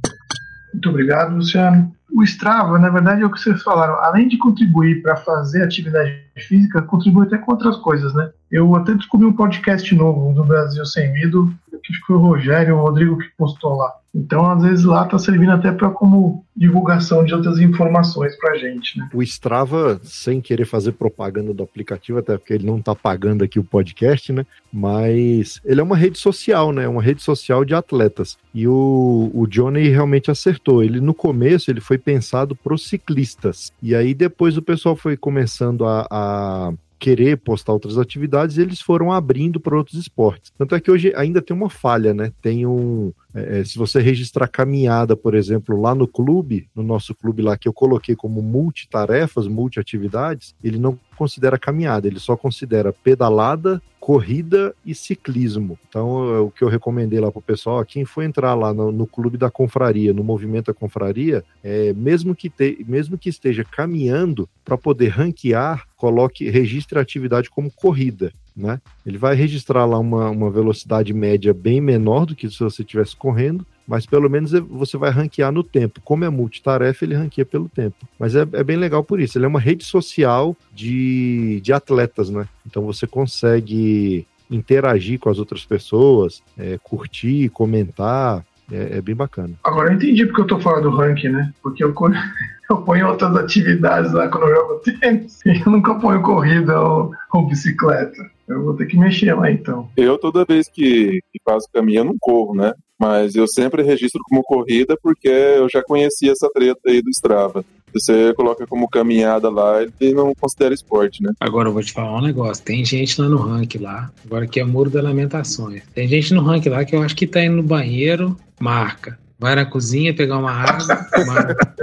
Muito 0.72 0.88
obrigado, 0.90 1.34
Luciano. 1.34 1.97
O 2.18 2.24
Strava, 2.24 2.80
na 2.80 2.88
verdade, 2.88 3.22
é 3.22 3.24
o 3.24 3.30
que 3.30 3.38
vocês 3.38 3.62
falaram. 3.62 3.94
Além 4.00 4.26
de 4.26 4.36
contribuir 4.36 5.02
para 5.02 5.14
fazer 5.14 5.62
atividade 5.62 6.20
física, 6.36 6.82
contribui 6.82 7.24
até 7.24 7.38
com 7.38 7.52
outras 7.52 7.76
coisas, 7.76 8.12
né? 8.12 8.28
Eu 8.50 8.74
até 8.74 8.92
descobri 8.92 9.24
um 9.24 9.32
podcast 9.32 9.94
novo 9.94 10.34
do 10.34 10.42
Brasil 10.42 10.84
Sem 10.84 11.12
Medo, 11.12 11.54
que 11.93 12.07
foi 12.07 12.16
o 12.16 12.20
Rogério, 12.20 12.76
o 12.76 12.82
Rodrigo 12.82 13.18
que 13.18 13.28
postou 13.36 13.76
lá. 13.76 13.93
Então, 14.14 14.51
às 14.51 14.62
vezes 14.62 14.84
lá 14.84 15.05
está 15.05 15.18
servindo 15.18 15.53
até 15.53 15.70
para 15.70 15.91
como 15.91 16.45
divulgação 16.57 17.24
de 17.24 17.34
outras 17.34 17.59
informações 17.59 18.36
para 18.36 18.53
a 18.53 18.57
gente, 18.57 18.99
né? 18.99 19.09
O 19.12 19.22
Strava, 19.22 20.01
sem 20.03 20.41
querer 20.41 20.64
fazer 20.64 20.93
propaganda 20.93 21.53
do 21.53 21.62
aplicativo, 21.62 22.18
até 22.18 22.36
porque 22.36 22.55
ele 22.55 22.66
não 22.66 22.78
está 22.78 22.95
pagando 22.95 23.45
aqui 23.45 23.59
o 23.59 23.64
podcast, 23.64 24.32
né? 24.32 24.45
Mas 24.72 25.61
ele 25.64 25.80
é 25.80 25.84
uma 25.84 25.97
rede 25.97 26.18
social, 26.18 26.72
né? 26.72 26.89
Uma 26.89 27.03
rede 27.03 27.22
social 27.22 27.64
de 27.64 27.74
atletas. 27.74 28.39
E 28.55 28.66
o, 28.66 29.30
o 29.32 29.47
Johnny 29.47 29.89
realmente 29.89 30.30
acertou. 30.30 30.82
Ele 30.82 31.01
no 31.01 31.14
começo 31.14 31.70
ele 31.70 31.80
foi 31.80 31.99
pensado 31.99 32.57
para 32.57 32.74
os 32.74 32.89
ciclistas. 32.89 33.72
E 33.82 33.95
aí 33.95 34.14
depois 34.14 34.57
o 34.57 34.62
pessoal 34.62 34.97
foi 34.97 35.16
começando 35.16 35.86
a, 35.86 36.07
a 36.11 36.72
querer 36.99 37.36
postar 37.38 37.72
outras 37.72 37.96
atividades, 37.96 38.59
eles 38.59 38.80
foram 38.80 39.12
abrindo 39.12 39.61
para 39.61 39.76
outros 39.76 39.99
esportes. 39.99 40.53
Tanto 40.59 40.74
é 40.74 40.80
que 40.80 40.90
hoje 40.90 41.12
ainda 41.14 41.40
tem 41.40 41.57
uma 41.57 41.70
falha, 41.70 42.12
né? 42.12 42.32
Tem 42.42 42.66
um. 42.66 43.12
É, 43.34 43.61
é, 43.61 43.64
se 43.64 43.78
você 43.78 44.01
registrar 44.01 44.49
caminhada, 44.49 45.16
por 45.16 45.34
exemplo, 45.34 45.80
lá 45.80 45.94
no 45.94 46.09
clube, 46.09 46.68
no 46.74 46.82
nosso 46.82 47.14
clube 47.14 47.42
lá 47.42 47.57
que 47.57 47.68
eu 47.68 47.72
coloquei 47.72 48.16
como 48.16 48.42
multitarefas, 48.42 49.46
multiatividades, 49.46 50.55
ele 50.62 50.78
não 50.78 50.99
considera 51.16 51.59
caminhada, 51.59 52.07
ele 52.07 52.18
só 52.18 52.36
considera 52.36 52.92
pedalada, 52.92 53.80
corrida 54.09 54.74
e 54.86 54.94
ciclismo. 54.94 55.78
Então, 55.86 56.34
é 56.34 56.38
o 56.38 56.50
que 56.50 56.64
eu 56.64 56.68
recomendei 56.68 57.20
lá 57.20 57.30
para 57.30 57.40
o 57.40 57.42
pessoal, 57.42 57.84
quem 57.84 58.06
for 58.06 58.22
entrar 58.22 58.54
lá 58.54 58.72
no, 58.72 58.90
no, 58.90 59.06
clube 59.06 59.36
da 59.36 59.50
confraria, 59.50 60.14
no 60.14 60.24
movimento 60.24 60.68
da 60.68 60.72
confraria, 60.72 61.44
é, 61.62 61.92
mesmo, 61.92 62.34
que 62.34 62.48
te, 62.48 62.82
mesmo 62.88 63.18
que 63.18 63.28
esteja 63.28 63.62
caminhando, 63.64 64.48
para 64.64 64.78
poder 64.78 65.09
ranquear, 65.09 65.86
coloque, 65.94 66.48
registre 66.48 66.98
a 66.98 67.02
atividade 67.02 67.50
como 67.50 67.70
corrida. 67.70 68.32
Né? 68.59 68.80
Ele 69.06 69.16
vai 69.16 69.36
registrar 69.36 69.86
lá 69.86 69.96
uma, 70.00 70.30
uma 70.30 70.50
velocidade 70.50 71.14
média 71.14 71.54
bem 71.54 71.80
menor 71.80 72.26
do 72.26 72.34
que 72.34 72.50
se 72.50 72.59
você 72.59 72.82
estivesse 72.82 73.14
correndo, 73.14 73.64
mas 73.86 74.04
pelo 74.04 74.28
menos 74.28 74.50
você 74.50 74.98
vai 74.98 75.11
ranquear 75.11 75.52
no 75.52 75.62
tempo. 75.62 76.00
Como 76.04 76.24
é 76.24 76.28
multitarefa, 76.28 77.04
ele 77.04 77.14
ranqueia 77.14 77.46
pelo 77.46 77.68
tempo. 77.68 77.96
Mas 78.18 78.34
é, 78.34 78.40
é, 78.40 78.64
bem 78.64 78.76
legal 78.76 79.04
por 79.04 79.20
isso. 79.20 79.38
Ele 79.38 79.44
é 79.44 79.48
uma 79.48 79.61
rede 79.61 79.84
social 79.84 80.56
de, 80.74 81.61
de 81.62 81.72
atletas, 81.72 82.28
né? 82.30 82.48
Então 82.66 82.84
você 82.84 83.06
consegue 83.06 84.26
interagir 84.50 85.20
com 85.20 85.30
as 85.30 85.38
outras 85.38 85.64
pessoas, 85.64 86.42
é, 86.59 86.78
curtir, 86.82 87.48
comentar. 87.50 88.44
É, 88.70 88.98
é, 88.98 89.00
bem 89.00 89.14
bacana. 89.14 89.54
Agora 89.64 89.90
eu 89.90 89.94
entendi 89.94 90.26
porque 90.26 90.42
eu 90.42 90.46
tô 90.46 90.60
fora 90.60 90.80
do 90.80 90.90
ranking, 90.90 91.28
né? 91.28 91.52
Porque 91.62 91.82
eu, 91.82 91.94
eu 92.70 92.76
ponho 92.82 93.08
outras 93.08 93.34
atividades 93.36 94.12
lá 94.12 94.28
quando 94.28 94.46
eu 94.48 94.54
jogo 94.54 94.80
tênis 94.80 95.40
e 95.46 95.60
eu 95.64 95.72
nunca 95.72 95.94
ponho 95.94 96.22
corrida 96.22 96.80
ou, 96.80 97.12
ou 97.32 97.46
bicicleta. 97.46 98.30
Eu 98.46 98.64
vou 98.64 98.74
ter 98.74 98.86
que 98.86 98.98
mexer 98.98 99.34
lá 99.34 99.50
então. 99.50 99.88
Eu 99.96 100.18
toda 100.18 100.44
vez 100.44 100.68
que, 100.68 101.20
que 101.32 101.40
faço 101.44 101.68
caminho 101.72 102.00
eu 102.00 102.04
não 102.04 102.16
corro, 102.18 102.54
né? 102.54 102.72
Mas 102.98 103.34
eu 103.34 103.46
sempre 103.46 103.82
registro 103.82 104.20
como 104.24 104.42
corrida 104.42 104.96
porque 105.02 105.28
eu 105.28 105.68
já 105.68 105.82
conhecia 105.82 106.32
essa 106.32 106.50
treta 106.52 106.80
aí 106.86 107.00
do 107.00 107.10
Strava. 107.10 107.64
Você 107.93 108.32
coloca 108.34 108.66
como 108.66 108.89
caminhada 108.89 109.49
lá, 109.51 109.82
ele 109.82 110.14
não 110.14 110.34
considera 110.34 110.74
esporte, 110.74 111.22
né? 111.22 111.32
Agora 111.41 111.68
eu 111.68 111.72
vou 111.72 111.82
te 111.82 111.93
falar 111.93 112.18
um 112.18 112.22
negócio. 112.22 112.64
Tem 112.64 112.84
gente 112.84 113.20
lá 113.20 113.28
no 113.28 113.39
ranking 113.39 113.78
lá, 113.78 114.11
agora 114.24 114.47
que 114.47 114.61
é 114.61 114.64
Muro 114.64 114.91
das 114.91 115.03
Lamentações. 115.03 115.82
Tem 115.95 116.07
gente 116.09 116.34
no 116.34 116.43
ranking 116.43 116.68
lá 116.68 116.84
que 116.84 116.95
eu 116.95 117.03
acho 117.03 117.16
que 117.16 117.26
tá 117.26 117.45
indo 117.45 117.57
no 117.57 117.62
banheiro, 117.62 118.36
marca. 118.61 119.18
Vai 119.39 119.55
na 119.55 119.64
cozinha 119.64 120.14
pegar 120.14 120.39
uma 120.39 120.51
água, 120.51 121.07
marca. 121.26 121.74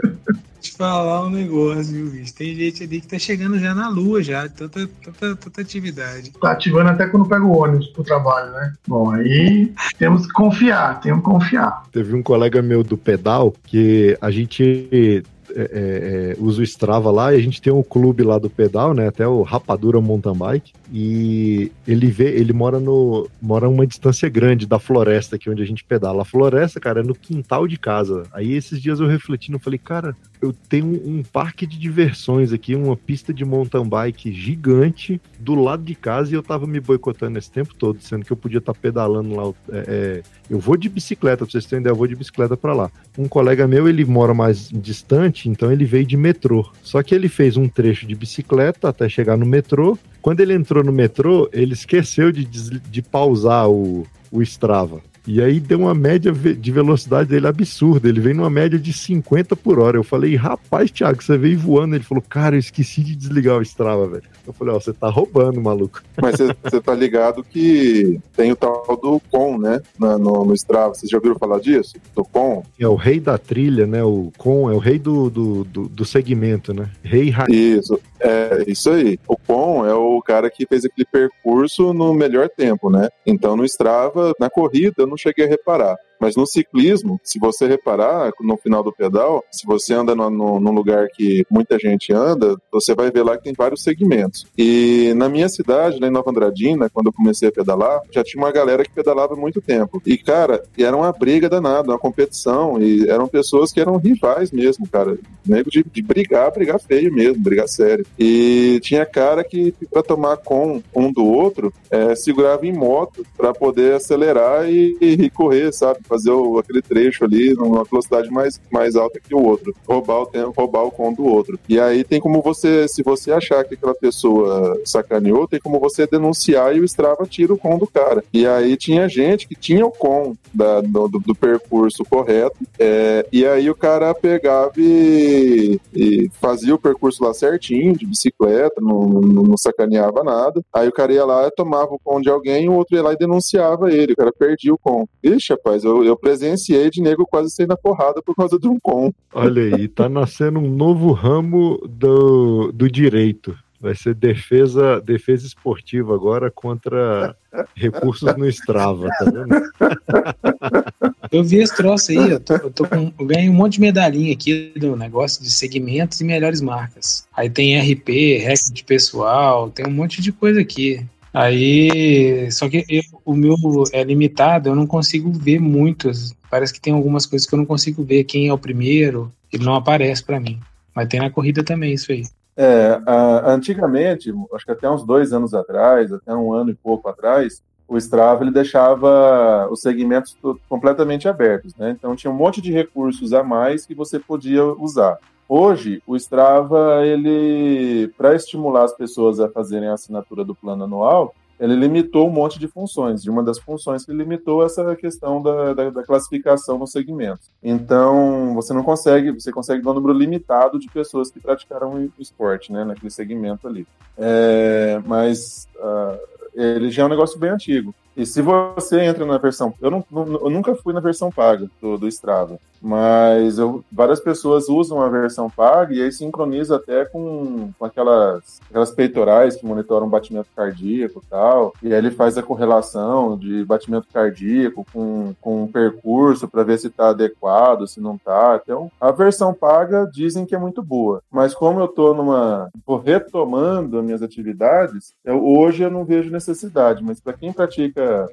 te 0.60 0.72
falar 0.74 1.26
um 1.26 1.30
negócio, 1.30 1.94
viu, 1.94 2.08
bicho? 2.08 2.34
Tem 2.34 2.54
gente 2.56 2.84
ali 2.84 3.00
que 3.00 3.08
tá 3.08 3.20
chegando 3.20 3.58
já 3.60 3.74
na 3.74 3.88
lua, 3.88 4.22
já, 4.22 4.50
tanta, 4.50 4.88
tanta, 5.04 5.36
tanta 5.36 5.62
atividade. 5.62 6.32
Tá 6.42 6.52
ativando 6.52 6.90
até 6.90 7.08
quando 7.08 7.28
pega 7.28 7.44
o 7.44 7.58
ônibus 7.58 7.88
pro 7.88 8.04
trabalho, 8.04 8.52
né? 8.52 8.74
Bom, 8.88 9.12
aí 9.12 9.72
temos 9.98 10.26
que 10.26 10.34
confiar, 10.34 11.00
temos 11.00 11.24
que 11.24 11.30
confiar. 11.30 11.84
Teve 11.92 12.14
um 12.14 12.24
colega 12.24 12.62
meu 12.62 12.84
do 12.84 12.98
pedal 12.98 13.54
que 13.66 14.18
a 14.20 14.30
gente 14.32 15.24
é, 15.56 15.62
é, 15.62 16.32
é, 16.32 16.36
usa 16.38 16.62
o 16.62 16.64
Strava 16.64 17.10
lá 17.12 17.34
e 17.34 17.38
a 17.38 17.42
gente 17.42 17.62
tem 17.62 17.72
um 17.72 17.82
clube 17.82 18.24
lá 18.24 18.38
do 18.38 18.50
pedal, 18.50 18.94
né? 18.94 19.08
Até 19.08 19.28
o 19.28 19.42
Rapadura 19.42 20.02
Mountain 20.02 20.36
Bike. 20.36 20.74
E 20.92 21.72
ele 21.88 22.08
vê, 22.08 22.30
ele 22.38 22.54
mora 22.54 22.80
no. 22.80 23.28
mora 23.42 23.68
uma 23.68 23.88
distância 23.88 24.30
grande 24.30 24.68
da 24.68 24.80
floresta 24.80 25.36
aqui 25.36 25.50
onde 25.50 25.62
a 25.62 25.66
gente 25.66 25.84
pedala. 25.84 26.22
A 26.22 26.26
floresta, 26.26 26.80
cara, 26.80 27.00
é 27.00 27.04
no 27.04 27.16
quintal 27.16 27.68
de 27.68 27.78
casa. 27.78 28.24
Aí 28.34 28.54
esses 28.54 28.82
dias 28.82 29.00
eu 29.00 29.08
refletindo, 29.08 29.58
falei, 29.58 29.80
cara, 29.80 30.16
eu 30.42 30.54
tenho 30.54 30.86
um, 30.86 31.18
um 31.18 31.24
parque 31.24 31.66
de 31.66 31.78
diversões 31.78 32.54
aqui, 32.54 32.76
uma 32.76 32.96
pista 32.96 33.34
de 33.34 33.44
mountain 33.44 33.88
bike 33.88 34.32
gigante 34.32 35.20
do 35.40 35.56
lado 35.56 35.84
de 35.84 35.96
casa 35.96 36.32
e 36.32 36.36
eu 36.36 36.44
tava 36.44 36.68
me 36.68 36.80
boicotando 36.80 37.38
esse 37.38 37.50
tempo 37.50 37.74
todo, 37.74 38.00
sendo 38.02 38.26
que 38.26 38.32
eu 38.32 38.38
podia 38.38 38.60
estar 38.60 38.74
tá 38.74 38.80
pedalando 38.80 39.36
lá. 39.36 39.54
É, 39.72 39.86
é, 39.88 40.24
eu 40.50 40.60
vou 40.60 40.78
de 40.78 40.88
bicicleta, 40.88 41.38
pra 41.38 41.52
vocês 41.52 41.66
terem 41.66 41.82
ideia, 41.82 41.92
eu 41.92 41.98
vou 41.98 42.08
de 42.08 42.16
bicicleta 42.16 42.56
para 42.56 42.74
lá. 42.74 42.92
Um 43.18 43.28
colega 43.28 43.68
meu, 43.68 43.88
ele 43.88 44.06
mora 44.06 44.34
mais 44.34 44.70
distante, 44.70 45.50
então 45.50 45.72
ele 45.72 45.86
veio 45.86 46.06
de 46.06 46.18
metrô. 46.18 46.70
Só 46.84 47.02
que 47.02 47.16
ele 47.16 47.28
fez 47.28 47.58
um 47.58 47.68
trecho 47.68 48.06
de 48.06 48.16
bicicleta 48.16 48.90
até 48.90 49.10
chegar 49.10 49.38
no 49.38 49.46
metrô. 49.46 49.98
Quando 50.26 50.40
ele 50.40 50.56
entrou 50.56 50.84
no 50.84 50.92
metrô, 50.92 51.48
ele 51.54 51.74
esqueceu 51.74 52.32
de, 52.32 52.46
de 52.46 53.02
pausar 53.04 53.70
o, 53.70 54.08
o 54.32 54.42
Strava. 54.42 55.00
E 55.28 55.42
aí 55.42 55.60
deu 55.60 55.80
uma 55.80 55.96
média 55.96 56.32
de 56.32 56.72
velocidade 56.72 57.30
dele 57.30 57.48
absurda. 57.48 58.08
Ele 58.08 58.20
veio 58.20 58.36
numa 58.36 58.50
média 58.50 58.78
de 58.78 58.94
50 58.94 59.56
por 59.56 59.80
hora. 59.80 59.98
Eu 59.98 60.04
falei, 60.04 60.36
rapaz, 60.36 60.92
Thiago, 60.92 61.24
você 61.24 61.38
veio 61.38 61.58
voando. 61.58 61.96
Ele 61.96 62.04
falou, 62.04 62.24
cara, 62.28 62.56
eu 62.56 62.60
esqueci 62.60 63.02
de 63.02 63.16
desligar 63.16 63.58
o 63.58 63.62
Strava, 63.62 64.08
velho. 64.08 64.24
Eu 64.46 64.54
falei, 64.54 64.76
ó, 64.76 64.80
você 64.80 64.94
tá 64.94 65.10
roubando, 65.10 65.60
maluco. 65.60 66.04
Mas 66.22 66.36
você 66.38 66.80
tá 66.80 66.94
ligado 66.94 67.44
que 67.44 68.20
tem 68.36 68.52
o 68.52 68.56
tal 68.56 68.84
do 69.02 69.20
Com, 69.32 69.58
né? 69.58 69.82
No, 69.98 70.18
no, 70.18 70.46
no 70.46 70.54
Strava. 70.54 70.94
Vocês 70.94 71.10
já 71.10 71.18
ouviram 71.18 71.38
falar 71.38 71.60
disso? 71.60 71.96
Do 72.16 72.24
Com? 72.24 72.64
É 72.80 72.88
o 72.88 72.96
rei 72.96 73.20
da 73.20 73.38
trilha, 73.38 73.88
né? 73.88 74.04
O 74.04 74.32
Com 74.38 74.70
é 74.70 74.74
o 74.74 74.80
rei 74.80 75.00
do, 75.00 75.30
do, 75.30 75.64
do, 75.64 75.90
do 75.90 76.06
segmento, 76.06 76.74
né? 76.74 76.90
Rei 77.04 77.34
Isso, 77.50 78.00
é 78.20 78.64
isso 78.68 78.92
aí. 78.92 79.20
O 79.28 79.36
Com 79.36 79.86
é 79.86 79.94
o 79.94 80.22
cara 80.22 80.50
que 80.50 80.68
fez 80.68 80.86
aquele 80.86 81.08
percurso 81.12 81.94
no 81.94 82.14
melhor 82.14 82.50
tempo, 82.50 82.90
né? 82.90 83.10
Então 83.26 83.56
no 83.56 83.66
Strava, 83.66 84.34
na 84.40 84.50
corrida, 84.50 84.96
eu 85.00 85.08
não 85.16 85.18
cheguei 85.18 85.46
a 85.46 85.48
reparar. 85.48 85.96
Mas 86.20 86.36
no 86.36 86.46
ciclismo, 86.46 87.20
se 87.24 87.40
você 87.40 87.68
reparar, 87.68 88.32
no 88.42 88.58
final 88.58 88.84
do 88.84 88.94
pedal, 88.94 89.44
se 89.52 89.66
você 89.66 89.94
anda 89.94 90.16
no, 90.16 90.30
no, 90.30 90.60
num 90.60 90.72
lugar 90.72 91.08
que 91.10 91.44
muita 91.50 91.78
gente 91.80 92.14
anda, 92.14 92.56
você 92.72 92.94
vai 92.94 93.12
ver 93.12 93.24
lá 93.24 93.38
que 93.38 93.44
tem 93.44 93.54
vários 93.54 93.84
segmentos. 93.84 94.46
E 94.58 95.14
na 95.16 95.30
minha 95.30 95.50
cidade, 95.50 96.00
lá 96.00 96.08
em 96.08 96.12
Nova 96.12 96.32
Andradina, 96.32 96.90
quando 96.90 97.08
eu 97.08 97.14
comecei 97.14 97.50
a 97.50 97.52
pedalar, 97.52 98.02
já 98.12 98.24
tinha 98.24 98.42
uma 98.44 98.52
galera 98.52 98.84
que 98.84 98.92
pedalava 98.92 99.36
muito 99.36 99.62
tempo. 99.62 100.02
E, 100.06 100.18
cara, 100.18 100.64
era 100.78 100.96
uma 100.96 101.12
briga 101.12 101.50
danada, 101.50 101.92
uma 101.92 102.00
competição. 102.00 102.82
E 102.82 103.10
eram 103.10 103.28
pessoas 103.28 103.72
que 103.72 103.80
eram 103.80 103.98
rivais 103.98 104.52
mesmo, 104.52 104.88
cara. 104.88 105.18
Nego 105.46 105.70
de, 105.70 105.84
de 105.84 106.02
brigar, 106.02 106.52
brigar 106.52 106.80
feio 106.80 107.14
mesmo, 107.14 107.42
brigar 107.42 107.68
sério. 107.68 108.06
E 108.18 108.80
tinha 108.82 109.06
cara 109.06 109.44
que, 109.44 109.74
para 109.92 110.04
tomar 110.04 110.38
com 110.38 110.82
um 110.96 111.12
do 111.12 111.26
outro, 111.26 111.74
é, 111.90 112.16
segurava 112.16 112.66
em 112.66 112.74
moto 112.74 113.26
para 113.38 113.54
poder 113.54 113.96
acelerar 113.96 114.70
e, 114.70 114.98
e 115.02 115.30
correr, 115.30 115.74
sabe? 115.74 116.00
Fazer 116.06 116.32
o, 116.32 116.58
aquele 116.60 116.82
trecho 116.82 117.26
ali 117.26 117.54
numa 117.54 117.84
velocidade 117.84 118.30
mais, 118.30 118.60
mais 118.72 118.96
alta 118.96 119.20
que 119.20 119.34
o 119.34 119.44
outro, 119.44 119.76
roubar 119.88 120.22
o 120.22 120.26
tempo, 120.26 120.54
roubar 120.56 120.84
o 120.84 120.92
com 120.92 121.14
do 121.14 121.26
outro. 121.26 121.60
E 121.68 121.80
aí 121.80 122.04
tem 122.04 122.20
como 122.20 122.42
você, 122.42 122.88
se 122.88 123.04
você 123.04 123.32
achar 123.32 123.64
que 123.64 123.76
aquela 123.76 123.96
pessoa 123.96 124.80
sacaneou, 124.86 125.48
tem 125.48 125.60
como 125.60 125.80
você 125.80 126.08
denunciar 126.08 126.76
e 126.76 126.80
o 126.80 126.86
Strava 126.86 127.26
tira 127.26 127.54
o 127.54 127.58
com 127.58 127.78
do 127.78 127.88
cara. 127.88 128.24
E 128.34 128.46
aí 128.46 128.78
tinha 128.78 129.08
gente 129.08 129.48
que 129.48 129.56
tinha 129.56 129.86
o 129.86 129.92
com 129.92 130.36
da, 130.54 130.82
do, 130.82 131.08
do, 131.08 131.36
percurso 131.36 132.06
correto, 132.06 132.56
é, 132.80 133.26
e 133.32 133.46
aí 133.46 133.70
o 133.70 133.76
cara 133.76 134.14
pegava 134.14 134.72
e, 134.78 135.80
e, 135.94 136.30
fazia 136.42 136.74
o 136.74 136.80
percurso 136.80 137.24
lá 137.24 137.34
certinho, 137.34 137.96
de 137.96 138.06
bicicleta, 138.06 138.80
não, 138.80 139.04
não, 139.10 139.44
não 139.44 139.58
sacaneava 139.58 140.24
nada. 140.24 140.62
Aí 140.74 140.88
o 140.88 140.94
cara 140.94 141.14
ia 141.14 141.26
lá, 141.26 141.50
tomava 141.52 141.94
o 141.94 142.00
com 142.00 142.22
de 142.22 142.30
alguém, 142.30 142.70
o 142.70 142.74
outro 142.74 142.96
ia 142.96 143.04
lá 143.04 143.14
e 143.14 143.18
denunciava 143.18 143.92
ele, 143.92 144.14
o 144.14 144.16
cara 144.16 144.32
perdia 144.32 144.74
o 144.74 144.78
com. 144.78 145.06
Ixi, 145.24 145.54
rapaz, 145.54 145.84
eu 145.84 145.95
eu, 145.98 146.04
eu 146.04 146.18
presenciei 146.18 146.90
de 146.90 147.02
nego 147.02 147.26
quase 147.26 147.52
sendo 147.52 147.70
na 147.70 147.78
porrada 147.78 148.22
por 148.22 148.36
causa 148.36 148.60
de 148.60 148.68
um 148.68 148.80
com. 148.80 149.14
Olha 149.34 149.76
aí, 149.76 149.88
tá 149.88 150.08
nascendo 150.10 150.60
um 150.60 150.70
novo 150.70 151.12
ramo 151.12 151.80
do, 151.88 152.72
do 152.72 152.90
direito. 152.90 153.56
Vai 153.80 153.94
ser 153.94 154.16
defesa, 154.16 155.00
defesa 155.02 155.46
esportiva 155.46 156.16
agora 156.16 156.50
contra 156.50 157.36
recursos 157.76 158.36
no 158.36 158.48
Strava, 158.48 159.08
tá 159.20 159.26
vendo? 159.26 159.46
Eu 161.32 161.44
vi 161.44 161.58
esse 161.58 161.76
troço 161.76 162.12
aí, 162.12 162.32
eu, 162.32 162.40
tô, 162.40 162.54
eu, 162.54 162.72
tô 162.72 162.88
com, 162.88 163.12
eu 163.20 163.26
ganhei 163.26 163.50
um 163.50 163.54
monte 163.54 163.74
de 163.74 163.82
medalhinha 163.82 164.32
aqui 164.32 164.72
do 164.76 164.96
negócio 164.96 165.44
de 165.44 165.50
segmentos 165.50 166.22
e 166.22 166.24
melhores 166.24 166.62
marcas. 166.62 167.28
Aí 167.36 167.50
tem 167.50 167.78
RP, 167.78 168.38
recorde 168.38 168.84
pessoal, 168.86 169.70
tem 169.70 169.86
um 169.86 169.92
monte 169.92 170.22
de 170.22 170.32
coisa 170.32 170.62
aqui. 170.62 171.06
Aí, 171.36 172.50
só 172.50 172.70
que 172.70 172.86
eu, 172.88 173.04
o 173.26 173.34
meu 173.34 173.56
é 173.92 174.02
limitado, 174.04 174.70
eu 174.70 174.76
não 174.76 174.88
consigo 174.88 175.30
ver 175.34 175.60
muitos. 175.60 176.34
Parece 176.50 176.74
que 176.74 176.80
tem 176.80 176.94
algumas 176.94 177.26
coisas 177.26 177.46
que 177.46 177.54
eu 177.54 177.58
não 177.60 177.66
consigo 177.66 178.04
ver 178.04 178.24
quem 178.24 178.48
é 178.48 178.54
o 178.54 178.58
primeiro, 178.58 179.30
ele 179.52 179.66
não 179.66 179.76
aparece 179.76 180.24
para 180.24 180.40
mim. 180.40 180.62
Mas 180.96 181.10
tem 181.10 181.20
na 181.20 181.30
corrida 181.30 181.62
também 181.62 181.94
isso 181.94 182.10
aí. 182.12 182.24
É, 182.56 183.02
antigamente, 183.46 184.34
acho 184.54 184.66
que 184.66 184.72
até 184.72 184.90
uns 184.90 185.06
dois 185.06 185.34
anos 185.34 185.54
atrás, 185.54 186.14
até 186.14 186.34
um 186.34 186.54
ano 186.54 186.72
e 186.72 186.76
pouco 186.76 187.10
atrás, 187.10 187.62
o 187.86 187.98
Strava 187.98 188.44
ele 188.44 188.52
deixava 188.52 189.68
os 189.70 189.82
segmentos 189.82 190.38
completamente 190.70 191.28
abertos, 191.28 191.76
né? 191.76 191.92
Então 191.92 192.16
tinha 192.16 192.32
um 192.32 192.36
monte 192.36 192.62
de 192.62 192.72
recursos 192.72 193.34
a 193.34 193.44
mais 193.44 193.86
que 193.86 193.94
você 193.94 194.18
podia 194.18 194.64
usar. 194.64 195.20
Hoje, 195.48 196.02
o 196.08 196.16
Strava, 196.16 197.06
ele, 197.06 198.08
para 198.18 198.36
estimular 198.36 198.84
as 198.84 198.96
pessoas 198.96 199.40
a 199.40 199.50
fazerem 199.50 199.90
a 199.90 199.94
assinatura 199.94 200.44
do 200.44 200.56
plano 200.56 200.86
anual, 200.86 201.36
ele 201.60 201.76
limitou 201.76 202.28
um 202.28 202.32
monte 202.32 202.60
de 202.60 202.68
funções. 202.68 203.24
E 203.24 203.30
uma 203.30 203.44
das 203.44 203.60
funções 203.60 204.06
que 204.06 204.12
limitou 204.12 204.64
é 204.64 204.66
essa 204.66 204.96
questão 204.96 205.42
da, 205.42 205.74
da, 205.74 205.90
da, 205.90 206.04
classificação 206.04 206.78
no 206.78 206.88
segmento. 206.88 207.42
Então, 207.64 208.54
você 208.54 208.74
não 208.74 208.84
consegue, 208.84 209.32
você 209.32 209.52
consegue 209.52 209.88
um 209.88 209.94
número 209.94 210.18
limitado 210.18 210.80
de 210.80 210.90
pessoas 210.90 211.32
que 211.32 211.40
praticaram 211.40 212.10
esporte, 212.20 212.72
né, 212.72 212.84
naquele 212.84 213.12
segmento 213.12 213.68
ali. 213.68 213.88
É, 214.18 215.02
mas 215.06 215.68
uh, 215.76 216.20
ele 216.54 216.90
já 216.90 217.04
é 217.04 217.06
um 217.06 217.10
negócio 217.10 217.40
bem 217.40 217.52
antigo. 217.52 217.94
E 218.18 218.26
se 218.26 218.42
você 218.42 219.02
entra 219.02 219.26
na 219.26 219.38
versão. 219.38 219.74
Eu, 219.82 219.92
não, 219.92 220.06
eu 220.12 220.50
nunca 220.50 220.74
fui 220.76 220.94
na 220.94 221.02
versão 221.02 221.30
paga 221.30 221.70
do, 221.82 221.98
do 221.98 222.08
Strava, 222.08 222.58
mas 222.86 223.58
eu, 223.58 223.84
várias 223.92 224.20
pessoas 224.20 224.70
usam 224.70 225.02
a 225.02 225.10
versão 225.10 225.50
paga 225.50 225.92
e 225.92 226.04
aí 226.04 226.12
sincroniza 226.12 226.76
até 226.76 227.04
com, 227.04 227.72
com 227.80 227.84
aquelas, 227.84 228.62
aquelas 228.70 228.92
peitorais 228.92 229.56
que 229.56 229.66
monitoram 229.66 230.08
batimento 230.08 230.50
cardíaco 230.56 231.20
e 231.26 231.28
tal. 231.28 231.74
E 231.82 231.88
aí 231.88 231.98
ele 231.98 232.12
faz 232.12 232.38
a 232.38 232.44
correlação 232.44 233.40
de 233.40 233.66
batimento 233.66 234.08
cardíaco 234.14 234.86
com, 234.94 235.34
com 235.42 235.64
um 235.64 235.68
percurso 235.68 236.48
para 236.48 236.62
ver 236.62 236.78
se 236.78 236.86
está 236.86 237.10
adequado, 237.10 237.88
se 237.88 238.00
não 238.00 238.18
está. 238.18 238.62
Então, 238.64 238.92
a 239.02 239.10
versão 239.10 239.52
paga 239.52 240.08
dizem 240.14 240.46
que 240.46 240.54
é 240.54 240.60
muito 240.60 240.84
boa. 240.84 241.24
Mas 241.32 241.56
como 241.56 241.80
eu 241.80 241.86
estou 241.86 242.14
numa. 242.14 242.70
Tô 242.86 242.98
retomando 242.98 243.98
as 243.98 244.06
minhas 244.06 244.22
atividades, 244.22 245.12
eu, 245.24 245.44
hoje 245.44 245.82
eu 245.82 245.90
não 245.90 246.06
vejo 246.06 246.30
necessidade. 246.30 247.04
Mas 247.04 247.20
para 247.20 247.34
quem 247.34 247.52
pratica 247.52 248.30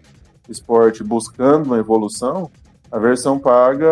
esporte 0.47 1.03
buscando 1.03 1.67
uma 1.67 1.79
evolução, 1.79 2.51
a 2.93 2.99
versão 2.99 3.39
paga 3.39 3.89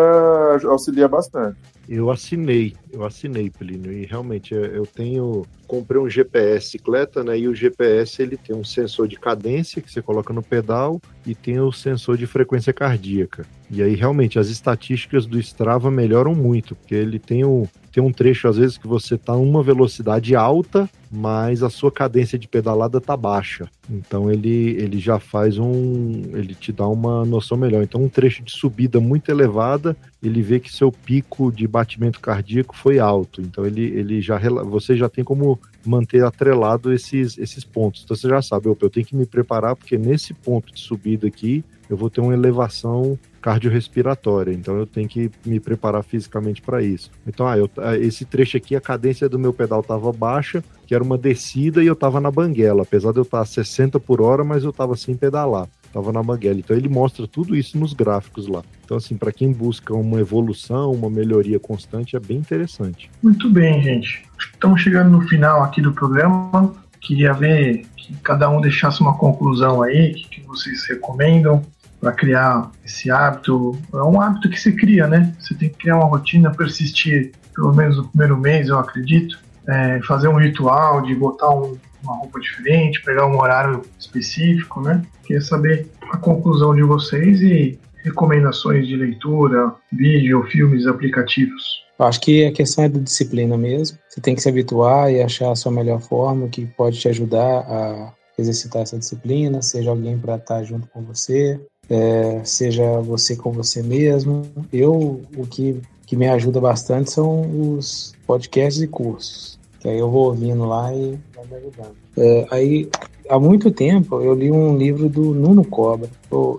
auxilia 0.65 1.07
bastante. 1.07 1.57
Eu 1.89 2.11
assinei, 2.11 2.75
eu 2.93 3.03
assinei, 3.03 3.49
Plínio, 3.49 3.91
e 3.91 4.05
realmente 4.05 4.53
eu 4.53 4.85
tenho, 4.85 5.45
comprei 5.67 5.99
um 5.99 6.09
GPS 6.09 6.69
cicleta, 6.69 7.23
né, 7.23 7.37
e 7.37 7.47
o 7.47 7.55
GPS 7.55 8.21
ele 8.21 8.37
tem 8.37 8.55
um 8.55 8.63
sensor 8.63 9.07
de 9.07 9.17
cadência 9.19 9.81
que 9.81 9.91
você 9.91 10.01
coloca 10.01 10.31
no 10.31 10.43
pedal 10.43 11.01
e 11.25 11.33
tem 11.33 11.59
o 11.59 11.71
sensor 11.71 12.15
de 12.15 12.27
frequência 12.27 12.71
cardíaca. 12.71 13.45
E 13.73 13.81
aí, 13.81 13.95
realmente, 13.95 14.37
as 14.37 14.49
estatísticas 14.49 15.25
do 15.25 15.39
Strava 15.39 15.89
melhoram 15.89 16.35
muito, 16.35 16.75
porque 16.75 16.93
ele 16.93 17.17
tem, 17.17 17.45
o, 17.45 17.65
tem 17.89 18.03
um 18.03 18.11
trecho, 18.11 18.49
às 18.49 18.57
vezes, 18.57 18.77
que 18.77 18.85
você 18.85 19.15
está 19.15 19.33
uma 19.33 19.63
velocidade 19.63 20.35
alta, 20.35 20.89
mas 21.09 21.63
a 21.63 21.69
sua 21.69 21.89
cadência 21.89 22.37
de 22.37 22.49
pedalada 22.49 22.99
tá 22.99 23.15
baixa. 23.15 23.69
Então 23.89 24.29
ele, 24.29 24.71
ele 24.71 24.99
já 24.99 25.19
faz 25.19 25.57
um. 25.57 26.21
ele 26.33 26.53
te 26.53 26.73
dá 26.73 26.85
uma 26.85 27.23
noção 27.23 27.57
melhor. 27.57 27.81
Então, 27.81 28.03
um 28.03 28.09
trecho 28.09 28.43
de 28.43 28.51
subida 28.51 28.99
muito 28.99 29.31
elevada, 29.31 29.95
ele 30.21 30.41
vê 30.41 30.59
que 30.59 30.71
seu 30.71 30.91
pico 30.91 31.49
de 31.49 31.65
batimento 31.65 32.19
cardíaco 32.19 32.75
foi 32.75 32.99
alto. 32.99 33.41
Então 33.41 33.65
ele, 33.65 33.83
ele 33.83 34.21
já 34.21 34.37
você 34.65 34.97
já 34.97 35.07
tem 35.07 35.23
como 35.23 35.57
manter 35.85 36.25
atrelado 36.25 36.91
esses, 36.91 37.37
esses 37.37 37.63
pontos. 37.63 38.01
Então 38.03 38.17
você 38.17 38.27
já 38.27 38.41
sabe, 38.41 38.67
opa, 38.67 38.85
eu 38.85 38.89
tenho 38.89 39.05
que 39.05 39.15
me 39.15 39.25
preparar, 39.25 39.77
porque 39.77 39.97
nesse 39.97 40.33
ponto 40.33 40.73
de 40.73 40.79
subida 40.79 41.27
aqui 41.27 41.63
eu 41.89 41.97
vou 41.97 42.09
ter 42.09 42.21
uma 42.21 42.33
elevação 42.33 43.17
cardiorrespiratória, 43.41 44.53
então 44.53 44.77
eu 44.77 44.85
tenho 44.85 45.09
que 45.09 45.31
me 45.45 45.59
preparar 45.59 46.03
fisicamente 46.03 46.61
para 46.61 46.81
isso. 46.81 47.09
Então, 47.25 47.47
ah, 47.47 47.57
eu, 47.57 47.69
ah, 47.77 47.97
esse 47.97 48.23
trecho 48.23 48.55
aqui, 48.55 48.75
a 48.75 48.81
cadência 48.81 49.27
do 49.27 49.39
meu 49.39 49.51
pedal 49.51 49.81
estava 49.81 50.11
baixa, 50.11 50.63
que 50.85 50.93
era 50.93 51.03
uma 51.03 51.17
descida 51.17 51.83
e 51.83 51.87
eu 51.87 51.93
estava 51.93 52.21
na 52.21 52.29
banguela, 52.29 52.83
apesar 52.83 53.11
de 53.11 53.17
eu 53.17 53.23
estar 53.23 53.41
a 53.41 53.45
60 53.45 53.99
por 53.99 54.21
hora, 54.21 54.43
mas 54.43 54.63
eu 54.63 54.69
estava 54.69 54.95
sem 54.95 55.15
pedalar, 55.15 55.67
estava 55.85 56.13
na 56.13 56.21
banguela. 56.21 56.59
Então 56.59 56.77
ele 56.77 56.87
mostra 56.87 57.27
tudo 57.27 57.55
isso 57.55 57.77
nos 57.77 57.93
gráficos 57.93 58.47
lá. 58.47 58.61
Então, 58.85 58.97
assim, 58.97 59.17
para 59.17 59.31
quem 59.31 59.51
busca 59.51 59.93
uma 59.93 60.19
evolução, 60.19 60.91
uma 60.91 61.09
melhoria 61.09 61.59
constante, 61.59 62.15
é 62.15 62.19
bem 62.19 62.37
interessante. 62.37 63.09
Muito 63.23 63.49
bem, 63.49 63.81
gente. 63.81 64.23
Estamos 64.37 64.81
chegando 64.81 65.09
no 65.09 65.21
final 65.21 65.63
aqui 65.63 65.81
do 65.81 65.93
programa. 65.93 66.75
Queria 66.99 67.33
ver 67.33 67.85
que 67.97 68.13
cada 68.17 68.49
um 68.49 68.61
deixasse 68.61 69.01
uma 69.01 69.17
conclusão 69.17 69.81
aí, 69.81 70.11
o 70.11 70.29
que 70.29 70.41
vocês 70.41 70.85
recomendam 70.87 71.63
para 72.01 72.11
criar 72.11 72.71
esse 72.83 73.11
hábito. 73.11 73.77
É 73.93 73.97
um 73.97 74.19
hábito 74.19 74.49
que 74.49 74.59
se 74.59 74.73
cria, 74.73 75.07
né? 75.07 75.33
Você 75.39 75.53
tem 75.53 75.69
que 75.69 75.77
criar 75.77 75.97
uma 75.97 76.07
rotina, 76.07 76.51
persistir 76.51 77.31
pelo 77.55 77.73
menos 77.73 77.97
no 77.97 78.07
primeiro 78.07 78.37
mês, 78.37 78.67
eu 78.67 78.79
acredito. 78.79 79.39
É, 79.67 80.01
fazer 80.01 80.27
um 80.27 80.37
ritual 80.37 81.03
de 81.03 81.13
botar 81.13 81.51
um, 81.51 81.77
uma 82.03 82.17
roupa 82.17 82.39
diferente, 82.39 83.03
pegar 83.03 83.27
um 83.27 83.39
horário 83.39 83.83
específico, 83.99 84.81
né? 84.81 85.03
Queria 85.23 85.41
saber 85.41 85.87
a 86.11 86.17
conclusão 86.17 86.75
de 86.75 86.81
vocês 86.81 87.41
e 87.41 87.79
recomendações 88.03 88.87
de 88.87 88.95
leitura, 88.95 89.71
vídeo, 89.91 90.43
filmes, 90.45 90.87
aplicativos. 90.87 91.81
Acho 91.99 92.19
que 92.19 92.47
a 92.47 92.51
questão 92.51 92.85
é 92.85 92.89
da 92.89 92.99
disciplina 92.99 93.55
mesmo. 93.55 93.99
Você 94.09 94.19
tem 94.19 94.33
que 94.33 94.41
se 94.41 94.49
habituar 94.49 95.11
e 95.11 95.21
achar 95.21 95.51
a 95.51 95.55
sua 95.55 95.71
melhor 95.71 96.01
forma 96.01 96.47
que 96.47 96.65
pode 96.65 96.99
te 96.99 97.07
ajudar 97.07 97.59
a 97.59 98.13
exercitar 98.39 98.81
essa 98.81 98.97
disciplina, 98.97 99.61
seja 99.61 99.91
alguém 99.91 100.17
para 100.17 100.37
estar 100.37 100.63
junto 100.63 100.87
com 100.87 101.03
você, 101.03 101.61
é, 101.89 102.41
seja 102.43 102.99
você 103.01 103.35
com 103.35 103.51
você 103.51 103.81
mesmo. 103.81 104.43
Eu, 104.71 105.21
o 105.35 105.47
que, 105.47 105.81
que 106.05 106.15
me 106.15 106.27
ajuda 106.27 106.59
bastante 106.59 107.11
são 107.11 107.41
os 107.75 108.13
podcasts 108.25 108.81
e 108.81 108.87
cursos, 108.87 109.59
que 109.79 109.89
aí 109.89 109.97
eu 109.97 110.09
vou 110.09 110.25
ouvindo 110.25 110.65
lá 110.65 110.93
e 110.93 111.17
vai 111.35 111.45
me 111.47 111.55
ajudando. 111.55 111.95
É, 112.17 112.47
aí, 112.51 112.89
há 113.29 113.39
muito 113.39 113.71
tempo, 113.71 114.21
eu 114.21 114.33
li 114.33 114.51
um 114.51 114.77
livro 114.77 115.09
do 115.09 115.33
Nuno 115.33 115.63
Cobra, 115.63 116.09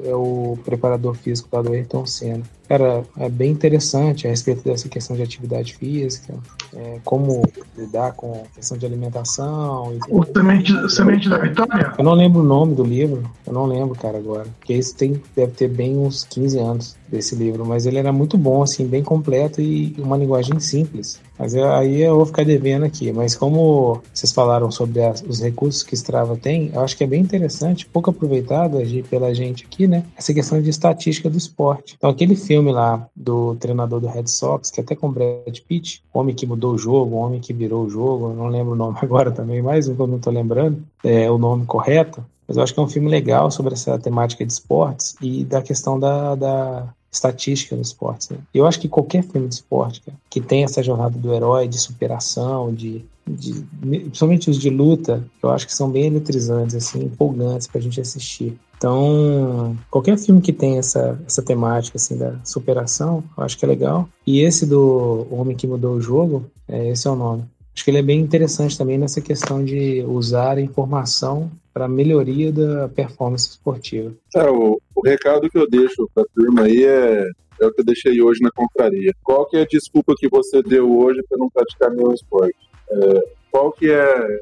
é 0.05 0.14
o 0.14 0.59
preparador 0.64 1.14
físico 1.14 1.49
lá 1.53 1.62
do 1.62 1.73
Ayrton 1.73 2.07
Senna. 2.07 2.43
Cara, 2.73 3.03
é 3.18 3.29
bem 3.29 3.51
interessante 3.51 4.27
a 4.27 4.31
respeito 4.31 4.64
dessa 4.64 4.89
questão 4.89 5.14
de 5.14 5.23
atividade 5.23 5.77
física, 5.77 6.33
é, 6.75 7.01
como 7.05 7.43
lidar 7.77 8.12
com 8.12 8.33
a 8.33 8.55
questão 8.57 8.79
de 8.79 8.87
alimentação. 8.87 9.99
O 10.09 10.25
semente, 10.25 10.91
semente 10.91 11.29
da 11.29 11.37
Vitória? 11.37 11.93
Eu 11.99 12.03
não 12.03 12.14
lembro 12.14 12.41
o 12.41 12.43
nome 12.43 12.75
do 12.75 12.83
livro, 12.83 13.31
eu 13.47 13.53
não 13.53 13.66
lembro, 13.66 13.95
cara, 13.95 14.16
agora. 14.16 14.47
Porque 14.59 14.73
isso 14.73 14.97
tem, 14.97 15.23
deve 15.37 15.53
ter 15.53 15.68
bem 15.68 15.99
uns 15.99 16.25
15 16.25 16.59
anos 16.61 16.97
desse 17.07 17.35
livro, 17.35 17.66
mas 17.66 17.85
ele 17.85 17.99
era 17.99 18.11
muito 18.11 18.39
bom, 18.39 18.62
assim, 18.62 18.87
bem 18.87 19.03
completo 19.03 19.61
e 19.61 19.95
uma 19.99 20.16
linguagem 20.16 20.59
simples. 20.59 21.20
Mas 21.39 21.55
eu, 21.55 21.70
aí 21.72 22.01
eu 22.03 22.16
vou 22.16 22.26
ficar 22.26 22.45
devendo 22.45 22.85
aqui. 22.85 23.12
Mas 23.12 23.35
como 23.35 24.01
vocês 24.12 24.33
falaram 24.33 24.70
sobre 24.70 25.03
as, 25.03 25.22
os 25.22 25.41
recursos 25.41 25.83
que 25.83 25.95
Strava 25.95 26.37
tem, 26.37 26.70
eu 26.72 26.80
acho 26.80 26.97
que 26.97 27.05
é 27.05 27.07
bem 27.07 27.20
interessante, 27.20 27.87
pouco 27.87 28.11
aproveitado 28.11 28.78
pela 29.09 29.35
gente 29.35 29.64
aqui, 29.64 29.87
né? 29.87 30.05
Essa 30.16 30.33
questão 30.33 30.61
de 30.61 30.70
estatística 30.70 31.28
do 31.28 31.39
esporte. 31.39 31.95
Então, 31.97 32.11
aquele 32.11 32.37
filme 32.37 32.70
lá 32.70 33.07
do 33.14 33.55
treinador 33.57 34.01
do 34.01 34.07
Red 34.07 34.26
Sox, 34.26 34.70
que 34.70 34.80
até 34.80 34.95
com 34.95 35.11
Brad 35.11 35.59
Pitt, 35.66 36.03
homem 36.12 36.35
que 36.35 36.47
mudou 36.47 36.74
o 36.74 36.78
jogo, 36.78 37.16
homem 37.16 37.41
que 37.41 37.53
virou 37.53 37.85
o 37.85 37.91
jogo, 37.91 38.33
não 38.33 38.49
lembro 38.49 38.72
o 38.72 38.76
nome 38.76 38.99
agora 39.03 39.30
também, 39.30 39.62
que 39.62 40.01
eu 40.01 40.07
não 40.07 40.18
tô 40.18 40.30
lembrando, 40.30 40.83
é 41.03 41.30
o 41.30 41.39
nome 41.39 41.66
correto. 41.66 42.24
Mas 42.47 42.57
eu 42.57 42.62
acho 42.62 42.74
que 42.74 42.80
é 42.80 42.83
um 42.83 42.89
filme 42.89 43.09
legal 43.09 43.51
sobre 43.51 43.74
essa 43.74 43.99
temática 43.99 44.45
de 44.45 44.53
esportes 44.53 45.14
e 45.22 45.45
da 45.45 45.62
questão 45.62 45.99
da, 45.99 46.35
da 46.35 46.95
estatística 47.12 47.76
no 47.76 47.82
esporte. 47.82 48.32
Né? 48.32 48.38
Eu 48.54 48.66
acho 48.66 48.80
que 48.80 48.88
qualquer 48.88 49.22
filme 49.22 49.46
de 49.46 49.54
esporte 49.54 50.00
cara, 50.00 50.16
que 50.30 50.40
tem 50.40 50.64
essa 50.64 50.82
jornada 50.82 51.16
do 51.18 51.32
herói, 51.34 51.68
de 51.68 51.78
superação, 51.78 52.72
de, 52.72 53.04
de, 53.28 53.64
principalmente 53.80 54.48
os 54.48 54.58
de 54.58 54.70
luta, 54.70 55.22
eu 55.42 55.50
acho 55.50 55.66
que 55.66 55.74
são 55.74 55.90
bem 55.90 56.06
eletrizantes, 56.06 56.74
assim, 56.74 57.04
empolgantes 57.04 57.66
para 57.66 57.78
a 57.78 57.82
gente 57.82 58.00
assistir. 58.00 58.58
Então, 58.78 59.76
qualquer 59.90 60.18
filme 60.18 60.40
que 60.40 60.52
tem 60.52 60.78
essa, 60.78 61.20
essa 61.24 61.40
temática 61.40 61.96
assim 61.96 62.16
da 62.16 62.34
superação, 62.42 63.22
eu 63.36 63.44
acho 63.44 63.56
que 63.56 63.64
é 63.64 63.68
legal. 63.68 64.08
E 64.26 64.40
esse 64.40 64.66
do 64.66 65.26
Homem 65.30 65.56
que 65.56 65.68
Mudou 65.68 65.94
o 65.94 66.00
Jogo, 66.00 66.46
é, 66.66 66.88
esse 66.88 67.06
é 67.06 67.10
o 67.10 67.14
nome. 67.14 67.44
Acho 67.75 67.85
que 67.85 67.91
ele 67.91 67.99
é 67.99 68.03
bem 68.03 68.20
interessante 68.20 68.77
também 68.77 68.99
nessa 68.99 69.20
questão 69.20 69.64
de 69.64 70.05
usar 70.07 70.59
a 70.59 70.61
informação 70.61 71.51
para 71.73 71.89
melhoria 71.89 72.53
da 72.53 72.89
performance 72.89 73.49
esportiva. 73.49 74.12
É, 74.37 74.51
o, 74.51 74.79
o 74.95 75.01
recado 75.03 75.49
que 75.49 75.59
eu 75.59 75.68
deixo 75.68 76.09
para 76.14 76.23
a 76.23 76.27
turma 76.35 76.62
aí 76.64 76.85
é, 76.85 77.31
é 77.61 77.66
o 77.66 77.73
que 77.73 77.81
eu 77.81 77.85
deixei 77.85 78.20
hoje 78.20 78.41
na 78.43 78.51
confraria. 78.51 79.14
Qual 79.23 79.47
que 79.47 79.57
é 79.57 79.62
a 79.62 79.66
desculpa 79.66 80.14
que 80.16 80.29
você 80.29 80.62
deu 80.62 80.99
hoje 80.99 81.23
para 81.29 81.39
não 81.39 81.49
praticar 81.49 81.91
nenhum 81.91 82.12
esporte? 82.12 82.57
É, 82.91 83.20
qual 83.51 83.73
que 83.73 83.91
é 83.91 84.41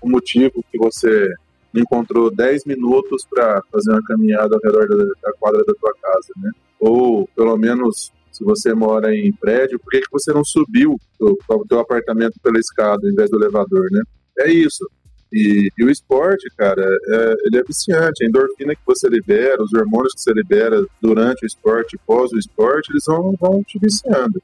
o 0.00 0.10
motivo 0.10 0.64
que 0.70 0.78
você 0.78 1.32
encontrou 1.74 2.34
10 2.34 2.64
minutos 2.64 3.26
para 3.30 3.62
fazer 3.70 3.92
uma 3.92 4.02
caminhada 4.02 4.56
ao 4.56 4.60
redor 4.60 4.88
da, 4.88 5.04
da, 5.22 5.32
quadra 5.38 5.62
da 5.64 5.72
tua 5.74 5.94
casa, 6.02 6.32
né? 6.36 6.50
Ou 6.80 7.28
pelo 7.34 7.56
menos 7.56 8.12
se 8.32 8.42
você 8.44 8.74
mora 8.74 9.14
em 9.14 9.32
prédio, 9.32 9.78
por 9.78 9.90
que, 9.90 10.00
que 10.00 10.10
você 10.10 10.32
não 10.32 10.44
subiu 10.44 10.96
o 11.20 11.66
teu 11.68 11.78
apartamento 11.78 12.40
pela 12.42 12.58
escada 12.58 13.06
em 13.06 13.14
vez 13.14 13.30
do 13.30 13.36
elevador, 13.36 13.86
né? 13.90 14.02
É 14.40 14.50
isso. 14.50 14.88
E, 15.32 15.70
e, 15.78 15.84
o 15.84 15.90
esporte, 15.90 16.46
cara, 16.56 16.82
é, 16.82 17.34
ele 17.44 17.58
é 17.58 17.62
viciante. 17.62 18.22
A 18.22 18.28
endorfina 18.28 18.74
que 18.74 18.82
você 18.84 19.08
libera, 19.08 19.62
os 19.62 19.72
hormônios 19.72 20.14
que 20.14 20.20
você 20.20 20.32
libera 20.32 20.84
durante 21.00 21.44
o 21.44 21.46
esporte, 21.46 21.98
pós 22.06 22.30
o 22.32 22.38
esporte, 22.38 22.90
eles 22.92 23.04
vão, 23.06 23.34
vão 23.40 23.62
te 23.62 23.78
viciando. 23.78 24.42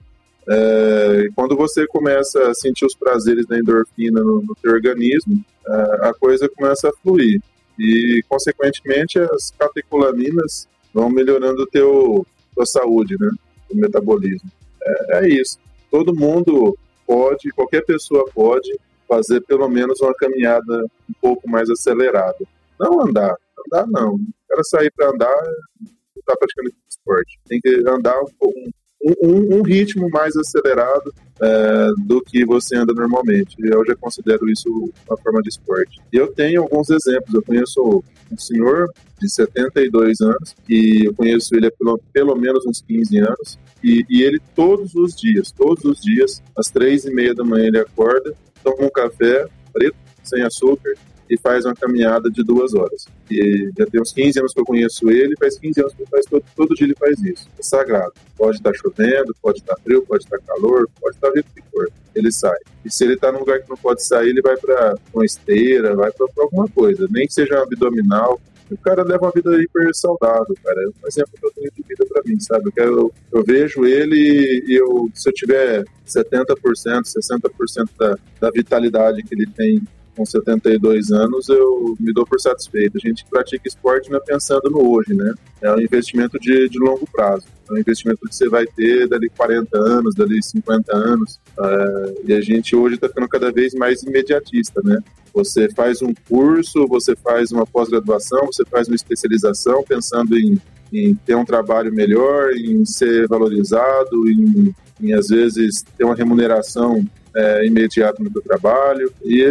É, 0.51 1.29
quando 1.35 1.55
você 1.55 1.87
começa 1.87 2.49
a 2.49 2.55
sentir 2.55 2.87
os 2.87 2.95
prazeres 2.95 3.47
da 3.47 3.59
endorfina 3.59 4.23
no, 4.23 4.41
no 4.41 4.55
teu 4.63 4.73
organismo, 4.73 5.45
é, 5.67 6.09
a 6.09 6.15
coisa 6.19 6.49
começa 6.49 6.89
a 6.89 6.93
fluir. 7.03 7.39
E, 7.79 8.23
consequentemente, 8.27 9.19
as 9.19 9.51
catecolaminas 9.59 10.67
vão 10.93 11.11
melhorando 11.11 11.67
teu, 11.67 12.27
tua 12.55 12.65
saúde, 12.65 13.15
né? 13.21 13.29
O 13.71 13.77
metabolismo. 13.77 14.51
É, 14.83 15.19
é 15.19 15.29
isso. 15.29 15.59
Todo 15.91 16.15
mundo 16.15 16.77
pode, 17.07 17.51
qualquer 17.51 17.85
pessoa 17.85 18.29
pode 18.35 18.79
fazer 19.09 19.41
pelo 19.43 19.69
menos 19.69 20.01
uma 20.01 20.15
caminhada 20.15 20.85
um 21.09 21.15
pouco 21.21 21.49
mais 21.49 21.71
acelerada. 21.71 22.39
Não 22.79 23.01
andar, 23.01 23.35
andar 23.67 23.87
não. 23.87 24.15
O 24.15 24.21
cara 24.49 24.63
sair 24.65 24.93
para 24.95 25.11
andar, 25.11 25.43
não 25.81 25.91
está 26.17 26.37
praticando 26.37 26.71
esporte. 26.89 27.41
Tem 27.47 27.61
que 27.61 27.83
andar 27.89 28.19
um, 28.21 28.71
um, 29.03 29.59
um 29.59 29.63
ritmo 29.63 30.09
mais 30.11 30.37
acelerado 30.37 31.15
é, 31.41 31.89
do 31.99 32.21
que 32.21 32.45
você 32.45 32.77
anda 32.77 32.93
normalmente. 32.93 33.57
Eu 33.61 33.85
já 33.87 33.95
considero 33.95 34.49
isso 34.51 34.69
uma 35.09 35.17
forma 35.19 35.41
de 35.43 35.49
esporte. 35.49 36.01
Eu 36.13 36.33
tenho 36.33 36.63
alguns 36.63 36.91
exemplos. 36.91 37.33
Eu 37.33 37.43
conheço 37.43 38.03
um 38.31 38.39
senhor 38.39 38.93
de 39.21 39.29
72 39.29 40.21
anos, 40.21 40.55
e 40.69 41.07
eu 41.07 41.15
conheço 41.15 41.55
ele 41.55 41.67
há 41.67 41.71
pelo, 41.71 41.99
pelo 42.13 42.37
menos 42.37 42.65
uns 42.67 42.81
15 42.83 43.19
anos, 43.19 43.59
e, 43.83 44.05
e, 44.09 44.23
ele 44.23 44.41
todos 44.55 44.95
os 44.95 45.15
dias, 45.15 45.51
todos 45.51 45.85
os 45.85 46.01
dias, 46.01 46.43
às 46.57 46.67
três 46.67 47.05
e 47.05 47.13
meia 47.13 47.35
da 47.35 47.45
manhã 47.45 47.67
ele 47.67 47.79
acorda, 47.79 48.35
toma 48.63 48.85
um 48.85 48.91
café 48.91 49.47
preto, 49.73 49.97
sem 50.23 50.43
açúcar, 50.43 50.95
e 51.29 51.39
faz 51.39 51.65
uma 51.65 51.75
caminhada 51.75 52.31
de 52.31 52.43
duas 52.43 52.75
horas. 52.75 53.07
E 53.31 53.71
já 53.77 53.87
tem 53.87 54.01
uns 54.01 54.13
15 54.13 54.39
anos 54.39 54.53
que 54.53 54.61
eu 54.61 54.65
conheço 54.65 55.11
ele, 55.11 55.35
faz 55.39 55.59
15 55.59 55.81
anos 55.81 55.95
que 55.95 56.03
ele 56.03 56.11
faz 56.11 56.27
todo, 56.27 56.45
todo 56.57 56.75
dia 56.75 56.87
ele 56.87 56.97
faz 56.99 57.21
isso. 57.23 57.49
É 57.59 57.63
sagrado. 57.63 58.13
Pode 58.37 58.57
estar 58.57 58.73
chovendo, 58.75 59.35
pode 59.43 59.59
estar 59.59 59.77
frio, 59.83 60.03
pode 60.03 60.25
estar 60.25 60.39
calor, 60.39 60.89
pode 61.01 61.17
estar 61.17 61.29
o 61.29 61.33
que 61.33 61.63
for. 61.71 61.89
Ele 62.15 62.33
sai. 62.33 62.59
E 62.85 62.91
se 62.91 63.05
ele 63.05 63.15
está 63.15 63.31
num 63.31 63.41
lugar 63.41 63.61
que 63.61 63.69
não 63.69 63.77
pode 63.77 64.05
sair, 64.05 64.31
ele 64.31 64.43
vai 64.43 64.57
para 64.57 64.97
uma 65.13 65.25
esteira, 65.25 65.95
vai 65.95 66.11
para 66.11 66.27
alguma 66.39 66.69
coisa. 66.69 67.07
Nem 67.11 67.27
que 67.27 67.35
seja 67.35 67.59
um 67.59 67.63
abdominal, 67.63 68.41
o 68.71 68.77
cara 68.77 69.03
leva 69.03 69.27
uma 69.27 69.33
vida 69.35 69.51
hiper 69.63 69.91
saudável, 69.95 70.55
cara. 70.63 70.83
É 70.83 70.87
um 70.87 71.09
exemplo 71.09 71.33
que 71.39 71.47
eu 71.47 71.53
tenho 71.53 71.71
de 71.75 71.83
vida 71.83 72.07
para 72.07 72.23
mim, 72.25 72.39
sabe? 72.41 72.71
Eu, 72.77 73.13
eu 73.33 73.43
vejo 73.43 73.85
ele 73.85 74.65
e 74.67 74.75
eu, 74.75 75.11
se 75.15 75.29
eu 75.29 75.33
tiver 75.33 75.85
70%, 76.07 76.55
60% 76.55 77.89
da, 77.99 78.17
da 78.41 78.51
vitalidade 78.51 79.23
que 79.23 79.35
ele 79.35 79.47
tem 79.47 79.83
com 80.19 80.27
72 80.27 81.13
anos, 81.13 81.49
eu 81.49 81.97
me 82.01 82.13
dou 82.13 82.27
por 82.27 82.41
satisfeito. 82.41 82.97
A 82.97 83.09
gente 83.09 83.25
pratica 83.25 83.69
esporte 83.69 84.11
não 84.11 84.19
é 84.19 84.21
pensando 84.21 84.69
no 84.69 84.91
hoje, 84.91 85.15
né? 85.15 85.33
É 85.63 85.73
um 85.73 85.81
investimento 85.81 86.37
de, 86.41 86.69
de 86.69 86.79
longo 86.79 87.07
prazo. 87.13 87.47
É 87.71 87.73
um 87.73 87.79
investimento 87.79 88.21
que 88.29 88.35
você 88.35 88.49
vai 88.49 88.67
ter 88.67 89.07
dali 89.07 89.31
40 89.31 89.79
anos, 89.79 90.15
dali 90.17 90.43
50 90.43 90.97
anos. 90.97 91.39
É, 91.57 92.15
e 92.27 92.33
a 92.33 92.41
gente 92.41 92.75
hoje 92.75 92.97
está 92.97 93.09
ficando 93.09 93.29
cada 93.29 93.53
vez 93.53 93.75
mais 93.75 94.03
imediatista, 94.03 94.83
né? 94.85 94.99
Você 95.33 95.69
faz 95.69 96.03
um 96.03 96.13
curso, 96.29 96.89
você 96.89 97.15
faz 97.15 97.53
uma 97.53 97.65
pós-graduação, 97.65 98.47
você 98.47 98.65
faz 98.65 98.89
uma 98.89 98.97
especialização 98.97 99.85
pensando 99.85 100.37
em, 100.37 100.61
em 100.93 101.15
ter 101.15 101.37
um 101.37 101.45
trabalho 101.45 101.93
melhor, 101.93 102.51
em 102.55 102.85
ser 102.85 103.29
valorizado, 103.29 104.29
em, 104.29 104.75
em 105.01 105.13
às 105.13 105.29
vezes 105.29 105.85
ter 105.97 106.05
uma 106.05 106.17
remuneração 106.17 107.07
é, 107.37 107.67
imediato 107.67 108.23
no 108.23 108.31
seu 108.31 108.43
trabalho. 108.43 109.13
E 109.25 109.45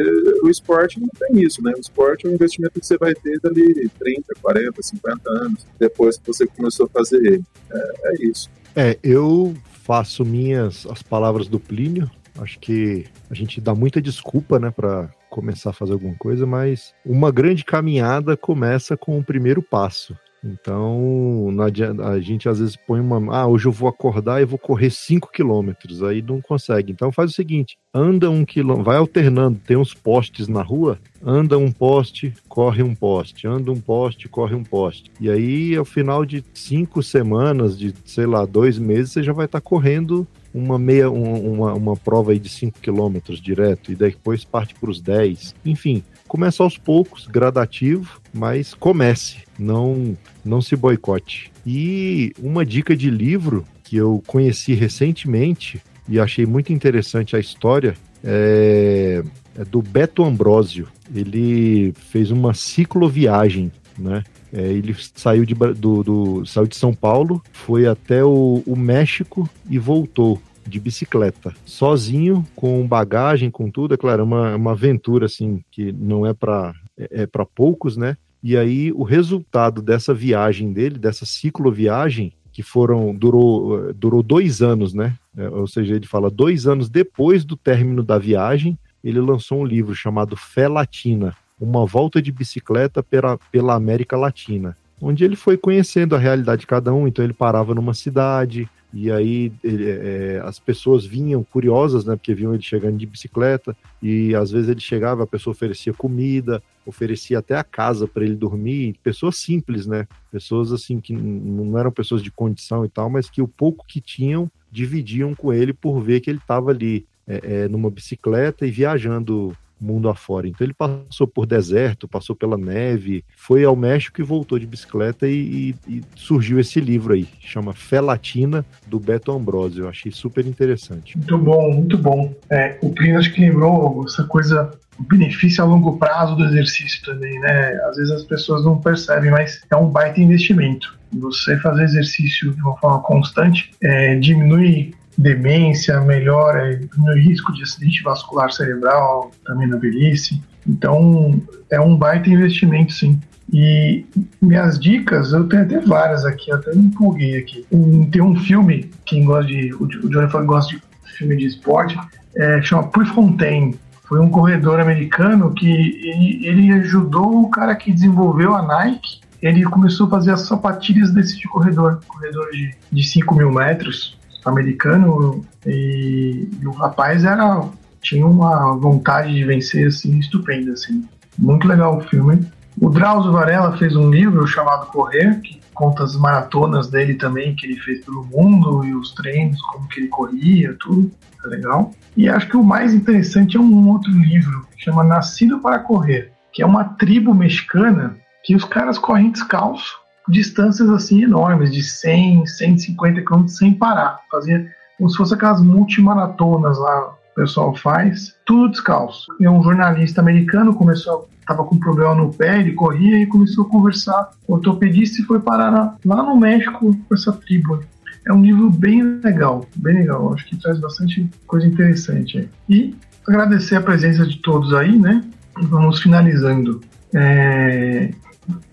o 0.43 0.49
esporte 0.49 0.99
não 0.99 1.07
tem 1.07 1.43
isso, 1.43 1.61
né? 1.63 1.73
O 1.75 1.79
esporte 1.79 2.25
é 2.25 2.29
um 2.29 2.33
investimento 2.33 2.79
que 2.79 2.85
você 2.85 2.97
vai 2.97 3.13
ter 3.13 3.39
dali 3.39 3.89
30, 3.99 4.33
40, 4.41 4.81
50 4.81 5.29
anos 5.29 5.65
depois 5.79 6.17
que 6.17 6.27
você 6.27 6.45
começou 6.47 6.85
a 6.85 6.89
fazer 6.89 7.17
ele. 7.17 7.43
É, 7.71 7.91
é 8.05 8.25
isso. 8.25 8.49
É, 8.75 8.97
eu 9.03 9.55
faço 9.83 10.25
minhas 10.25 10.85
as 10.85 11.01
palavras 11.01 11.47
do 11.47 11.59
Plínio. 11.59 12.09
Acho 12.39 12.59
que 12.59 13.05
a 13.29 13.33
gente 13.33 13.59
dá 13.59 13.73
muita 13.73 13.99
desculpa, 13.99 14.59
né, 14.59 14.69
para 14.69 15.09
começar 15.29 15.71
a 15.71 15.73
fazer 15.73 15.93
alguma 15.93 16.15
coisa, 16.15 16.45
mas 16.45 16.93
uma 17.05 17.31
grande 17.31 17.65
caminhada 17.65 18.37
começa 18.37 18.95
com 18.95 19.17
o 19.17 19.23
primeiro 19.23 19.61
passo. 19.61 20.15
Então, 20.43 21.49
adianta, 21.59 22.07
a 22.07 22.19
gente 22.19 22.47
às 22.47 22.59
vezes 22.59 22.75
põe 22.75 22.99
uma. 22.99 23.35
Ah, 23.35 23.47
hoje 23.47 23.65
eu 23.65 23.71
vou 23.71 23.89
acordar 23.89 24.41
e 24.41 24.45
vou 24.45 24.59
correr 24.59 24.89
5 24.89 25.31
quilômetros. 25.31 26.03
Aí 26.03 26.21
não 26.21 26.41
consegue. 26.41 26.91
Então 26.91 27.11
faz 27.11 27.31
o 27.31 27.33
seguinte: 27.33 27.77
anda 27.93 28.29
um 28.29 28.45
quilômetro, 28.45 28.85
vai 28.85 28.97
alternando. 28.97 29.59
Tem 29.65 29.75
uns 29.75 29.93
postes 29.93 30.47
na 30.47 30.61
rua, 30.61 30.99
anda 31.23 31.57
um 31.57 31.71
poste, 31.71 32.33
corre 32.47 32.83
um 32.83 32.93
poste, 32.93 33.47
anda 33.47 33.71
um 33.71 33.79
poste, 33.79 34.29
corre 34.29 34.55
um 34.55 34.63
poste. 34.63 35.11
E 35.19 35.29
aí, 35.29 35.75
ao 35.75 35.85
final 35.85 36.25
de 36.25 36.43
cinco 36.53 37.01
semanas, 37.01 37.77
de 37.77 37.93
sei 38.05 38.25
lá, 38.25 38.45
dois 38.45 38.77
meses, 38.77 39.11
você 39.11 39.23
já 39.23 39.33
vai 39.33 39.45
estar 39.45 39.59
tá 39.59 39.65
correndo 39.67 40.27
uma 40.53 40.79
meia, 40.79 41.09
uma, 41.09 41.73
uma 41.73 41.95
prova 41.95 42.31
aí 42.31 42.39
de 42.39 42.49
5 42.49 42.79
quilômetros 42.79 43.39
direto, 43.39 43.91
e 43.91 43.95
depois 43.95 44.43
parte 44.43 44.73
para 44.73 44.89
os 44.89 44.99
10. 44.99 45.53
Enfim, 45.63 46.03
começa 46.27 46.61
aos 46.61 46.77
poucos, 46.77 47.25
gradativo, 47.25 48.21
mas 48.33 48.73
comece, 48.73 49.37
não, 49.57 50.17
não 50.43 50.61
se 50.61 50.75
boicote. 50.75 51.51
E 51.65 52.33
uma 52.39 52.65
dica 52.65 52.95
de 52.95 53.09
livro 53.09 53.65
que 53.83 53.95
eu 53.95 54.21
conheci 54.27 54.73
recentemente 54.73 55.81
e 56.07 56.19
achei 56.19 56.45
muito 56.45 56.71
interessante 56.71 57.35
a 57.35 57.39
história 57.39 57.95
é, 58.23 59.23
é 59.57 59.65
do 59.65 59.81
Beto 59.81 60.23
Ambrosio. 60.23 60.87
Ele 61.13 61.93
fez 62.11 62.31
uma 62.31 62.53
cicloviagem, 62.53 63.71
né? 63.97 64.23
É, 64.53 64.61
ele 64.61 64.95
saiu 65.15 65.45
de, 65.45 65.53
do, 65.53 66.03
do, 66.03 66.45
saiu 66.45 66.67
de 66.67 66.75
São 66.75 66.93
Paulo, 66.93 67.43
foi 67.51 67.85
até 67.85 68.23
o, 68.23 68.63
o 68.65 68.75
México 68.77 69.49
e 69.69 69.77
voltou 69.77 70.41
de 70.67 70.79
bicicleta, 70.79 71.53
sozinho, 71.65 72.45
com 72.55 72.85
bagagem, 72.87 73.49
com 73.49 73.69
tudo. 73.69 73.93
É 73.93 73.97
claro, 73.97 74.21
é 74.21 74.23
uma, 74.23 74.55
uma 74.55 74.71
aventura 74.71 75.25
assim 75.25 75.63
que 75.71 75.91
não 75.91 76.25
é 76.25 76.33
para 76.33 76.73
é, 76.97 77.23
é 77.23 77.27
para 77.27 77.45
poucos, 77.45 77.95
né? 77.97 78.17
E 78.43 78.55
aí 78.55 78.91
o 78.91 79.03
resultado 79.03 79.81
dessa 79.81 80.13
viagem 80.13 80.71
dele, 80.71 80.97
dessa 80.97 81.25
cicloviagem, 81.25 82.33
que 82.51 82.63
foram 82.63 83.13
durou 83.13 83.93
durou 83.93 84.23
dois 84.23 84.61
anos, 84.61 84.93
né? 84.93 85.15
É, 85.35 85.47
ou 85.49 85.67
seja, 85.67 85.95
ele 85.95 86.07
fala 86.07 86.29
dois 86.29 86.67
anos 86.67 86.89
depois 86.89 87.45
do 87.45 87.55
término 87.55 88.03
da 88.03 88.17
viagem, 88.17 88.77
ele 89.03 89.21
lançou 89.21 89.61
um 89.61 89.65
livro 89.65 89.93
chamado 89.93 90.35
Fé 90.35 90.67
Latina, 90.67 91.35
uma 91.59 91.85
volta 91.85 92.21
de 92.21 92.31
bicicleta 92.31 93.01
pela, 93.03 93.37
pela 93.51 93.75
América 93.75 94.17
Latina, 94.17 94.75
onde 95.01 95.23
ele 95.23 95.35
foi 95.35 95.57
conhecendo 95.57 96.15
a 96.15 96.19
realidade 96.19 96.61
de 96.61 96.67
cada 96.67 96.93
um. 96.93 97.07
Então 97.07 97.23
ele 97.23 97.33
parava 97.33 97.73
numa 97.75 97.93
cidade, 97.93 98.69
e 98.93 99.11
aí 99.11 99.51
ele, 99.63 99.89
é, 99.89 100.41
as 100.43 100.59
pessoas 100.59 101.05
vinham 101.05 101.43
curiosas, 101.43 102.05
né? 102.05 102.15
Porque 102.15 102.33
viam 102.33 102.53
ele 102.53 102.63
chegando 102.63 102.97
de 102.97 103.05
bicicleta 103.05 103.75
e 104.01 104.33
às 104.33 104.49
vezes 104.51 104.69
ele 104.69 104.79
chegava, 104.79 105.23
a 105.23 105.27
pessoa 105.27 105.51
oferecia 105.51 105.93
comida, 105.93 106.63
oferecia 106.85 107.39
até 107.39 107.55
a 107.55 107.63
casa 107.63 108.07
para 108.07 108.23
ele 108.23 108.35
dormir. 108.35 108.95
Pessoas 109.03 109.37
simples, 109.37 109.85
né? 109.85 110.07
Pessoas 110.31 110.71
assim 110.71 110.99
que 111.01 111.13
não 111.13 111.77
eram 111.77 111.91
pessoas 111.91 112.23
de 112.23 112.31
condição 112.31 112.85
e 112.85 112.89
tal, 112.89 113.09
mas 113.09 113.29
que 113.29 113.41
o 113.41 113.47
pouco 113.47 113.85
que 113.85 113.99
tinham 113.99 114.49
dividiam 114.71 115.35
com 115.35 115.51
ele 115.51 115.73
por 115.73 116.01
ver 116.01 116.21
que 116.21 116.29
ele 116.29 116.39
estava 116.39 116.71
ali 116.71 117.05
é, 117.27 117.41
é, 117.43 117.67
numa 117.67 117.91
bicicleta 117.91 118.65
e 118.65 118.71
viajando 118.71 119.55
mundo 119.79 120.09
afora. 120.09 120.47
Então 120.47 120.65
ele 120.65 120.73
passou 120.73 121.27
por 121.27 121.45
deserto, 121.45 122.07
passou 122.07 122.35
pela 122.35 122.57
neve, 122.57 123.23
foi 123.35 123.63
ao 123.63 123.75
México 123.75 124.19
e 124.21 124.23
voltou 124.23 124.57
de 124.57 124.65
bicicleta 124.65 125.27
e, 125.27 125.75
e, 125.87 125.97
e 125.97 126.01
surgiu 126.15 126.59
esse 126.59 126.79
livro 126.79 127.13
aí, 127.13 127.27
chama 127.39 127.73
Fé 127.73 128.01
Latina, 128.01 128.65
do 128.85 128.99
Beto 128.99 129.31
Ambrosio. 129.31 129.85
Eu 129.85 129.89
achei 129.89 130.11
super 130.11 130.45
interessante. 130.45 131.17
Muito 131.17 131.37
bom, 131.37 131.73
muito 131.73 131.97
bom. 131.97 132.33
É, 132.49 132.77
o 132.81 132.89
Plínio 132.91 133.19
acho 133.19 133.33
que 133.33 133.41
lembrou 133.41 134.03
essa 134.05 134.23
coisa 134.23 134.71
o 134.99 135.03
benefício 135.03 135.63
a 135.63 135.67
longo 135.67 135.97
prazo 135.97 136.35
do 136.35 136.43
exercício 136.45 137.03
também, 137.05 137.39
né? 137.39 137.73
Às 137.87 137.97
vezes 137.97 138.11
as 138.11 138.23
pessoas 138.23 138.65
não 138.65 138.79
percebem, 138.79 139.29
mas 139.29 139.61
é 139.69 139.75
um 139.75 139.89
baita 139.89 140.19
investimento. 140.19 140.97
Você 141.13 141.57
fazer 141.59 141.83
exercício 141.83 142.51
de 142.53 142.61
uma 142.61 142.75
forma 142.77 142.99
constante 143.01 143.71
é, 143.81 144.15
diminui 144.15 144.93
demência, 145.17 145.99
melhora 146.01 146.79
o 146.97 147.13
risco 147.13 147.51
de 147.53 147.63
acidente 147.63 148.03
vascular 148.03 148.51
cerebral 148.51 149.31
também 149.45 149.67
na 149.67 149.77
velhice. 149.77 150.41
Então, 150.67 151.41
é 151.69 151.79
um 151.79 151.95
baita 151.95 152.29
investimento, 152.29 152.93
sim. 152.93 153.19
E 153.51 154.05
minhas 154.41 154.77
dicas, 154.77 155.31
eu 155.31 155.47
tenho 155.47 155.63
até 155.63 155.79
várias 155.79 156.25
aqui, 156.25 156.51
até 156.51 156.75
me 156.75 156.85
empolguei 156.85 157.37
aqui. 157.37 157.65
Um, 157.71 158.09
tem 158.09 158.21
um 158.21 158.35
filme, 158.35 158.91
quem 159.05 159.23
gosta 159.23 159.47
de. 159.47 159.73
O 159.73 159.87
Jonathan 160.09 160.45
gosta 160.45 160.75
de 160.75 160.81
filme 161.17 161.37
de 161.37 161.45
esporte, 161.45 161.97
é, 162.35 162.61
chama 162.61 162.87
Prefontaine. 162.89 163.79
Foi 164.03 164.19
um 164.19 164.29
corredor 164.29 164.79
americano 164.79 165.53
que 165.53 165.69
ele, 165.69 166.45
ele 166.45 166.71
ajudou 166.73 167.43
o 167.43 167.49
cara 167.49 167.75
que 167.75 167.91
desenvolveu 167.91 168.53
a 168.53 168.61
Nike. 168.61 169.21
Ele 169.41 169.63
começou 169.63 170.07
a 170.07 170.09
fazer 170.09 170.31
as 170.31 170.41
sapatilhas 170.41 171.11
desse 171.11 171.37
de 171.37 171.47
corredor, 171.47 171.99
corredor 172.07 172.49
de, 172.51 172.73
de 172.91 173.03
5 173.03 173.35
mil 173.35 173.51
metros 173.51 174.17
americano 174.45 175.45
e, 175.65 176.49
e, 176.61 176.67
o 176.67 176.71
rapaz 176.71 177.23
era 177.23 177.67
tinha 178.01 178.25
uma 178.25 178.75
vontade 178.77 179.33
de 179.33 179.43
vencer 179.43 179.87
assim 179.87 180.17
estupenda 180.19 180.73
assim. 180.73 181.07
Muito 181.37 181.67
legal 181.67 181.97
o 181.97 182.01
filme. 182.01 182.47
O 182.79 182.89
Drauzio 182.89 183.31
Varela 183.31 183.75
fez 183.77 183.95
um 183.95 184.09
livro 184.09 184.45
chamado 184.47 184.87
Correr 184.87 185.39
que 185.41 185.59
conta 185.73 186.03
as 186.03 186.15
maratonas 186.15 186.87
dele 186.87 187.15
também 187.15 187.55
que 187.55 187.65
ele 187.65 187.79
fez 187.79 188.03
pelo 188.05 188.23
mundo 188.25 188.83
e 188.85 188.95
os 188.95 189.13
treinos 189.13 189.61
como 189.61 189.87
que 189.87 190.01
ele 190.01 190.07
corria 190.07 190.75
tudo. 190.79 191.11
É 191.43 191.47
legal. 191.47 191.91
E 192.15 192.29
acho 192.29 192.47
que 192.47 192.57
o 192.57 192.63
mais 192.63 192.93
interessante 192.93 193.57
é 193.57 193.59
um 193.59 193.89
outro 193.89 194.11
livro 194.11 194.65
que 194.75 194.83
chama 194.83 195.03
Nascido 195.03 195.59
para 195.59 195.79
Correr 195.79 196.31
que 196.57 196.63
é 196.63 196.65
uma 196.65 196.83
tribo 196.83 197.35
mexicana 197.35 198.17
que 198.43 198.55
os 198.55 198.63
caras 198.63 198.97
correm 198.97 199.29
descalço 199.29 199.95
distâncias 200.27 200.89
assim 200.89 201.23
enormes, 201.23 201.71
de 201.71 201.83
100, 201.83 202.45
150 202.45 203.21
quilômetros 203.21 203.57
sem 203.57 203.73
parar. 203.73 204.19
Fazia 204.29 204.69
como 204.97 205.09
se 205.09 205.17
fosse 205.17 205.33
aquelas 205.33 205.61
multimaratonas 205.61 206.77
lá 206.79 207.09
o 207.09 207.35
pessoal 207.35 207.75
faz, 207.75 208.35
tudo 208.45 208.71
descalço. 208.71 209.31
E 209.39 209.47
um 209.47 209.61
jornalista 209.61 210.21
americano 210.21 210.73
começou, 210.73 211.29
estava 211.39 211.63
com 211.63 211.75
um 211.75 211.79
problema 211.79 212.15
no 212.15 212.33
pé, 212.33 212.59
ele 212.59 212.73
corria 212.73 213.19
e 213.19 213.27
começou 213.27 213.65
a 213.65 213.69
conversar 213.69 214.31
o 214.47 214.53
ortopedista 214.53 215.21
e 215.21 215.25
foi 215.25 215.39
parar 215.39 215.95
lá 216.03 216.23
no 216.23 216.35
México 216.35 216.79
com 216.79 217.13
essa 217.13 217.31
tribo. 217.31 217.79
É 218.27 218.33
um 218.33 218.41
livro 218.41 218.69
bem 218.69 219.03
legal, 219.23 219.65
bem 219.75 219.99
legal. 219.99 220.33
Acho 220.33 220.45
que 220.47 220.57
traz 220.57 220.79
bastante 220.79 221.29
coisa 221.45 221.67
interessante. 221.67 222.49
E 222.67 222.95
agradecer 223.27 223.75
a 223.75 223.81
presença 223.81 224.25
de 224.25 224.41
todos 224.41 224.73
aí, 224.73 224.97
né? 224.97 225.23
Vamos 225.61 226.01
finalizando. 226.01 226.81
É... 227.13 228.11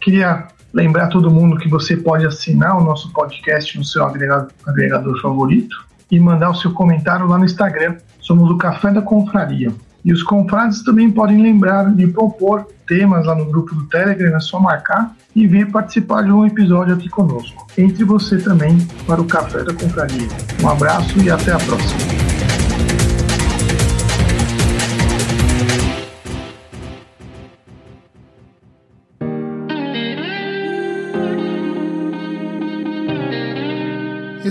Queria 0.00 0.48
Lembrar 0.74 1.06
todo 1.06 1.30
mundo 1.30 1.56
que 1.56 1.68
você 1.68 1.96
pode 1.96 2.26
assinar 2.26 2.76
o 2.76 2.82
nosso 2.82 3.12
podcast 3.12 3.78
no 3.78 3.84
seu 3.84 4.04
agregador, 4.04 4.50
agregador 4.66 5.22
favorito 5.22 5.86
e 6.10 6.18
mandar 6.18 6.50
o 6.50 6.54
seu 6.56 6.72
comentário 6.72 7.28
lá 7.28 7.38
no 7.38 7.44
Instagram. 7.44 7.96
Somos 8.20 8.50
o 8.50 8.58
Café 8.58 8.90
da 8.90 9.00
Confraria. 9.00 9.72
E 10.04 10.12
os 10.12 10.22
confrades 10.22 10.82
também 10.82 11.10
podem 11.10 11.40
lembrar 11.40 11.94
de 11.94 12.08
propor 12.08 12.66
temas 12.88 13.24
lá 13.24 13.36
no 13.36 13.46
grupo 13.46 13.74
do 13.74 13.86
Telegram, 13.86 14.36
é 14.36 14.40
só 14.40 14.58
marcar 14.58 15.14
e 15.34 15.46
vir 15.46 15.70
participar 15.70 16.22
de 16.22 16.32
um 16.32 16.44
episódio 16.44 16.94
aqui 16.94 17.08
conosco. 17.08 17.66
Entre 17.78 18.04
você 18.04 18.36
também 18.38 18.76
para 19.06 19.20
o 19.20 19.24
Café 19.24 19.62
da 19.62 19.72
Confraria. 19.72 20.28
Um 20.60 20.68
abraço 20.68 21.18
e 21.20 21.30
até 21.30 21.52
a 21.52 21.58
próxima. 21.58 22.23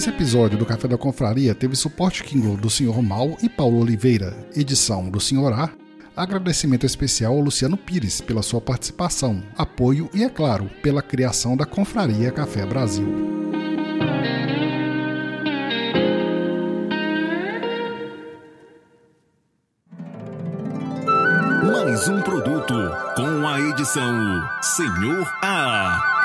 Esse 0.04 0.10
episódio 0.10 0.58
do 0.58 0.66
Café 0.66 0.86
da 0.86 0.98
Confraria 0.98 1.56
teve 1.56 1.78
suporte 1.78 2.26
Kindle 2.26 2.58
do 2.58 2.70
Sr. 2.70 3.02
Mal 3.02 3.38
e 3.42 3.48
Paulo 3.48 3.80
Oliveira, 3.80 4.36
edição 4.54 5.10
do 5.10 5.18
Sr. 5.18 5.54
A, 5.54 5.70
Agradecimento 6.14 6.86
especial 6.86 7.32
ao 7.32 7.40
Luciano 7.40 7.78
Pires 7.78 8.20
pela 8.20 8.42
sua 8.42 8.60
participação, 8.60 9.42
apoio 9.58 10.10
e, 10.14 10.26
é 10.26 10.30
claro, 10.30 10.70
pela 10.82 11.02
criação 11.02 11.56
da 11.56 11.66
Confraria 11.66 12.32
Café 12.32 12.66
Brasil. 12.66 13.08
Mais 21.64 22.10
um 22.10 22.22
produto 22.24 22.74
com 23.16 23.48
a 23.48 23.58
edição 23.70 24.44
Senhor 24.62 25.34
A. 25.42 26.23